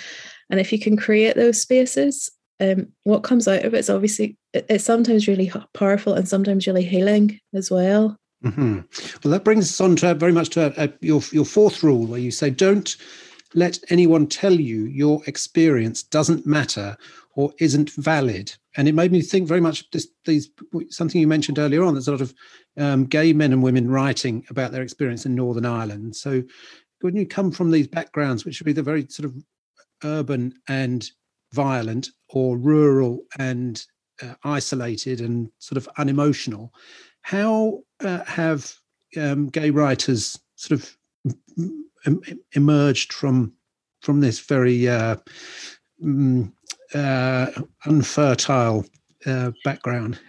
And 0.50 0.60
if 0.60 0.72
you 0.72 0.80
can 0.80 0.98
create 0.98 1.36
those 1.36 1.62
spaces, 1.62 2.32
um, 2.60 2.88
what 3.04 3.24
comes 3.24 3.48
out 3.48 3.64
of 3.66 3.74
it 3.74 3.80
is 3.80 3.90
obviously 3.90 4.38
it's 4.54 4.84
sometimes 4.84 5.28
really 5.28 5.52
powerful 5.74 6.14
and 6.14 6.28
sometimes 6.28 6.68
really 6.68 6.86
healing 6.86 7.40
as 7.54 7.70
well. 7.70 8.18
Mm-hmm. 8.46 8.80
Well, 9.24 9.32
that 9.32 9.44
brings 9.44 9.66
us 9.66 9.82
on 9.82 9.96
to 9.98 10.14
very 10.14 10.32
much 10.32 10.50
to 10.50 10.74
a, 10.82 10.94
your 11.02 11.22
your 11.32 11.46
fourth 11.46 11.82
rule, 11.84 12.06
where 12.06 12.20
you 12.20 12.32
say, 12.32 12.50
"Don't 12.52 12.96
let 13.54 13.80
anyone 13.90 14.28
tell 14.28 14.54
you 14.54 14.86
your 14.86 15.22
experience 15.26 16.04
doesn't 16.04 16.46
matter 16.46 16.96
or 17.36 17.54
isn't 17.60 17.92
valid." 17.92 18.54
And 18.78 18.88
it 18.88 18.94
made 18.94 19.12
me 19.12 19.22
think 19.22 19.48
very 19.48 19.62
much 19.62 19.90
this 19.92 20.08
these 20.26 20.52
something 20.90 21.20
you 21.20 21.28
mentioned 21.28 21.58
earlier 21.58 21.84
on. 21.84 21.96
There's 21.96 22.08
a 22.08 22.12
lot 22.12 22.22
of 22.22 22.36
um, 22.78 23.06
gay 23.06 23.34
men 23.34 23.52
and 23.52 23.64
women 23.64 23.90
writing 23.90 24.46
about 24.50 24.72
their 24.72 24.84
experience 24.84 25.26
in 25.26 25.34
Northern 25.34 25.66
Ireland. 25.66 26.16
So 26.16 26.44
when 27.02 27.16
you 27.16 27.26
come 27.26 27.52
from 27.52 27.72
these 27.72 27.88
backgrounds, 27.88 28.46
which 28.46 28.60
would 28.60 28.66
be 28.66 28.74
the 28.74 28.84
very 28.84 29.08
sort 29.10 29.26
of 29.26 29.36
urban 30.04 30.54
and 30.68 31.10
violent, 31.52 32.10
or 32.30 32.58
rural 32.58 33.24
and 33.40 33.84
uh, 34.22 34.36
isolated 34.44 35.20
and 35.22 35.50
sort 35.58 35.78
of 35.78 35.90
unemotional, 35.98 36.74
how 37.22 37.82
uh, 38.04 38.24
have 38.26 38.74
um, 39.18 39.48
gay 39.48 39.70
writers 39.70 40.40
sort 40.56 40.80
of 40.80 40.98
emerged 42.54 43.14
from 43.14 43.54
from 44.02 44.22
this 44.22 44.40
very 44.40 44.88
uh, 44.88 45.16
mm, 46.04 46.52
uh, 46.94 47.48
unfertile 47.86 48.86
uh, 49.26 49.52
background? 49.64 50.20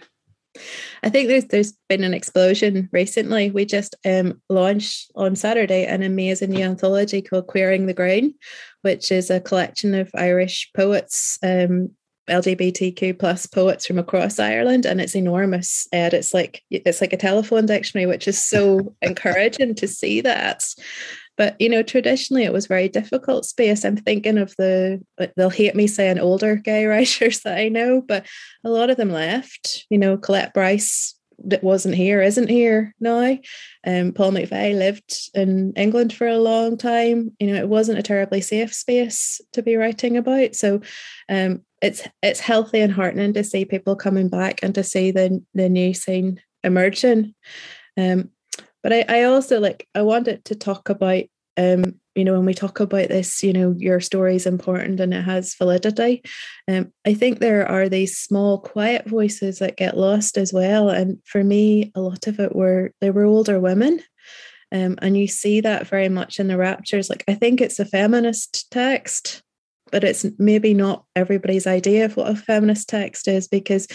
I 1.03 1.09
think 1.09 1.27
there's 1.27 1.45
there's 1.45 1.73
been 1.87 2.03
an 2.03 2.13
explosion 2.13 2.89
recently. 2.91 3.51
We 3.51 3.65
just 3.65 3.95
um, 4.05 4.41
launched 4.49 5.11
on 5.15 5.35
Saturday 5.35 5.85
an 5.85 6.01
amazing 6.01 6.51
new 6.51 6.63
anthology 6.63 7.21
called 7.21 7.47
Queering 7.47 7.85
the 7.85 7.93
Green, 7.93 8.33
which 8.81 9.11
is 9.11 9.29
a 9.29 9.39
collection 9.39 9.93
of 9.93 10.09
Irish 10.15 10.71
poets 10.75 11.37
um, 11.43 11.91
LGBTQ 12.29 13.17
plus 13.17 13.45
poets 13.45 13.85
from 13.85 13.99
across 13.99 14.39
Ireland, 14.39 14.85
and 14.85 14.99
it's 14.99 15.15
enormous. 15.15 15.87
And 15.91 16.13
it's 16.13 16.33
like 16.33 16.63
it's 16.69 17.01
like 17.01 17.13
a 17.13 17.17
telephone 17.17 17.65
dictionary, 17.65 18.05
which 18.05 18.27
is 18.27 18.43
so 18.43 18.95
encouraging 19.01 19.75
to 19.75 19.87
see 19.87 20.21
that. 20.21 20.63
But 21.37 21.59
you 21.61 21.69
know, 21.69 21.83
traditionally 21.83 22.43
it 22.43 22.53
was 22.53 22.67
very 22.67 22.89
difficult 22.89 23.45
space. 23.45 23.85
I'm 23.85 23.97
thinking 23.97 24.37
of 24.37 24.55
the 24.57 25.01
they'll 25.35 25.49
hate 25.49 25.75
me 25.75 25.87
saying 25.87 26.19
older 26.19 26.55
gay 26.55 26.85
writers 26.87 27.41
that 27.41 27.57
I 27.57 27.69
know, 27.69 28.01
but 28.01 28.25
a 28.63 28.69
lot 28.69 28.89
of 28.89 28.97
them 28.97 29.11
left. 29.11 29.85
You 29.89 29.97
know, 29.97 30.17
Colette 30.17 30.53
Bryce 30.53 31.16
that 31.45 31.63
wasn't 31.63 31.95
here 31.95 32.21
isn't 32.21 32.49
here 32.49 32.95
now. 32.99 33.37
Um, 33.85 34.11
Paul 34.11 34.31
McVeigh 34.31 34.77
lived 34.77 35.29
in 35.33 35.73
England 35.73 36.13
for 36.13 36.27
a 36.27 36.37
long 36.37 36.77
time. 36.77 37.35
You 37.39 37.47
know, 37.47 37.55
it 37.55 37.69
wasn't 37.69 37.99
a 37.99 38.03
terribly 38.03 38.41
safe 38.41 38.73
space 38.73 39.39
to 39.53 39.61
be 39.61 39.75
writing 39.75 40.17
about. 40.17 40.55
So 40.55 40.81
um, 41.29 41.63
it's 41.81 42.07
it's 42.23 42.39
healthy 42.39 42.79
and 42.81 42.91
heartening 42.91 43.33
to 43.33 43.43
see 43.43 43.65
people 43.65 43.95
coming 43.95 44.29
back 44.29 44.61
and 44.63 44.73
to 44.75 44.83
see 44.83 45.11
the 45.11 45.43
the 45.53 45.69
new 45.69 45.93
scene 45.93 46.41
emerging. 46.63 47.35
Um, 47.97 48.31
but 48.83 48.93
I, 48.93 49.05
I 49.07 49.23
also 49.23 49.59
like 49.59 49.87
I 49.93 50.01
wanted 50.01 50.45
to 50.45 50.55
talk 50.55 50.89
about 50.89 51.23
um, 51.57 51.95
you 52.15 52.23
know, 52.23 52.33
when 52.33 52.45
we 52.45 52.53
talk 52.53 52.79
about 52.79 53.09
this, 53.09 53.43
you 53.43 53.53
know, 53.53 53.75
your 53.77 53.99
story 53.99 54.35
is 54.35 54.45
important 54.45 54.99
and 54.99 55.13
it 55.13 55.23
has 55.23 55.55
validity. 55.55 56.23
Um, 56.67 56.91
I 57.05 57.13
think 57.13 57.39
there 57.39 57.67
are 57.67 57.89
these 57.89 58.17
small, 58.17 58.59
quiet 58.59 59.07
voices 59.07 59.59
that 59.59 59.77
get 59.77 59.97
lost 59.97 60.37
as 60.37 60.51
well. 60.53 60.89
And 60.89 61.19
for 61.25 61.43
me, 61.43 61.91
a 61.95 62.01
lot 62.01 62.27
of 62.27 62.39
it 62.39 62.55
were 62.55 62.91
they 63.01 63.11
were 63.11 63.25
older 63.25 63.59
women. 63.59 64.01
Um, 64.71 64.97
and 65.01 65.17
you 65.17 65.27
see 65.27 65.61
that 65.61 65.87
very 65.87 66.09
much 66.09 66.39
in 66.39 66.47
the 66.47 66.57
raptures. 66.57 67.09
Like 67.09 67.23
I 67.27 67.35
think 67.35 67.61
it's 67.61 67.79
a 67.79 67.85
feminist 67.85 68.69
text 68.71 69.43
but 69.91 70.03
it's 70.03 70.25
maybe 70.37 70.73
not 70.73 71.05
everybody's 71.15 71.67
idea 71.67 72.05
of 72.05 72.15
what 72.17 72.29
a 72.29 72.35
feminist 72.35 72.89
text 72.89 73.27
is 73.27 73.47
because 73.47 73.87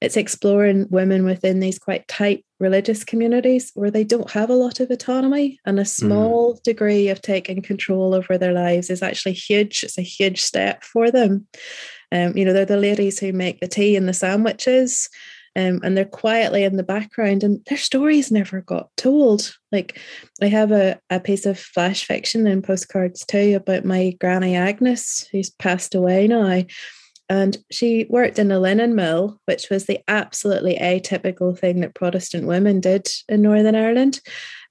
it's 0.00 0.16
exploring 0.16 0.86
women 0.90 1.24
within 1.24 1.60
these 1.60 1.78
quite 1.78 2.06
tight 2.08 2.44
religious 2.60 3.04
communities 3.04 3.70
where 3.74 3.90
they 3.90 4.04
don't 4.04 4.30
have 4.30 4.50
a 4.50 4.54
lot 4.54 4.80
of 4.80 4.90
autonomy 4.90 5.58
and 5.64 5.78
a 5.78 5.82
mm. 5.82 5.88
small 5.88 6.54
mm. 6.54 6.62
degree 6.62 7.08
of 7.08 7.22
taking 7.22 7.62
control 7.62 8.14
over 8.14 8.36
their 8.36 8.52
lives 8.52 8.90
is 8.90 9.02
actually 9.02 9.32
huge 9.32 9.82
it's 9.84 9.98
a 9.98 10.02
huge 10.02 10.40
step 10.40 10.82
for 10.84 11.10
them 11.10 11.46
um, 12.12 12.36
you 12.36 12.44
know 12.44 12.52
they're 12.52 12.64
the 12.64 12.76
ladies 12.76 13.18
who 13.18 13.32
make 13.32 13.60
the 13.60 13.68
tea 13.68 13.96
and 13.96 14.08
the 14.08 14.12
sandwiches 14.12 15.08
um, 15.58 15.80
and 15.82 15.96
they're 15.96 16.04
quietly 16.04 16.62
in 16.62 16.76
the 16.76 16.84
background 16.84 17.42
and 17.42 17.64
their 17.64 17.76
stories 17.76 18.30
never 18.30 18.60
got 18.60 18.90
told. 18.96 19.56
Like 19.72 19.98
i 20.40 20.46
have 20.46 20.70
a, 20.70 21.00
a 21.10 21.18
piece 21.18 21.46
of 21.46 21.58
flash 21.58 22.04
fiction 22.04 22.46
and 22.46 22.62
postcards 22.62 23.26
too 23.26 23.54
about 23.56 23.84
my 23.84 24.14
granny 24.20 24.54
agnes 24.54 25.26
who's 25.32 25.50
passed 25.50 25.96
away 25.96 26.28
now. 26.28 26.62
And 27.28 27.58
she 27.72 28.06
worked 28.08 28.38
in 28.38 28.52
a 28.52 28.60
linen 28.60 28.94
mill 28.94 29.40
which 29.46 29.68
was 29.68 29.86
the 29.86 29.98
absolutely 30.06 30.78
atypical 30.78 31.58
thing 31.58 31.80
that 31.80 31.94
protestant 31.94 32.46
women 32.46 32.80
did 32.80 33.08
in 33.28 33.42
northern 33.42 33.74
ireland. 33.74 34.20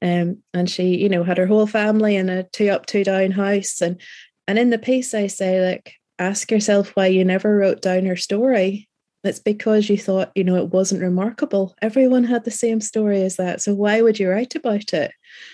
Um, 0.01 0.41
and 0.53 0.69
she 0.69 0.97
you 0.97 1.09
know 1.09 1.23
had 1.23 1.37
her 1.37 1.47
whole 1.47 1.67
family 1.67 2.15
in 2.15 2.29
a 2.29 2.43
two 2.43 2.69
up 2.69 2.85
two 2.85 3.03
down 3.03 3.31
house. 3.31 3.81
And 3.81 3.99
and 4.47 4.57
in 4.57 4.69
the 4.69 4.79
piece 4.79 5.13
i 5.13 5.27
say 5.27 5.65
like 5.65 5.95
ask 6.17 6.49
yourself 6.49 6.95
why 6.95 7.07
you 7.07 7.25
never 7.25 7.57
wrote 7.57 7.81
down 7.81 8.05
her 8.05 8.15
story 8.15 8.86
it's 9.27 9.39
because 9.39 9.89
you 9.89 9.97
thought, 9.97 10.31
you 10.35 10.43
know, 10.43 10.55
it 10.55 10.69
wasn't 10.69 11.01
remarkable. 11.01 11.75
Everyone 11.81 12.23
had 12.23 12.45
the 12.45 12.51
same 12.51 12.81
story 12.81 13.21
as 13.21 13.35
that. 13.35 13.61
So 13.61 13.73
why 13.73 14.01
would 14.01 14.19
you 14.19 14.29
write 14.29 14.55
about 14.55 14.93
it? 14.93 15.11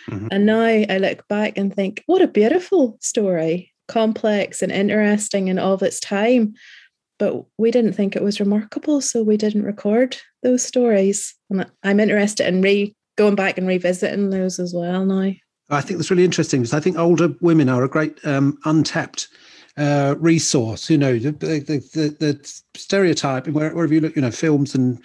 Mm-hmm. 0.09 0.27
And 0.31 0.45
now 0.45 0.61
I 0.61 0.97
look 0.99 1.27
back 1.27 1.57
and 1.57 1.73
think, 1.73 2.03
what 2.05 2.21
a 2.21 2.27
beautiful 2.27 2.97
story, 3.01 3.73
complex 3.87 4.61
and 4.61 4.71
interesting 4.71 5.49
and 5.49 5.59
of 5.59 5.83
its 5.83 5.99
time. 5.99 6.53
But 7.19 7.45
we 7.57 7.71
didn't 7.71 7.93
think 7.93 8.15
it 8.15 8.23
was 8.23 8.39
remarkable, 8.39 9.01
so 9.01 9.23
we 9.23 9.37
didn't 9.37 9.63
record 9.63 10.17
those 10.41 10.63
stories. 10.63 11.35
And 11.49 11.69
I'm 11.83 11.99
interested 11.99 12.47
in 12.47 12.61
re 12.61 12.95
going 13.17 13.35
back 13.35 13.57
and 13.57 13.67
revisiting 13.67 14.29
those 14.29 14.59
as 14.59 14.73
well 14.73 15.05
now. 15.05 15.31
I 15.69 15.81
think 15.81 15.97
that's 15.97 16.11
really 16.11 16.25
interesting 16.25 16.61
because 16.61 16.73
I 16.73 16.79
think 16.79 16.97
older 16.97 17.33
women 17.41 17.69
are 17.69 17.83
a 17.83 17.89
great 17.89 18.23
um, 18.25 18.57
untapped 18.65 19.27
uh, 19.77 20.15
resource. 20.19 20.89
You 20.89 20.97
know, 20.97 21.17
the 21.17 21.31
the, 21.31 21.79
the, 21.93 22.15
the 22.19 22.61
stereotype 22.75 23.47
wherever 23.47 23.93
you 23.93 24.01
look, 24.01 24.15
you 24.15 24.21
know, 24.21 24.31
films 24.31 24.75
and 24.75 25.01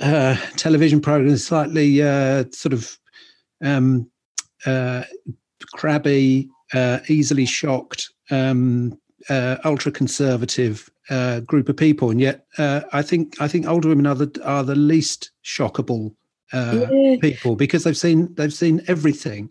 uh, 0.00 0.36
television 0.56 1.00
programs, 1.00 1.46
slightly 1.46 2.02
uh, 2.02 2.44
sort 2.52 2.72
of 2.72 2.98
um, 3.62 4.10
uh, 4.66 5.04
crabby, 5.74 6.48
uh, 6.72 6.98
easily 7.08 7.46
shocked, 7.46 8.10
um, 8.30 8.98
uh, 9.28 9.56
ultra 9.64 9.92
conservative 9.92 10.90
uh, 11.10 11.40
group 11.40 11.68
of 11.68 11.76
people, 11.76 12.10
and 12.10 12.20
yet 12.20 12.46
uh, 12.58 12.82
I 12.92 13.02
think 13.02 13.40
I 13.40 13.48
think 13.48 13.66
older 13.66 13.88
women 13.88 14.06
are 14.06 14.14
the 14.14 14.40
are 14.44 14.64
the 14.64 14.74
least 14.74 15.30
shockable 15.44 16.14
uh, 16.52 16.86
yeah. 16.90 17.16
people 17.20 17.56
because 17.56 17.84
they've 17.84 17.96
seen 17.96 18.34
they've 18.34 18.52
seen 18.52 18.82
everything 18.86 19.50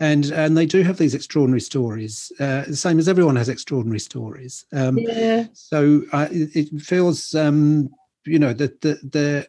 and 0.00 0.26
and 0.26 0.56
they 0.56 0.66
do 0.66 0.82
have 0.82 0.96
these 0.96 1.14
extraordinary 1.14 1.60
stories, 1.60 2.30
uh, 2.38 2.64
the 2.66 2.76
same 2.76 2.98
as 2.98 3.08
everyone 3.08 3.36
has 3.36 3.48
extraordinary 3.48 3.98
stories. 3.98 4.64
Um, 4.72 4.98
yeah. 4.98 5.46
So 5.54 6.02
uh, 6.12 6.28
it, 6.30 6.70
it, 6.72 6.80
feels, 6.80 7.34
um, 7.34 7.90
you 8.24 8.38
know, 8.38 8.52
that 8.52 8.80
the, 8.80 8.94
the, 9.02 9.46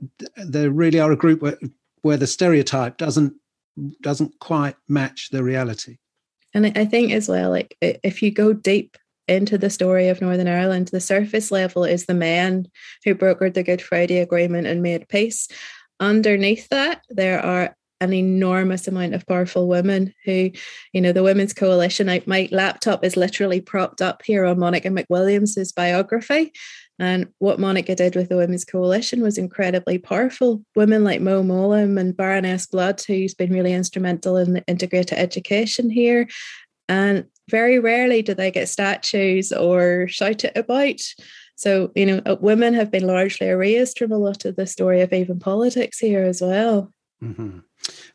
there 0.48 0.72
really 0.72 1.00
are 1.00 1.12
a 1.12 1.18
group 1.18 1.42
where 1.42 1.58
where 2.02 2.18
the 2.18 2.28
stereotype 2.28 2.98
doesn't 2.98 3.34
doesn't 4.02 4.40
quite 4.40 4.76
match 4.88 5.30
the 5.32 5.44
reality. 5.44 5.98
And 6.54 6.66
I 6.76 6.86
think 6.86 7.12
as 7.12 7.30
well, 7.30 7.52
like 7.52 7.78
if 7.82 8.24
you 8.24 8.32
go 8.32 8.54
deep 8.54 8.98
into 9.28 9.60
the 9.60 9.70
story 9.70 10.08
of 10.08 10.22
Northern 10.22 10.48
Ireland, 10.48 10.88
the 10.88 11.00
surface 11.00 11.52
level 11.52 11.84
is 11.84 12.08
the 12.08 12.16
man 12.16 12.66
who 13.06 13.14
brokered 13.14 13.54
the 13.54 13.62
Good 13.62 13.84
Friday 13.84 14.18
Agreement 14.18 14.66
and 14.66 14.82
made 14.82 15.08
peace. 15.08 15.48
Underneath 16.00 16.68
that, 16.70 17.04
there 17.10 17.40
are 17.40 17.76
an 18.02 18.14
enormous 18.14 18.88
amount 18.88 19.14
of 19.14 19.26
powerful 19.28 19.68
women 19.68 20.14
who, 20.26 20.52
you 20.94 21.02
know, 21.02 21.12
the 21.12 21.24
Women's 21.24 21.54
Coalition. 21.54 22.10
I, 22.10 22.22
my 22.26 22.48
laptop 22.52 23.04
is 23.04 23.18
literally 23.18 23.62
propped 23.62 24.02
up 24.02 24.22
here 24.24 24.46
on 24.46 24.60
Monica 24.60 24.90
McWilliams's 24.90 25.72
biography. 25.72 26.54
And 26.98 27.28
what 27.40 27.60
Monica 27.60 27.96
did 27.96 28.16
with 28.16 28.28
the 28.30 28.36
Women's 28.36 28.66
Coalition 28.66 29.22
was 29.22 29.38
incredibly 29.38 29.98
powerful. 29.98 30.64
Women 30.76 31.04
like 31.04 31.22
Mo 31.22 31.44
Mowlam 31.44 32.00
and 32.00 32.16
Baroness 32.16 32.68
Blood, 32.68 33.02
who's 33.08 33.34
been 33.34 33.54
really 33.54 33.74
instrumental 33.74 34.36
in 34.38 34.54
the 34.54 34.64
integrated 34.68 35.18
education 35.18 35.90
here. 35.90 36.28
And 36.90 37.26
very 37.50 37.80
rarely 37.80 38.22
do 38.22 38.34
they 38.34 38.52
get 38.52 38.68
statues 38.68 39.52
or 39.52 40.08
shouted 40.08 40.58
about. 40.58 41.00
So, 41.56 41.92
you 41.96 42.06
know, 42.06 42.38
women 42.40 42.74
have 42.74 42.92
been 42.92 43.06
largely 43.06 43.48
erased 43.48 44.00
from 44.00 44.12
a 44.12 44.18
lot 44.18 44.46
of 44.46 44.56
the 44.56 44.66
story 44.66 45.02
of 45.02 45.12
even 45.14 45.40
politics 45.40 46.00
here 46.00 46.24
as 46.24 46.42
well. 46.42 46.94
Mm-hmm. 47.24 47.60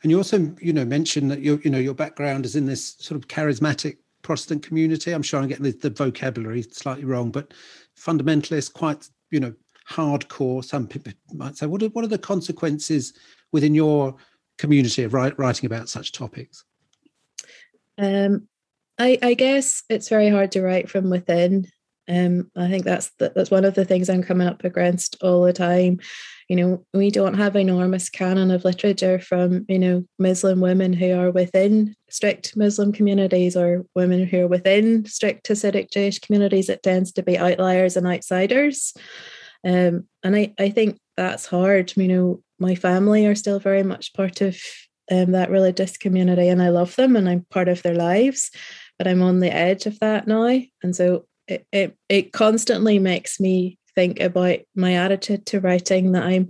And 0.02 0.10
you 0.10 0.18
also, 0.18 0.54
you 0.60 0.72
know, 0.72 0.84
mentioned 0.84 1.30
that 1.30 1.40
your, 1.40 1.60
you 1.60 1.70
know, 1.70 1.78
your 1.78 1.94
background 1.94 2.44
is 2.44 2.56
in 2.56 2.66
this 2.66 2.96
sort 2.98 3.18
of 3.20 3.28
charismatic 3.28 3.98
Protestant 4.22 4.62
community. 4.62 5.12
I'm 5.12 5.22
sure 5.22 5.40
I'm 5.40 5.48
getting 5.48 5.64
the, 5.64 5.72
the 5.72 5.90
vocabulary 5.90 6.62
slightly 6.62 7.04
wrong, 7.04 7.30
but 7.30 7.52
fundamentalist, 7.98 8.72
quite, 8.72 9.08
you 9.30 9.40
know, 9.40 9.54
hardcore. 9.88 10.64
Some 10.64 10.86
people 10.86 11.12
might 11.32 11.56
say, 11.56 11.66
what 11.66 11.82
are, 11.82 11.88
what 11.88 12.04
are 12.04 12.08
the 12.08 12.18
consequences 12.18 13.12
within 13.52 13.74
your 13.74 14.16
community 14.58 15.02
of 15.02 15.14
write, 15.14 15.38
writing 15.38 15.66
about 15.66 15.88
such 15.88 16.12
topics? 16.12 16.64
Um, 17.98 18.48
I, 18.98 19.18
I 19.22 19.34
guess 19.34 19.82
it's 19.88 20.08
very 20.08 20.28
hard 20.28 20.52
to 20.52 20.62
write 20.62 20.88
from 20.88 21.10
within. 21.10 21.66
Um, 22.08 22.50
I 22.56 22.68
think 22.68 22.84
that's 22.84 23.10
the, 23.18 23.32
that's 23.34 23.50
one 23.50 23.64
of 23.64 23.74
the 23.74 23.84
things 23.84 24.10
I'm 24.10 24.22
coming 24.22 24.46
up 24.46 24.64
against 24.64 25.16
all 25.22 25.42
the 25.42 25.52
time. 25.52 26.00
You 26.48 26.56
know 26.56 26.84
we 26.92 27.10
don't 27.10 27.34
have 27.34 27.56
enormous 27.56 28.10
canon 28.10 28.50
of 28.50 28.66
literature 28.66 29.18
from 29.18 29.64
you 29.66 29.78
know 29.78 30.04
muslim 30.18 30.60
women 30.60 30.92
who 30.92 31.14
are 31.14 31.30
within 31.30 31.94
strict 32.10 32.54
muslim 32.54 32.92
communities 32.92 33.56
or 33.56 33.86
women 33.94 34.26
who 34.26 34.42
are 34.42 34.46
within 34.46 35.06
strict 35.06 35.48
hasidic 35.48 35.90
jewish 35.90 36.18
communities. 36.18 36.68
It 36.68 36.82
tends 36.82 37.12
to 37.12 37.22
be 37.22 37.38
outliers 37.38 37.96
and 37.96 38.06
outsiders. 38.06 38.92
Um, 39.66 40.06
and 40.22 40.36
I, 40.36 40.52
I 40.58 40.68
think 40.68 40.98
that's 41.16 41.46
hard. 41.46 41.94
You 41.96 42.08
know 42.08 42.42
my 42.58 42.74
family 42.74 43.26
are 43.26 43.34
still 43.34 43.58
very 43.58 43.82
much 43.82 44.12
part 44.12 44.42
of 44.42 44.58
um, 45.10 45.32
that 45.32 45.50
religious 45.50 45.98
community 45.98 46.48
and 46.48 46.62
i 46.62 46.70
love 46.70 46.96
them 46.96 47.14
and 47.14 47.28
i'm 47.28 47.44
part 47.50 47.68
of 47.68 47.82
their 47.82 47.94
lives 47.94 48.50
but 48.98 49.06
i'm 49.06 49.20
on 49.20 49.40
the 49.40 49.52
edge 49.52 49.84
of 49.84 49.98
that 50.00 50.26
now. 50.26 50.44
And 50.82 50.96
so 50.96 51.26
it, 51.48 51.66
it, 51.72 51.96
it 52.08 52.32
constantly 52.32 52.98
makes 52.98 53.38
me 53.38 53.78
think 53.94 54.20
about 54.20 54.58
my 54.74 54.94
attitude 54.94 55.46
to 55.46 55.60
writing 55.60 56.12
that 56.12 56.24
I'm 56.24 56.48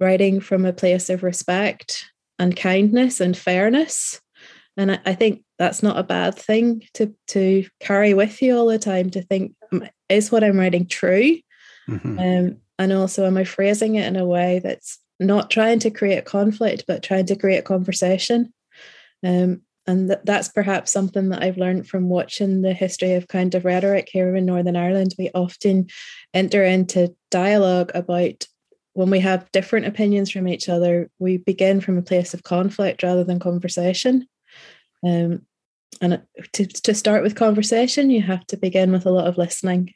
writing 0.00 0.40
from 0.40 0.64
a 0.64 0.72
place 0.72 1.08
of 1.08 1.22
respect 1.22 2.06
and 2.38 2.56
kindness 2.56 3.20
and 3.20 3.36
fairness. 3.36 4.20
And 4.76 4.92
I, 4.92 4.98
I 5.06 5.14
think 5.14 5.42
that's 5.58 5.82
not 5.82 5.98
a 5.98 6.02
bad 6.02 6.34
thing 6.34 6.82
to 6.94 7.14
to 7.28 7.66
carry 7.80 8.14
with 8.14 8.42
you 8.42 8.56
all 8.56 8.66
the 8.66 8.78
time 8.78 9.10
to 9.10 9.22
think 9.22 9.54
is 10.08 10.30
what 10.30 10.44
I'm 10.44 10.58
writing 10.58 10.86
true? 10.86 11.38
Mm-hmm. 11.88 12.18
Um, 12.18 12.56
and 12.78 12.92
also 12.92 13.24
am 13.26 13.38
I 13.38 13.44
phrasing 13.44 13.94
it 13.94 14.06
in 14.06 14.16
a 14.16 14.26
way 14.26 14.60
that's 14.62 14.98
not 15.18 15.50
trying 15.50 15.78
to 15.78 15.90
create 15.90 16.26
conflict 16.26 16.84
but 16.86 17.02
trying 17.02 17.26
to 17.26 17.36
create 17.36 17.64
conversation? 17.64 18.52
Um, 19.24 19.62
and 19.86 20.08
th- 20.08 20.20
that's 20.24 20.48
perhaps 20.48 20.90
something 20.90 21.28
that 21.28 21.42
I've 21.42 21.58
learned 21.58 21.88
from 21.88 22.08
watching 22.08 22.62
the 22.62 22.72
history 22.72 23.14
of 23.14 23.28
kind 23.28 23.54
of 23.54 23.64
rhetoric 23.64 24.08
here 24.10 24.34
in 24.34 24.46
Northern 24.46 24.76
Ireland. 24.76 25.14
We 25.18 25.30
often 25.34 25.88
enter 26.34 26.64
into 26.64 27.14
dialogue 27.30 27.92
about 27.94 28.46
when 28.94 29.10
we 29.10 29.20
have 29.20 29.50
different 29.52 29.86
opinions 29.86 30.30
from 30.30 30.48
each 30.48 30.68
other, 30.68 31.10
we 31.18 31.36
begin 31.36 31.82
from 31.82 31.98
a 31.98 32.02
place 32.02 32.32
of 32.32 32.42
conflict 32.42 33.02
rather 33.02 33.24
than 33.24 33.38
conversation. 33.38 34.26
Um, 35.04 35.42
and 36.00 36.22
to, 36.54 36.66
to 36.66 36.94
start 36.94 37.22
with 37.22 37.34
conversation, 37.34 38.10
you 38.10 38.22
have 38.22 38.46
to 38.46 38.56
begin 38.56 38.92
with 38.92 39.04
a 39.04 39.10
lot 39.10 39.26
of 39.26 39.36
listening. 39.36 39.92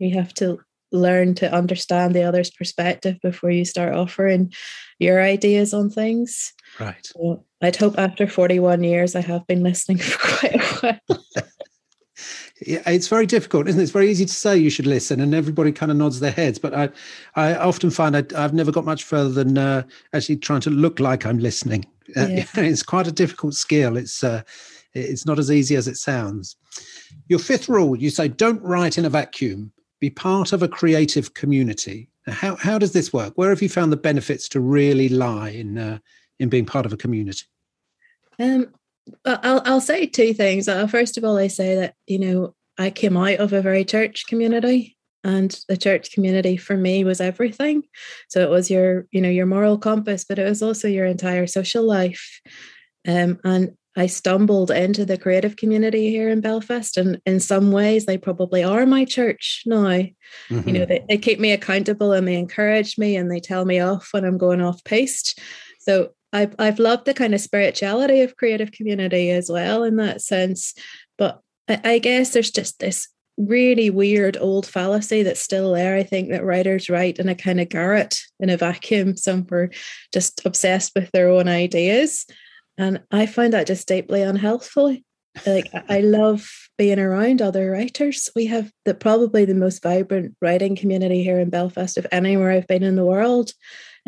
You 0.00 0.14
have 0.16 0.34
to 0.34 0.58
learn 0.92 1.34
to 1.36 1.52
understand 1.52 2.14
the 2.14 2.24
other's 2.24 2.50
perspective 2.50 3.18
before 3.22 3.50
you 3.50 3.64
start 3.64 3.94
offering 3.94 4.52
your 4.98 5.22
ideas 5.22 5.72
on 5.72 5.88
things. 5.88 6.52
Right. 6.80 7.06
So 7.06 7.44
I'd 7.60 7.76
hope 7.76 7.98
after 7.98 8.26
41 8.26 8.82
years 8.82 9.14
I 9.14 9.20
have 9.20 9.46
been 9.46 9.62
listening 9.62 9.98
for 9.98 10.18
quite 10.18 10.54
a 10.54 10.98
while. 11.08 11.24
yeah, 12.66 12.82
it's 12.86 13.08
very 13.08 13.26
difficult, 13.26 13.68
isn't 13.68 13.78
it? 13.78 13.82
It's 13.82 13.92
very 13.92 14.10
easy 14.10 14.24
to 14.24 14.32
say 14.32 14.56
you 14.56 14.70
should 14.70 14.86
listen, 14.86 15.20
and 15.20 15.34
everybody 15.34 15.72
kind 15.72 15.92
of 15.92 15.98
nods 15.98 16.20
their 16.20 16.30
heads. 16.30 16.58
But 16.58 16.74
I, 16.74 16.88
I 17.36 17.54
often 17.54 17.90
find 17.90 18.16
I, 18.16 18.24
have 18.40 18.54
never 18.54 18.72
got 18.72 18.84
much 18.84 19.04
further 19.04 19.30
than 19.30 19.58
uh, 19.58 19.82
actually 20.14 20.36
trying 20.36 20.62
to 20.62 20.70
look 20.70 21.00
like 21.00 21.26
I'm 21.26 21.38
listening. 21.38 21.84
Uh, 22.16 22.26
it's 22.56 22.82
quite 22.82 23.06
a 23.06 23.12
difficult 23.12 23.54
skill. 23.54 23.96
It's 23.96 24.24
uh, 24.24 24.42
it's 24.94 25.26
not 25.26 25.38
as 25.38 25.50
easy 25.50 25.76
as 25.76 25.86
it 25.86 25.96
sounds. 25.96 26.56
Your 27.28 27.38
fifth 27.38 27.68
rule: 27.68 27.96
you 27.96 28.10
say, 28.10 28.28
"Don't 28.28 28.62
write 28.62 28.96
in 28.96 29.04
a 29.04 29.10
vacuum. 29.10 29.72
Be 30.00 30.10
part 30.10 30.54
of 30.54 30.62
a 30.62 30.68
creative 30.68 31.34
community." 31.34 32.08
Now, 32.26 32.32
how 32.32 32.56
how 32.56 32.78
does 32.78 32.92
this 32.92 33.12
work? 33.12 33.34
Where 33.36 33.50
have 33.50 33.62
you 33.62 33.68
found 33.68 33.92
the 33.92 33.98
benefits 33.98 34.48
to 34.50 34.60
really 34.60 35.10
lie 35.10 35.50
in 35.50 35.78
uh, 35.78 35.98
in 36.40 36.48
being 36.48 36.66
part 36.66 36.86
of 36.86 36.92
a 36.92 36.96
community? 36.96 37.44
Um, 38.40 38.72
I'll, 39.24 39.62
I'll 39.64 39.80
say 39.80 40.06
two 40.06 40.34
things. 40.34 40.66
Uh, 40.66 40.86
first 40.88 41.16
of 41.16 41.24
all, 41.24 41.36
I 41.36 41.46
say 41.46 41.76
that, 41.76 41.94
you 42.06 42.18
know, 42.18 42.54
I 42.78 42.90
came 42.90 43.16
out 43.16 43.38
of 43.38 43.52
a 43.52 43.62
very 43.62 43.84
church 43.84 44.24
community 44.26 44.96
and 45.22 45.56
the 45.68 45.76
church 45.76 46.12
community 46.12 46.56
for 46.56 46.76
me 46.76 47.04
was 47.04 47.20
everything. 47.20 47.82
So 48.28 48.42
it 48.42 48.50
was 48.50 48.70
your, 48.70 49.06
you 49.12 49.20
know, 49.20 49.28
your 49.28 49.46
moral 49.46 49.78
compass, 49.78 50.24
but 50.24 50.38
it 50.38 50.48
was 50.48 50.62
also 50.62 50.88
your 50.88 51.04
entire 51.04 51.46
social 51.46 51.84
life. 51.84 52.40
Um, 53.06 53.38
and 53.44 53.76
I 53.96 54.06
stumbled 54.06 54.70
into 54.70 55.04
the 55.04 55.18
creative 55.18 55.56
community 55.56 56.10
here 56.10 56.28
in 56.28 56.40
Belfast, 56.40 56.96
and 56.96 57.20
in 57.26 57.40
some 57.40 57.72
ways, 57.72 58.06
they 58.06 58.16
probably 58.16 58.62
are 58.62 58.86
my 58.86 59.04
church 59.04 59.64
now. 59.66 59.82
Mm-hmm. 59.82 60.68
You 60.68 60.72
know, 60.72 60.80
mm-hmm. 60.80 60.88
they, 60.88 61.04
they 61.08 61.18
keep 61.18 61.40
me 61.40 61.50
accountable 61.52 62.12
and 62.12 62.26
they 62.26 62.36
encourage 62.36 62.96
me 62.96 63.16
and 63.16 63.30
they 63.30 63.40
tell 63.40 63.64
me 63.64 63.80
off 63.80 64.08
when 64.12 64.24
I'm 64.24 64.38
going 64.38 64.60
off 64.60 64.82
paste. 64.84 65.40
So 65.80 66.10
I've 66.32 66.54
I've 66.58 66.78
loved 66.78 67.06
the 67.06 67.14
kind 67.14 67.34
of 67.34 67.40
spirituality 67.40 68.20
of 68.20 68.36
creative 68.36 68.72
community 68.72 69.30
as 69.30 69.50
well 69.50 69.84
in 69.84 69.96
that 69.96 70.22
sense. 70.22 70.74
But 71.18 71.40
I, 71.68 71.80
I 71.84 71.98
guess 71.98 72.30
there's 72.32 72.50
just 72.50 72.78
this 72.78 73.08
really 73.36 73.90
weird 73.90 74.36
old 74.38 74.66
fallacy 74.66 75.22
that's 75.22 75.40
still 75.40 75.72
there. 75.72 75.96
I 75.96 76.02
think 76.02 76.30
that 76.30 76.44
writers 76.44 76.90
write 76.90 77.18
in 77.18 77.28
a 77.28 77.34
kind 77.34 77.60
of 77.60 77.68
garret 77.68 78.20
in 78.38 78.50
a 78.50 78.56
vacuum 78.56 79.16
Some 79.16 79.46
were 79.48 79.70
just 80.12 80.44
obsessed 80.44 80.92
with 80.94 81.10
their 81.12 81.30
own 81.30 81.48
ideas. 81.48 82.26
And 82.76 83.02
I 83.10 83.26
find 83.26 83.52
that 83.52 83.66
just 83.66 83.88
deeply 83.88 84.20
unhealthful. 84.20 84.96
Like 85.46 85.70
I 85.88 86.00
love 86.00 86.50
being 86.76 86.98
around 86.98 87.40
other 87.40 87.70
writers. 87.70 88.28
We 88.34 88.46
have 88.46 88.70
the 88.84 88.94
probably 88.94 89.44
the 89.44 89.54
most 89.54 89.82
vibrant 89.82 90.34
writing 90.40 90.76
community 90.76 91.22
here 91.22 91.38
in 91.38 91.50
Belfast 91.50 91.96
of 91.98 92.06
anywhere 92.10 92.50
I've 92.50 92.66
been 92.66 92.82
in 92.82 92.96
the 92.96 93.04
world. 93.04 93.52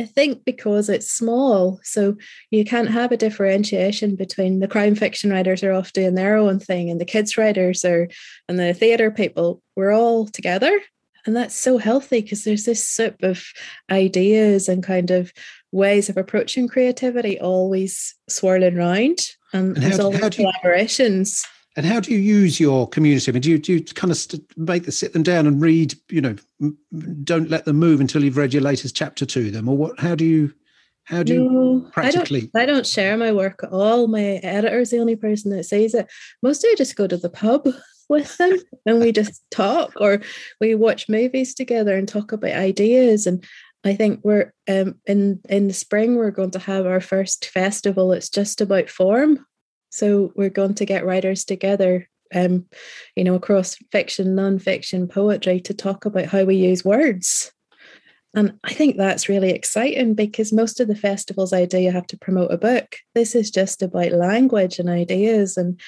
I 0.02 0.06
think 0.06 0.44
because 0.44 0.88
it's 0.88 1.08
small, 1.08 1.78
so 1.84 2.16
you 2.50 2.64
can't 2.64 2.90
have 2.90 3.12
a 3.12 3.16
differentiation 3.16 4.16
between 4.16 4.58
the 4.58 4.66
crime 4.66 4.96
fiction 4.96 5.30
writers 5.30 5.62
are 5.62 5.72
off 5.72 5.92
doing 5.92 6.16
their 6.16 6.36
own 6.36 6.58
thing 6.58 6.90
and 6.90 7.00
the 7.00 7.04
kids 7.04 7.38
writers 7.38 7.84
are 7.84 8.08
and 8.48 8.58
the 8.58 8.74
theatre 8.74 9.12
people. 9.12 9.62
We're 9.76 9.92
all 9.92 10.26
together. 10.26 10.80
And 11.24 11.36
that's 11.36 11.54
so 11.54 11.78
healthy 11.78 12.20
because 12.20 12.42
there's 12.42 12.64
this 12.64 12.84
soup 12.84 13.22
of 13.22 13.44
ideas 13.92 14.68
and 14.68 14.82
kind 14.82 15.12
of 15.12 15.32
ways 15.70 16.08
of 16.08 16.16
approaching 16.16 16.66
creativity 16.66 17.38
always 17.38 18.16
swirling 18.28 18.76
around. 18.76 19.20
And, 19.52 19.76
and 19.76 19.76
there's 19.76 20.00
all 20.00 20.10
the 20.10 20.18
collaborations. 20.18 21.46
And 21.76 21.87
how 21.87 22.00
do 22.00 22.12
you 22.12 22.18
use 22.18 22.61
your 22.61 22.87
community? 22.88 23.30
I 23.30 23.32
mean, 23.32 23.40
do 23.40 23.50
you, 23.50 23.58
do 23.58 23.72
you 23.74 23.85
kind 23.85 24.11
of 24.11 24.16
st- 24.18 24.44
make 24.58 24.82
them 24.82 24.92
sit 24.92 25.14
them 25.14 25.22
down 25.22 25.46
and 25.46 25.61
read, 25.61 25.94
you 26.11 26.20
know, 26.20 26.37
don't 27.24 27.48
let 27.48 27.64
them 27.64 27.76
move 27.76 28.00
until 28.00 28.22
you've 28.22 28.37
read 28.37 28.52
your 28.52 28.62
latest 28.62 28.94
chapter 28.94 29.24
to 29.24 29.50
them? 29.50 29.68
Or 29.68 29.76
what, 29.76 29.98
how 29.98 30.14
do 30.14 30.24
you, 30.24 30.52
how 31.04 31.22
do 31.22 31.38
no, 31.38 31.50
you 31.50 31.90
practically? 31.90 32.50
I 32.54 32.61
don't, 32.61 32.62
I 32.62 32.66
don't 32.66 32.87
share 32.87 33.16
my 33.16 33.32
work 33.32 33.61
at 33.62 33.72
all. 33.72 34.06
My 34.06 34.22
editor's 34.22 34.90
the 34.90 34.98
only 34.98 35.16
person 35.16 35.50
that 35.52 35.64
says 35.64 35.94
it. 35.94 36.11
Mostly 36.42 36.70
I 36.70 36.74
just 36.76 36.94
go 36.94 37.06
to 37.06 37.16
the 37.16 37.30
pub 37.30 37.66
with 38.08 38.37
them 38.37 38.58
and 38.85 39.00
we 39.00 39.11
just 39.11 39.42
talk 39.50 39.94
or 39.96 40.20
we 40.61 40.74
watch 40.74 41.08
movies 41.08 41.54
together 41.54 41.96
and 41.96 42.06
talk 42.06 42.32
about 42.32 42.52
ideas. 42.52 43.26
And 43.26 43.42
I 43.82 43.94
think 43.94 44.20
we're 44.22 44.52
um, 44.68 45.00
in 45.06 45.40
in 45.48 45.68
the 45.68 45.74
spring 45.74 46.16
we're 46.16 46.30
going 46.30 46.52
to 46.52 46.58
have 46.58 46.87
our 46.87 47.00
first 47.00 47.46
festival. 47.46 48.12
It's 48.12 48.28
just 48.28 48.61
about 48.61 48.90
form 48.90 49.44
so 49.92 50.33
we're 50.35 50.48
going 50.48 50.74
to 50.76 50.87
get 50.87 51.05
writers 51.05 51.44
together, 51.44 52.09
um, 52.35 52.64
you 53.14 53.24
know, 53.24 53.35
across 53.35 53.76
fiction, 53.92 54.35
non-fiction, 54.35 55.07
poetry 55.07 55.61
to 55.61 55.74
talk 55.74 56.07
about 56.07 56.24
how 56.24 56.44
we 56.44 56.57
use 56.57 56.83
words. 56.83 57.52
And 58.35 58.59
I 58.64 58.72
think 58.72 58.96
that's 58.96 59.28
really 59.28 59.50
exciting 59.50 60.14
because 60.14 60.50
most 60.50 60.81
of 60.81 60.88
the 60.88 60.96
festivals 60.96 61.52
I 61.52 61.66
do, 61.66 61.76
you 61.76 61.92
have 61.92 62.07
to 62.07 62.16
promote 62.16 62.50
a 62.50 62.57
book. 62.57 62.96
This 63.14 63.35
is 63.35 63.50
just 63.50 63.83
about 63.83 64.12
language 64.12 64.78
and 64.78 64.88
ideas. 64.88 65.59
And 65.59 65.78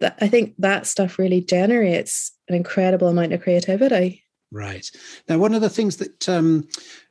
that, 0.00 0.18
I 0.20 0.26
think 0.26 0.54
that 0.58 0.84
stuff 0.84 1.16
really 1.16 1.40
generates 1.40 2.32
an 2.48 2.56
incredible 2.56 3.06
amount 3.06 3.32
of 3.32 3.42
creativity. 3.42 4.24
Right. 4.50 4.90
Now, 5.28 5.38
one 5.38 5.54
of 5.54 5.60
the 5.60 5.70
things 5.70 5.98
that 5.98 6.28
um, 6.28 6.66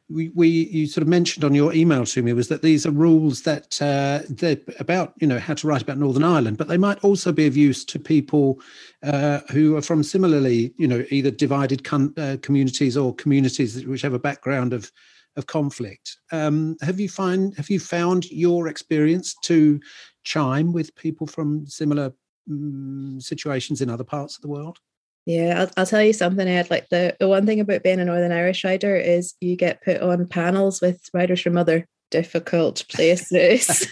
we, 0.09 0.29
we 0.29 0.47
you 0.47 0.87
sort 0.87 1.01
of 1.01 1.07
mentioned 1.07 1.43
on 1.43 1.55
your 1.55 1.73
email 1.73 2.05
to 2.05 2.21
me 2.21 2.33
was 2.33 2.47
that 2.49 2.61
these 2.61 2.85
are 2.85 2.91
rules 2.91 3.41
that 3.41 3.81
uh, 3.81 4.21
they're 4.29 4.59
about 4.79 5.13
you 5.19 5.27
know 5.27 5.39
how 5.39 5.53
to 5.55 5.67
write 5.67 5.81
about 5.81 5.97
Northern 5.97 6.23
Ireland, 6.23 6.57
but 6.57 6.67
they 6.67 6.77
might 6.77 7.03
also 7.03 7.31
be 7.31 7.47
of 7.47 7.57
use 7.57 7.83
to 7.85 7.99
people 7.99 8.59
uh, 9.03 9.39
who 9.51 9.75
are 9.75 9.81
from 9.81 10.03
similarly 10.03 10.73
you 10.77 10.87
know 10.87 11.03
either 11.09 11.31
divided 11.31 11.85
uh, 11.91 12.37
communities 12.41 12.95
or 12.95 13.15
communities 13.15 13.85
which 13.85 14.01
have 14.01 14.13
a 14.13 14.19
background 14.19 14.73
of 14.73 14.91
of 15.37 15.47
conflict. 15.47 16.17
Um, 16.31 16.77
have 16.81 16.99
you 16.99 17.09
find 17.09 17.55
have 17.55 17.69
you 17.69 17.79
found 17.79 18.29
your 18.31 18.67
experience 18.67 19.35
to 19.43 19.79
chime 20.23 20.71
with 20.71 20.95
people 20.95 21.25
from 21.25 21.65
similar 21.65 22.13
um, 22.49 23.17
situations 23.19 23.81
in 23.81 23.89
other 23.89 24.03
parts 24.03 24.35
of 24.35 24.43
the 24.43 24.49
world? 24.49 24.79
Yeah, 25.25 25.61
I'll, 25.61 25.71
I'll 25.77 25.85
tell 25.85 26.03
you 26.03 26.13
something, 26.13 26.47
Ed. 26.47 26.69
Like 26.69 26.87
the, 26.89 27.15
the 27.19 27.27
one 27.27 27.45
thing 27.45 27.59
about 27.59 27.83
being 27.83 27.99
a 27.99 28.05
Northern 28.05 28.31
Irish 28.31 28.63
writer 28.63 28.95
is 28.95 29.33
you 29.41 29.55
get 29.55 29.83
put 29.83 30.01
on 30.01 30.27
panels 30.27 30.81
with 30.81 31.01
writers 31.13 31.41
from 31.41 31.57
other 31.57 31.87
difficult 32.11 32.85
places. 32.89 33.87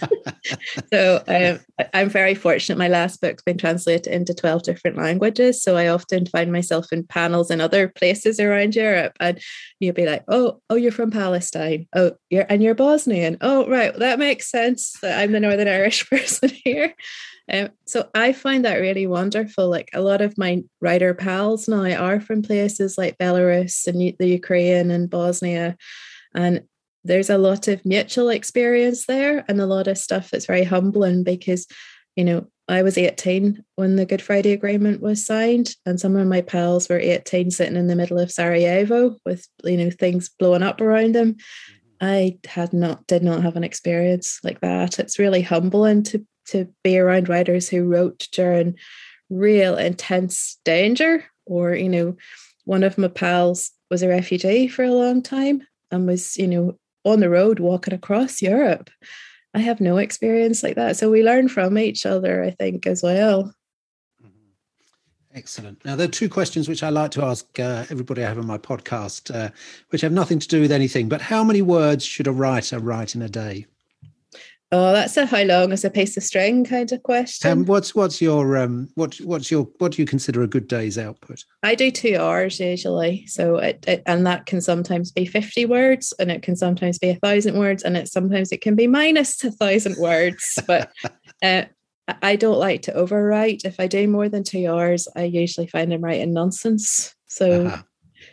so 0.92 1.22
um, 1.26 1.86
I'm 1.92 2.08
very 2.08 2.34
fortunate. 2.34 2.78
My 2.78 2.88
last 2.88 3.20
book's 3.20 3.42
been 3.42 3.58
translated 3.58 4.12
into 4.12 4.34
12 4.34 4.62
different 4.62 4.96
languages. 4.96 5.62
So 5.62 5.76
I 5.76 5.88
often 5.88 6.26
find 6.26 6.52
myself 6.52 6.92
in 6.92 7.06
panels 7.06 7.50
in 7.50 7.60
other 7.60 7.88
places 7.88 8.40
around 8.40 8.74
Europe. 8.76 9.14
And 9.20 9.40
you'll 9.80 9.94
be 9.94 10.06
like, 10.06 10.24
oh, 10.28 10.60
oh, 10.70 10.76
you're 10.76 10.92
from 10.92 11.10
Palestine. 11.10 11.86
Oh, 11.94 12.12
you're 12.30 12.46
and 12.48 12.62
you're 12.62 12.74
Bosnian. 12.74 13.38
Oh, 13.40 13.68
right. 13.68 13.96
That 13.98 14.18
makes 14.18 14.50
sense. 14.50 14.92
that 15.02 15.20
I'm 15.20 15.32
the 15.32 15.40
Northern 15.40 15.68
Irish 15.68 16.08
person 16.10 16.50
here. 16.64 16.94
Um, 17.52 17.70
so 17.84 18.08
I 18.14 18.32
find 18.32 18.64
that 18.64 18.76
really 18.76 19.06
wonderful. 19.06 19.68
Like 19.68 19.90
a 19.92 20.00
lot 20.00 20.20
of 20.20 20.38
my 20.38 20.62
writer 20.80 21.14
pals 21.14 21.68
now 21.68 21.84
are 21.84 22.20
from 22.20 22.42
places 22.42 22.96
like 22.96 23.18
Belarus 23.18 23.86
and 23.86 24.14
the 24.18 24.28
Ukraine 24.28 24.90
and 24.90 25.10
Bosnia. 25.10 25.76
And 26.34 26.62
there's 27.04 27.30
a 27.30 27.38
lot 27.38 27.68
of 27.68 27.84
mutual 27.84 28.30
experience 28.30 29.06
there 29.06 29.44
and 29.46 29.60
a 29.60 29.66
lot 29.66 29.88
of 29.88 29.98
stuff 29.98 30.30
that's 30.30 30.46
very 30.46 30.64
humbling 30.64 31.22
because, 31.22 31.66
you 32.16 32.24
know, 32.24 32.46
I 32.66 32.82
was 32.82 32.96
18 32.96 33.62
when 33.76 33.96
the 33.96 34.06
Good 34.06 34.22
Friday 34.22 34.52
Agreement 34.52 35.02
was 35.02 35.26
signed, 35.26 35.76
and 35.84 36.00
some 36.00 36.16
of 36.16 36.26
my 36.26 36.40
pals 36.40 36.88
were 36.88 36.98
18 36.98 37.50
sitting 37.50 37.76
in 37.76 37.88
the 37.88 37.96
middle 37.96 38.18
of 38.18 38.32
Sarajevo 38.32 39.16
with, 39.26 39.46
you 39.64 39.76
know, 39.76 39.90
things 39.90 40.30
blowing 40.38 40.62
up 40.62 40.80
around 40.80 41.14
them. 41.14 41.34
Mm-hmm. 41.34 41.74
I 42.00 42.38
had 42.46 42.72
not 42.72 43.06
did 43.06 43.22
not 43.22 43.42
have 43.42 43.56
an 43.56 43.64
experience 43.64 44.40
like 44.42 44.60
that. 44.60 44.98
It's 44.98 45.18
really 45.18 45.42
humbling 45.42 46.04
to 46.04 46.26
to 46.46 46.68
be 46.82 46.98
around 46.98 47.28
writers 47.28 47.68
who 47.68 47.84
wrote 47.84 48.28
during 48.32 48.76
real 49.30 49.76
intense 49.76 50.58
danger 50.64 51.24
or 51.46 51.74
you 51.74 51.88
know 51.88 52.16
one 52.64 52.82
of 52.82 52.98
my 52.98 53.08
pals 53.08 53.70
was 53.90 54.02
a 54.02 54.08
refugee 54.08 54.68
for 54.68 54.84
a 54.84 54.92
long 54.92 55.22
time 55.22 55.62
and 55.90 56.06
was 56.06 56.36
you 56.36 56.46
know 56.46 56.78
on 57.04 57.20
the 57.20 57.30
road 57.30 57.58
walking 57.58 57.94
across 57.94 58.42
europe 58.42 58.90
i 59.54 59.58
have 59.58 59.80
no 59.80 59.96
experience 59.96 60.62
like 60.62 60.76
that 60.76 60.96
so 60.96 61.10
we 61.10 61.22
learn 61.22 61.48
from 61.48 61.78
each 61.78 62.06
other 62.06 62.42
i 62.44 62.50
think 62.50 62.86
as 62.86 63.02
well 63.02 63.44
mm-hmm. 64.22 64.30
Excellent. 65.34 65.84
Now, 65.84 65.96
there 65.96 66.06
are 66.06 66.10
two 66.10 66.28
questions 66.28 66.68
which 66.68 66.84
I 66.84 66.90
like 66.90 67.10
to 67.12 67.24
ask 67.24 67.58
uh, 67.58 67.86
everybody 67.90 68.22
I 68.22 68.28
have 68.28 68.38
on 68.38 68.46
my 68.46 68.56
podcast, 68.56 69.34
uh, 69.34 69.50
which 69.88 70.02
have 70.02 70.12
nothing 70.12 70.38
to 70.38 70.46
do 70.46 70.60
with 70.60 70.70
anything. 70.70 71.08
But 71.08 71.22
how 71.22 71.42
many 71.42 71.60
words 71.60 72.04
should 72.04 72.28
a 72.28 72.32
writer 72.32 72.78
write 72.78 73.16
in 73.16 73.22
a 73.22 73.28
day? 73.28 73.66
Oh, 74.76 74.92
that's 74.92 75.16
a 75.16 75.24
how 75.24 75.44
long 75.44 75.70
is 75.70 75.84
a 75.84 75.90
piece 75.90 76.16
of 76.16 76.24
string 76.24 76.64
kind 76.64 76.90
of 76.90 77.00
question. 77.04 77.48
Um, 77.48 77.64
what's 77.64 77.94
what's 77.94 78.20
your 78.20 78.56
um 78.56 78.88
what 78.96 79.14
what's 79.20 79.48
your 79.48 79.68
what 79.78 79.92
do 79.92 80.02
you 80.02 80.06
consider 80.06 80.42
a 80.42 80.48
good 80.48 80.66
day's 80.66 80.98
output? 80.98 81.44
I 81.62 81.76
do 81.76 81.92
two 81.92 82.16
hours 82.16 82.58
usually, 82.58 83.24
so 83.28 83.58
it, 83.58 83.84
it 83.86 84.02
and 84.06 84.26
that 84.26 84.46
can 84.46 84.60
sometimes 84.60 85.12
be 85.12 85.26
fifty 85.26 85.64
words, 85.64 86.12
and 86.18 86.28
it 86.28 86.42
can 86.42 86.56
sometimes 86.56 86.98
be 86.98 87.10
a 87.10 87.14
thousand 87.14 87.56
words, 87.56 87.84
and 87.84 87.96
it 87.96 88.08
sometimes 88.08 88.50
it 88.50 88.62
can 88.62 88.74
be 88.74 88.88
minus 88.88 89.44
a 89.44 89.52
thousand 89.52 89.96
words. 89.96 90.58
But 90.66 90.90
uh, 91.42 91.66
I 92.20 92.34
don't 92.34 92.58
like 92.58 92.82
to 92.82 92.92
overwrite. 92.92 93.64
If 93.64 93.78
I 93.78 93.86
do 93.86 94.08
more 94.08 94.28
than 94.28 94.42
two 94.42 94.68
hours, 94.68 95.06
I 95.14 95.22
usually 95.22 95.68
find 95.68 95.94
I'm 95.94 96.02
writing 96.02 96.34
nonsense. 96.34 97.14
So. 97.28 97.66
Uh-huh 97.66 97.82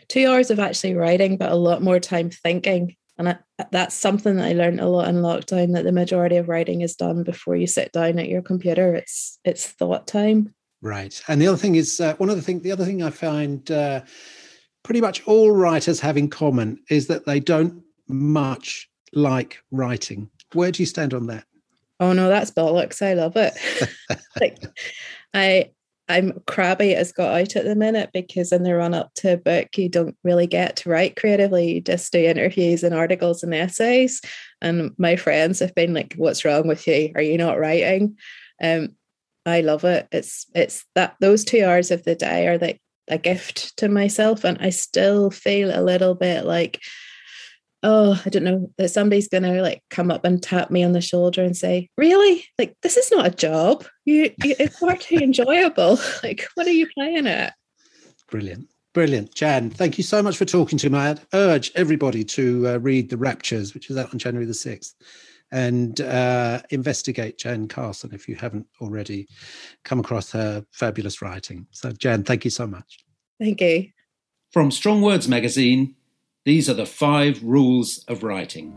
two 0.08 0.26
hours 0.28 0.50
of 0.50 0.58
actually 0.58 0.94
writing, 0.94 1.36
but 1.36 1.52
a 1.52 1.56
lot 1.56 1.82
more 1.82 2.00
time 2.00 2.30
thinking. 2.30 2.96
And 3.18 3.28
I, 3.28 3.38
that's 3.70 3.94
something 3.94 4.36
that 4.36 4.46
I 4.46 4.52
learned 4.52 4.80
a 4.80 4.88
lot 4.88 5.08
in 5.08 5.16
lockdown. 5.16 5.74
That 5.74 5.84
the 5.84 5.92
majority 5.92 6.36
of 6.36 6.48
writing 6.48 6.80
is 6.80 6.96
done 6.96 7.22
before 7.22 7.56
you 7.56 7.66
sit 7.66 7.92
down 7.92 8.18
at 8.18 8.28
your 8.28 8.42
computer. 8.42 8.94
It's 8.94 9.38
it's 9.44 9.66
thought 9.66 10.06
time. 10.06 10.54
Right. 10.80 11.20
And 11.28 11.40
the 11.40 11.46
other 11.46 11.56
thing 11.56 11.76
is 11.76 12.00
uh, 12.00 12.14
one 12.16 12.30
of 12.30 12.36
the 12.36 12.42
thing. 12.42 12.60
The 12.60 12.72
other 12.72 12.84
thing 12.84 13.02
I 13.02 13.10
find 13.10 13.70
uh, 13.70 14.02
pretty 14.82 15.00
much 15.00 15.22
all 15.26 15.52
writers 15.52 16.00
have 16.00 16.16
in 16.16 16.28
common 16.28 16.82
is 16.90 17.06
that 17.06 17.26
they 17.26 17.38
don't 17.38 17.82
much 18.08 18.90
like 19.12 19.62
writing. 19.70 20.30
Where 20.54 20.72
do 20.72 20.82
you 20.82 20.86
stand 20.86 21.14
on 21.14 21.26
that? 21.28 21.44
Oh 22.00 22.12
no, 22.12 22.28
that's 22.28 22.50
bollocks. 22.50 23.00
I 23.00 23.14
love 23.14 23.36
it. 23.36 23.52
like 24.40 24.58
I 25.32 25.70
I'm 26.12 26.42
crabby 26.46 26.94
as 26.94 27.10
got 27.10 27.40
out 27.40 27.56
at 27.56 27.64
the 27.64 27.74
minute 27.74 28.10
because 28.12 28.52
in 28.52 28.62
the 28.62 28.74
run 28.74 28.94
up 28.94 29.14
to 29.14 29.34
a 29.34 29.36
book, 29.36 29.76
you 29.78 29.88
don't 29.88 30.16
really 30.22 30.46
get 30.46 30.76
to 30.76 30.90
write 30.90 31.16
creatively. 31.16 31.72
You 31.72 31.80
just 31.80 32.12
do 32.12 32.18
interviews 32.18 32.82
and 32.82 32.94
articles 32.94 33.42
and 33.42 33.54
essays. 33.54 34.20
And 34.60 34.92
my 34.98 35.16
friends 35.16 35.60
have 35.60 35.74
been 35.74 35.94
like, 35.94 36.14
What's 36.16 36.44
wrong 36.44 36.68
with 36.68 36.86
you? 36.86 37.12
Are 37.14 37.22
you 37.22 37.38
not 37.38 37.58
writing? 37.58 38.18
Um, 38.62 38.90
I 39.46 39.62
love 39.62 39.84
it. 39.84 40.06
It's 40.12 40.46
it's 40.54 40.84
that 40.94 41.16
those 41.20 41.44
two 41.44 41.64
hours 41.64 41.90
of 41.90 42.04
the 42.04 42.14
day 42.14 42.46
are 42.46 42.58
like 42.58 42.80
a 43.08 43.18
gift 43.18 43.76
to 43.78 43.88
myself. 43.88 44.44
And 44.44 44.58
I 44.60 44.70
still 44.70 45.30
feel 45.30 45.70
a 45.72 45.82
little 45.82 46.14
bit 46.14 46.44
like 46.44 46.80
oh, 47.82 48.20
I 48.24 48.28
don't 48.28 48.44
know, 48.44 48.70
that 48.78 48.90
somebody's 48.90 49.28
going 49.28 49.42
to 49.42 49.60
like 49.60 49.82
come 49.90 50.10
up 50.10 50.24
and 50.24 50.42
tap 50.42 50.70
me 50.70 50.84
on 50.84 50.92
the 50.92 51.00
shoulder 51.00 51.42
and 51.42 51.56
say, 51.56 51.88
really? 51.96 52.44
Like, 52.58 52.76
this 52.82 52.96
is 52.96 53.10
not 53.10 53.26
a 53.26 53.30
job. 53.30 53.84
You, 54.04 54.32
you 54.44 54.54
it's 54.58 54.78
far 54.78 54.96
too 54.96 55.16
enjoyable. 55.16 55.98
Like, 56.22 56.46
what 56.54 56.66
are 56.66 56.72
you 56.72 56.86
playing 56.94 57.26
at? 57.26 57.54
Brilliant. 58.30 58.68
Brilliant. 58.94 59.34
Jan, 59.34 59.70
thank 59.70 59.98
you 59.98 60.04
so 60.04 60.22
much 60.22 60.36
for 60.36 60.44
talking 60.44 60.78
to 60.78 60.90
me. 60.90 60.98
I 60.98 61.16
urge 61.32 61.72
everybody 61.74 62.22
to 62.24 62.68
uh, 62.68 62.76
read 62.78 63.10
The 63.10 63.16
Raptures, 63.16 63.74
which 63.74 63.90
is 63.90 63.96
out 63.96 64.12
on 64.12 64.18
January 64.18 64.46
the 64.46 64.52
6th, 64.52 64.92
and 65.50 66.00
uh, 66.00 66.60
investigate 66.70 67.38
Jan 67.38 67.66
Carson 67.66 68.10
if 68.12 68.28
you 68.28 68.36
haven't 68.36 68.66
already 68.80 69.26
come 69.84 69.98
across 69.98 70.30
her 70.32 70.64
fabulous 70.70 71.22
writing. 71.22 71.66
So, 71.70 71.90
Jan, 71.92 72.22
thank 72.22 72.44
you 72.44 72.50
so 72.50 72.66
much. 72.66 72.98
Thank 73.40 73.60
you. 73.60 73.88
From 74.52 74.70
Strong 74.70 75.02
Words 75.02 75.26
magazine, 75.26 75.96
these 76.44 76.68
are 76.68 76.74
the 76.74 76.86
five 76.86 77.42
rules 77.42 78.04
of 78.08 78.24
writing. 78.24 78.74